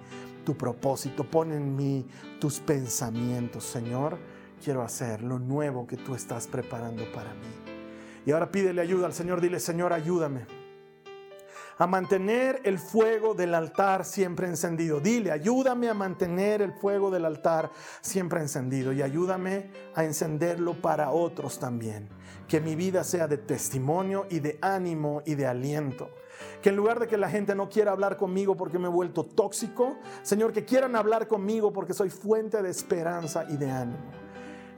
tu 0.44 0.54
propósito, 0.54 1.24
pon 1.24 1.52
en 1.52 1.74
mí 1.74 2.06
tus 2.38 2.60
pensamientos, 2.60 3.64
Señor. 3.64 4.18
Quiero 4.62 4.82
hacer 4.82 5.22
lo 5.22 5.38
nuevo 5.38 5.86
que 5.86 5.96
tú 5.96 6.14
estás 6.14 6.46
preparando 6.46 7.10
para 7.12 7.32
mí. 7.32 7.48
Y 8.26 8.32
ahora 8.32 8.52
pídele 8.52 8.82
ayuda 8.82 9.06
al 9.06 9.14
Señor, 9.14 9.40
dile, 9.40 9.58
Señor, 9.58 9.94
ayúdame 9.94 10.59
a 11.80 11.86
mantener 11.86 12.60
el 12.64 12.78
fuego 12.78 13.32
del 13.32 13.54
altar 13.54 14.04
siempre 14.04 14.46
encendido. 14.46 15.00
Dile, 15.00 15.32
ayúdame 15.32 15.88
a 15.88 15.94
mantener 15.94 16.60
el 16.60 16.74
fuego 16.74 17.10
del 17.10 17.24
altar 17.24 17.70
siempre 18.02 18.40
encendido 18.40 18.92
y 18.92 19.00
ayúdame 19.00 19.70
a 19.94 20.04
encenderlo 20.04 20.74
para 20.74 21.10
otros 21.10 21.58
también. 21.58 22.10
Que 22.46 22.60
mi 22.60 22.76
vida 22.76 23.02
sea 23.02 23.26
de 23.26 23.38
testimonio 23.38 24.26
y 24.28 24.40
de 24.40 24.58
ánimo 24.60 25.22
y 25.24 25.36
de 25.36 25.46
aliento. 25.46 26.10
Que 26.60 26.68
en 26.68 26.76
lugar 26.76 27.00
de 27.00 27.08
que 27.08 27.16
la 27.16 27.30
gente 27.30 27.54
no 27.54 27.70
quiera 27.70 27.92
hablar 27.92 28.18
conmigo 28.18 28.58
porque 28.58 28.78
me 28.78 28.88
he 28.88 28.90
vuelto 28.90 29.24
tóxico, 29.24 29.96
Señor, 30.20 30.52
que 30.52 30.66
quieran 30.66 30.94
hablar 30.96 31.28
conmigo 31.28 31.72
porque 31.72 31.94
soy 31.94 32.10
fuente 32.10 32.62
de 32.62 32.68
esperanza 32.68 33.46
y 33.48 33.56
de 33.56 33.70
ánimo. 33.70 34.10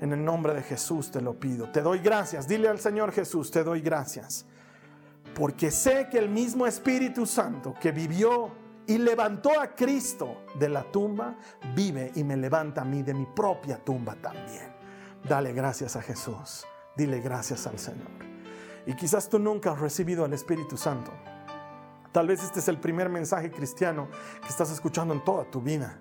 En 0.00 0.12
el 0.12 0.24
nombre 0.24 0.54
de 0.54 0.62
Jesús 0.62 1.10
te 1.10 1.20
lo 1.20 1.34
pido. 1.34 1.68
Te 1.72 1.82
doy 1.82 1.98
gracias. 1.98 2.46
Dile 2.46 2.68
al 2.68 2.78
Señor 2.78 3.10
Jesús, 3.10 3.50
te 3.50 3.64
doy 3.64 3.80
gracias 3.80 4.46
porque 5.34 5.70
sé 5.70 6.08
que 6.10 6.18
el 6.18 6.28
mismo 6.28 6.66
Espíritu 6.66 7.26
Santo 7.26 7.74
que 7.80 7.92
vivió 7.92 8.50
y 8.86 8.98
levantó 8.98 9.60
a 9.60 9.74
Cristo 9.74 10.44
de 10.58 10.68
la 10.68 10.82
tumba, 10.82 11.36
vive 11.74 12.12
y 12.14 12.24
me 12.24 12.36
levanta 12.36 12.82
a 12.82 12.84
mí 12.84 13.02
de 13.02 13.14
mi 13.14 13.26
propia 13.26 13.78
tumba 13.78 14.14
también. 14.16 14.72
Dale 15.28 15.52
gracias 15.52 15.96
a 15.96 16.02
Jesús, 16.02 16.66
dile 16.96 17.20
gracias 17.20 17.66
al 17.66 17.78
Señor. 17.78 18.10
Y 18.86 18.94
quizás 18.94 19.28
tú 19.28 19.38
nunca 19.38 19.72
has 19.72 19.80
recibido 19.80 20.24
al 20.24 20.32
Espíritu 20.32 20.76
Santo. 20.76 21.12
Tal 22.10 22.26
vez 22.26 22.42
este 22.42 22.58
es 22.58 22.68
el 22.68 22.78
primer 22.78 23.08
mensaje 23.08 23.50
cristiano 23.50 24.08
que 24.42 24.48
estás 24.48 24.70
escuchando 24.70 25.14
en 25.14 25.24
toda 25.24 25.44
tu 25.44 25.62
vida. 25.62 26.00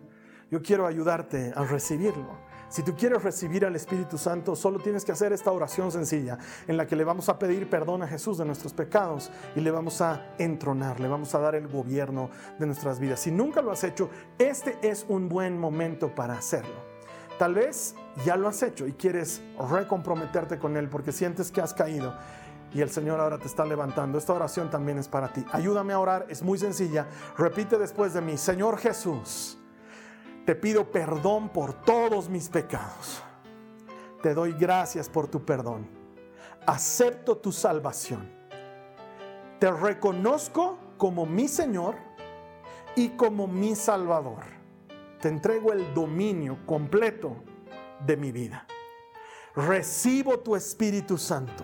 Yo 0.50 0.62
quiero 0.62 0.88
ayudarte 0.88 1.54
a 1.56 1.64
recibirlo. 1.64 2.51
Si 2.72 2.84
tú 2.84 2.96
quieres 2.96 3.22
recibir 3.22 3.66
al 3.66 3.76
Espíritu 3.76 4.18
Santo, 4.18 4.56
solo 4.56 4.80
tienes 4.80 5.04
que 5.04 5.12
hacer 5.12 5.34
esta 5.34 5.52
oración 5.52 5.92
sencilla 5.92 6.38
en 6.70 6.78
la 6.78 6.88
que 6.88 6.96
le 6.96 7.04
vamos 7.04 7.28
a 7.28 7.38
pedir 7.38 7.70
perdón 7.70 8.02
a 8.02 8.08
Jesús 8.08 8.38
de 8.38 8.46
nuestros 8.46 8.72
pecados 8.72 9.30
y 9.58 9.60
le 9.60 9.72
vamos 9.72 10.00
a 10.00 10.34
entronar, 10.38 11.02
le 11.02 11.10
vamos 11.10 11.36
a 11.36 11.40
dar 11.40 11.54
el 11.56 11.68
gobierno 11.68 12.30
de 12.60 12.66
nuestras 12.66 12.98
vidas. 12.98 13.20
Si 13.20 13.30
nunca 13.30 13.62
lo 13.62 13.74
has 13.74 13.84
hecho, 13.84 14.10
este 14.38 14.78
es 14.84 15.06
un 15.10 15.28
buen 15.28 15.60
momento 15.60 16.16
para 16.16 16.36
hacerlo. 16.36 16.92
Tal 17.38 17.56
vez 17.56 17.94
ya 18.26 18.38
lo 18.38 18.48
has 18.48 18.64
hecho 18.64 18.88
y 18.88 18.94
quieres 18.94 19.42
recomprometerte 19.70 20.58
con 20.58 20.78
Él 20.78 20.88
porque 20.88 21.12
sientes 21.12 21.52
que 21.52 21.60
has 21.60 21.74
caído 21.74 22.16
y 22.74 22.80
el 22.80 22.90
Señor 22.90 23.20
ahora 23.20 23.38
te 23.38 23.48
está 23.48 23.66
levantando. 23.66 24.18
Esta 24.18 24.32
oración 24.32 24.70
también 24.70 24.98
es 24.98 25.10
para 25.10 25.34
ti. 25.34 25.44
Ayúdame 25.52 25.92
a 25.92 26.00
orar, 26.00 26.26
es 26.30 26.42
muy 26.42 26.58
sencilla. 26.58 27.06
Repite 27.38 27.78
después 27.78 28.14
de 28.14 28.22
mí, 28.22 28.38
Señor 28.38 28.78
Jesús 28.78 29.58
te 30.52 30.56
pido 30.56 30.92
perdón 30.92 31.48
por 31.48 31.72
todos 31.72 32.28
mis 32.28 32.50
pecados. 32.50 33.24
Te 34.22 34.34
doy 34.34 34.52
gracias 34.52 35.08
por 35.08 35.30
tu 35.30 35.46
perdón. 35.46 35.88
Acepto 36.66 37.38
tu 37.38 37.54
salvación. 37.54 38.30
Te 39.60 39.72
reconozco 39.72 40.78
como 40.98 41.26
mi 41.26 41.48
Señor 41.48 41.96
y 42.98 43.12
como 43.12 43.48
mi 43.48 43.76
Salvador. 43.76 44.44
Te 45.22 45.30
entrego 45.30 45.72
el 45.72 45.94
dominio 45.94 46.58
completo 46.66 47.38
de 48.06 48.18
mi 48.18 48.34
vida. 48.34 48.68
Recibo 49.56 50.40
tu 50.40 50.58
Espíritu 50.58 51.18
Santo. 51.18 51.64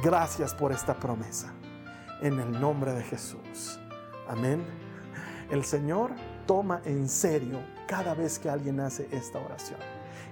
Gracias 0.00 0.54
por 0.54 0.70
esta 0.70 0.94
promesa. 0.94 1.52
En 2.22 2.38
el 2.38 2.52
nombre 2.52 2.92
de 2.92 3.02
Jesús. 3.02 3.80
Amén. 4.28 4.64
El 5.50 5.64
Señor 5.64 6.12
toma 6.46 6.80
en 6.84 7.08
serio 7.08 7.60
cada 7.86 8.14
vez 8.14 8.38
que 8.38 8.48
alguien 8.48 8.80
hace 8.80 9.08
esta 9.12 9.38
oración. 9.38 9.78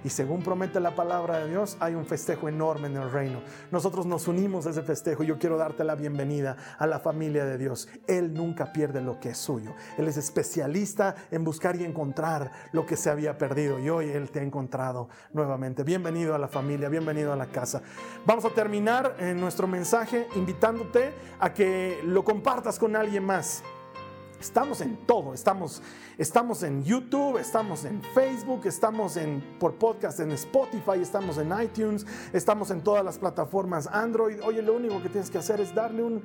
Y 0.03 0.09
según 0.09 0.43
promete 0.43 0.81
la 0.81 0.95
palabra 0.95 1.39
de 1.39 1.49
Dios, 1.49 1.77
hay 1.79 1.95
un 1.95 2.05
festejo 2.05 2.49
enorme 2.49 2.87
en 2.87 2.97
el 2.97 3.09
reino. 3.09 3.41
Nosotros 3.71 4.05
nos 4.05 4.27
unimos 4.27 4.67
a 4.67 4.71
ese 4.71 4.81
festejo 4.81 5.23
yo 5.23 5.39
quiero 5.39 5.57
darte 5.57 5.85
la 5.85 5.95
bienvenida 5.95 6.57
a 6.77 6.85
la 6.87 6.99
familia 6.99 7.45
de 7.45 7.57
Dios. 7.57 7.87
Él 8.07 8.33
nunca 8.33 8.73
pierde 8.73 8.99
lo 8.99 9.19
que 9.19 9.29
es 9.29 9.37
suyo. 9.37 9.73
Él 9.97 10.07
es 10.07 10.17
especialista 10.17 11.15
en 11.31 11.45
buscar 11.45 11.77
y 11.77 11.85
encontrar 11.85 12.51
lo 12.73 12.85
que 12.85 12.97
se 12.97 13.09
había 13.09 13.37
perdido 13.37 13.79
y 13.79 13.89
hoy 13.89 14.09
Él 14.09 14.29
te 14.29 14.39
ha 14.39 14.43
encontrado 14.43 15.07
nuevamente. 15.31 15.83
Bienvenido 15.83 16.35
a 16.35 16.37
la 16.37 16.49
familia, 16.49 16.89
bienvenido 16.89 17.31
a 17.31 17.37
la 17.37 17.47
casa. 17.47 17.81
Vamos 18.25 18.43
a 18.43 18.49
terminar 18.49 19.15
en 19.19 19.39
nuestro 19.39 19.67
mensaje 19.67 20.27
invitándote 20.35 21.13
a 21.39 21.53
que 21.53 22.01
lo 22.03 22.25
compartas 22.25 22.77
con 22.77 22.95
alguien 22.97 23.25
más. 23.25 23.63
Estamos 24.43 24.81
en 24.81 24.97
todo, 24.97 25.33
estamos, 25.33 25.81
estamos 26.17 26.63
en 26.63 26.83
YouTube, 26.83 27.37
estamos 27.37 27.85
en 27.85 28.01
Facebook, 28.13 28.65
estamos 28.65 29.15
en, 29.15 29.41
por 29.57 29.75
podcast 29.75 30.19
en 30.19 30.31
Spotify, 30.33 31.01
estamos 31.01 31.37
en 31.37 31.53
iTunes, 31.61 32.05
estamos 32.33 32.69
en 32.69 32.81
todas 32.81 33.05
las 33.05 33.17
plataformas 33.17 33.87
Android. 33.87 34.41
Oye, 34.43 34.61
lo 34.61 34.73
único 34.73 35.01
que 35.01 35.07
tienes 35.07 35.31
que 35.31 35.37
hacer 35.37 35.61
es 35.61 35.73
darle 35.73 36.03
un 36.03 36.23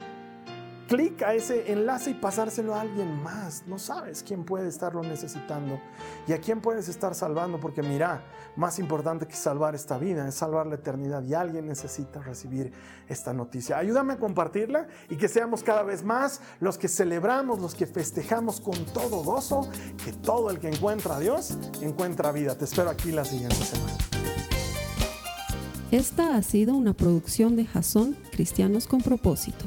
clic 0.89 1.23
a 1.23 1.35
ese 1.35 1.71
enlace 1.71 2.11
y 2.11 2.15
pasárselo 2.15 2.75
a 2.75 2.81
alguien 2.81 3.23
más. 3.23 3.65
No 3.67 3.79
sabes 3.79 4.25
quién 4.27 4.45
puede 4.45 4.69
estarlo 4.69 5.03
necesitando 5.03 5.79
y 6.27 6.33
a 6.33 6.41
quién 6.41 6.61
puedes 6.61 6.89
estar 6.89 7.15
salvando, 7.15 7.61
porque 7.61 7.83
mira, 7.83 8.25
más 8.57 8.79
importante 8.79 9.29
que 9.29 9.37
salvar 9.37 9.75
esta 9.75 9.99
vida 9.99 10.27
es 10.27 10.35
salvar 10.35 10.67
la 10.67 10.77
eternidad 10.77 11.23
y 11.23 11.35
alguien 11.35 11.67
necesita 11.67 12.21
recibir 12.21 12.73
esta 13.07 13.33
noticia. 13.33 13.79
Ayúdame 13.79 14.15
a 14.15 14.19
compartirla 14.19 14.89
y 15.11 15.17
que 15.17 15.29
seamos 15.29 15.63
cada 15.63 15.83
vez 15.83 16.03
más 16.03 16.41
los 16.59 16.79
que 16.79 16.89
celebramos, 16.89 17.61
los 17.61 17.75
que 17.75 17.87
festejamos 17.87 18.61
con 18.61 18.87
todo 18.87 19.23
gozo, 19.23 19.69
que 20.03 20.13
todo 20.13 20.51
el 20.51 20.59
que 20.59 20.69
encuentra 20.69 21.17
a 21.17 21.21
Dios 21.21 21.59
encuentra 21.83 22.33
vida. 22.33 22.57
Te 22.57 22.65
espero 22.65 22.89
aquí 22.89 23.13
la 23.13 23.25
siguiente 23.25 23.57
semana. 23.57 23.93
Esta 25.91 26.37
ha 26.37 26.43
sido 26.43 26.75
una 26.75 26.95
producción 26.95 27.57
de 27.57 27.67
Jason 27.67 28.17
Cristianos 28.33 28.87
con 28.87 29.03
propósito. 29.03 29.67